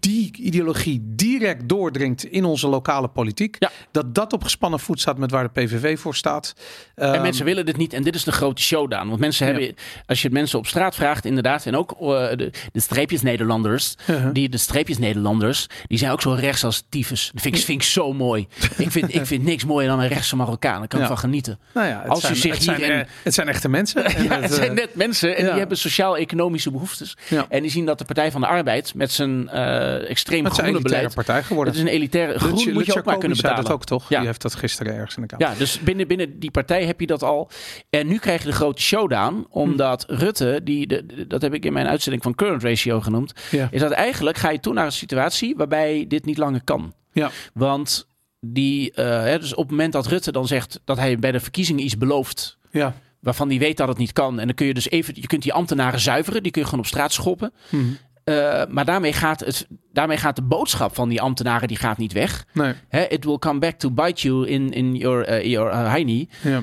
[0.00, 3.56] die ideologie direct doordringt in onze lokale politiek.
[3.58, 3.70] Ja.
[3.90, 6.54] Dat dat op gespannen voet staat met waar de PVV voor staat.
[6.94, 7.92] En Ehm, mensen willen dit niet.
[7.92, 9.08] En dit is de grote showdown.
[9.08, 9.52] Want mensen Ja.
[9.52, 9.74] hebben,
[10.06, 11.98] als je het mensen op straat vraagt, inderdaad, en ook eh,
[12.36, 14.32] de, de streepjes Nederlanders, Uh-huh.
[14.32, 17.30] die, de streepjes Nederlanders, die zijn ook zo rechts als tyfus.
[17.32, 18.46] Dat vind ik, vind ik zo mooi.
[18.76, 20.78] ik, vind, ik vind niks mooier dan een rechtse Marokkaan.
[20.78, 21.10] Daar kan ik Ja.
[21.12, 21.58] van genieten.
[21.74, 24.04] nou ja, het als u zijn, zich het, zijn, eh, het zijn echte mensen.
[24.30, 27.16] En het eh, zijn net mensen en die hebben sociaal-economische behoeftes.
[27.48, 30.58] En die zien dat de Partij van de Arbeid met zijn eh extreem het is
[30.58, 31.14] een groene elitaire beleid.
[31.26, 31.74] partij geworden.
[31.74, 33.64] Het is een elitaire groen moet je ook maar kunnen betalen.
[33.64, 34.08] dat ook toch?
[34.08, 34.16] Ja.
[34.18, 35.46] Die heeft dat gisteren ergens in de Kamer.
[35.48, 37.50] Ja, dus binnen, binnen die partij heb je dat al.
[37.90, 41.64] En nu krijg je de grote showdown, omdat Rutte, die, de, de- dat heb ik
[41.64, 43.68] in mijn uitzending van Current Ratio genoemd, Ja.
[43.70, 46.92] is dat eigenlijk ga je toe naar een situatie waarbij dit niet langer kan.
[47.12, 47.30] Ja.
[47.54, 48.06] Want
[48.40, 51.40] die, eh, hè, dus op het moment dat Rutte dan zegt dat hij bij de
[51.40, 52.94] verkiezingen iets belooft, Ja.
[53.20, 55.42] waarvan hij weet dat het niet kan, en dan kun je dus even, je kunt
[55.42, 57.52] die ambtenaren zuiveren, die kun je gewoon op straat schoppen.
[57.68, 57.84] Mhm.
[58.30, 62.12] Eh, maar daarmee gaat, het, daarmee gaat de boodschap van die ambtenaren die gaat niet
[62.12, 62.46] weg.
[62.52, 62.74] Nee.
[62.88, 66.28] Hè, it will come back to bite you in, in your, eh, your uh, hiney.
[66.42, 66.62] Ja.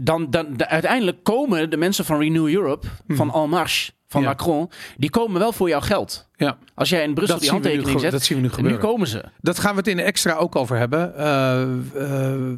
[0.00, 4.28] Dan, dan de- uiteindelijk komen de mensen van Renew Europe, van En Marche, van Ja.
[4.28, 6.26] Macron, die komen wel voor jouw geld.
[6.36, 6.56] Ja.
[6.74, 8.80] Als jij in Brussel Dat die nu, handtekening zet, dat zien we nu nu gebeuren.
[8.80, 9.24] komen ze.
[9.40, 11.16] Dat gaan we het in de extra ook over hebben.
[11.16, 12.52] Eh, eh,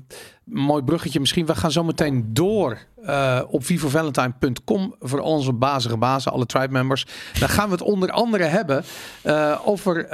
[0.45, 1.47] mooi bruggetje misschien.
[1.47, 7.07] We gaan zo meteen door eh, op vivovalentine.com voor onze bazige bazen, alle tribe members.
[7.39, 8.85] Daar gaan we het onder andere hebben
[9.65, 10.09] over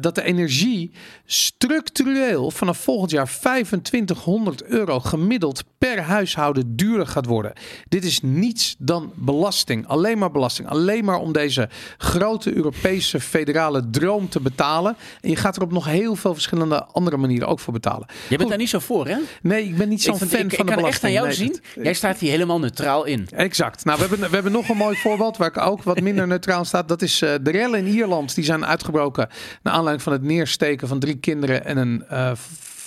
[0.00, 0.90] dat de energie
[1.24, 7.52] structureel vanaf volgend jaar 2500 euro gemiddeld per huishouden duurder gaat worden.
[7.88, 9.86] Dit is niets dan belasting.
[9.86, 10.68] Alleen maar belasting.
[10.78, 11.68] Alleen maar om deze
[11.98, 14.96] grote Europese federale droom te betalen.
[15.20, 18.06] En je gaat er op nog heel veel verschillende andere manieren ook voor betalen.
[18.08, 18.48] Je bent Goed.
[18.48, 19.16] daar niet zo voor, hè?
[19.42, 21.12] Nee, ik ben niet zo'n Ik, fan ik, van ik de kan echt aan belasting.
[21.12, 21.36] jou Nee,
[21.74, 21.84] zien.
[21.84, 23.28] Jij staat hier helemaal neutraal in.
[23.30, 23.84] Exact.
[23.84, 26.64] Nou, we hebben, we hebben nog een mooi voorbeeld waar ik ook wat minder neutraal
[26.64, 26.82] sta.
[26.82, 28.34] Dat is eh, de rellen in Ierland.
[28.34, 29.28] Die zijn uitgebroken
[29.62, 32.32] naar aanleiding van het neersteken van drie kinderen en een eh,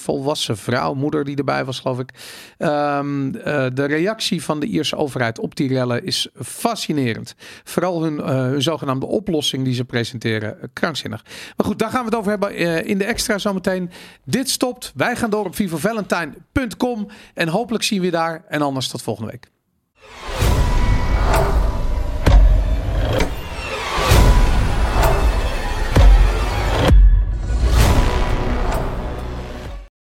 [0.01, 2.09] volwassen vrouw, moeder die erbij was, geloof ik.
[2.57, 7.35] Ehm, eh, de reactie van de Ierse overheid op die rellen is fascinerend.
[7.63, 11.23] Vooral hun, eh, zogenaamde oplossing die ze presenteren, eh, krankzinnig.
[11.57, 13.89] Maar goed, daar gaan we het over hebben in de extra zometeen.
[14.23, 14.91] Dit stopt.
[14.95, 18.43] Wij gaan door op vivovalentine.com en hopelijk zien we je daar.
[18.47, 19.60] En anders tot volgende week.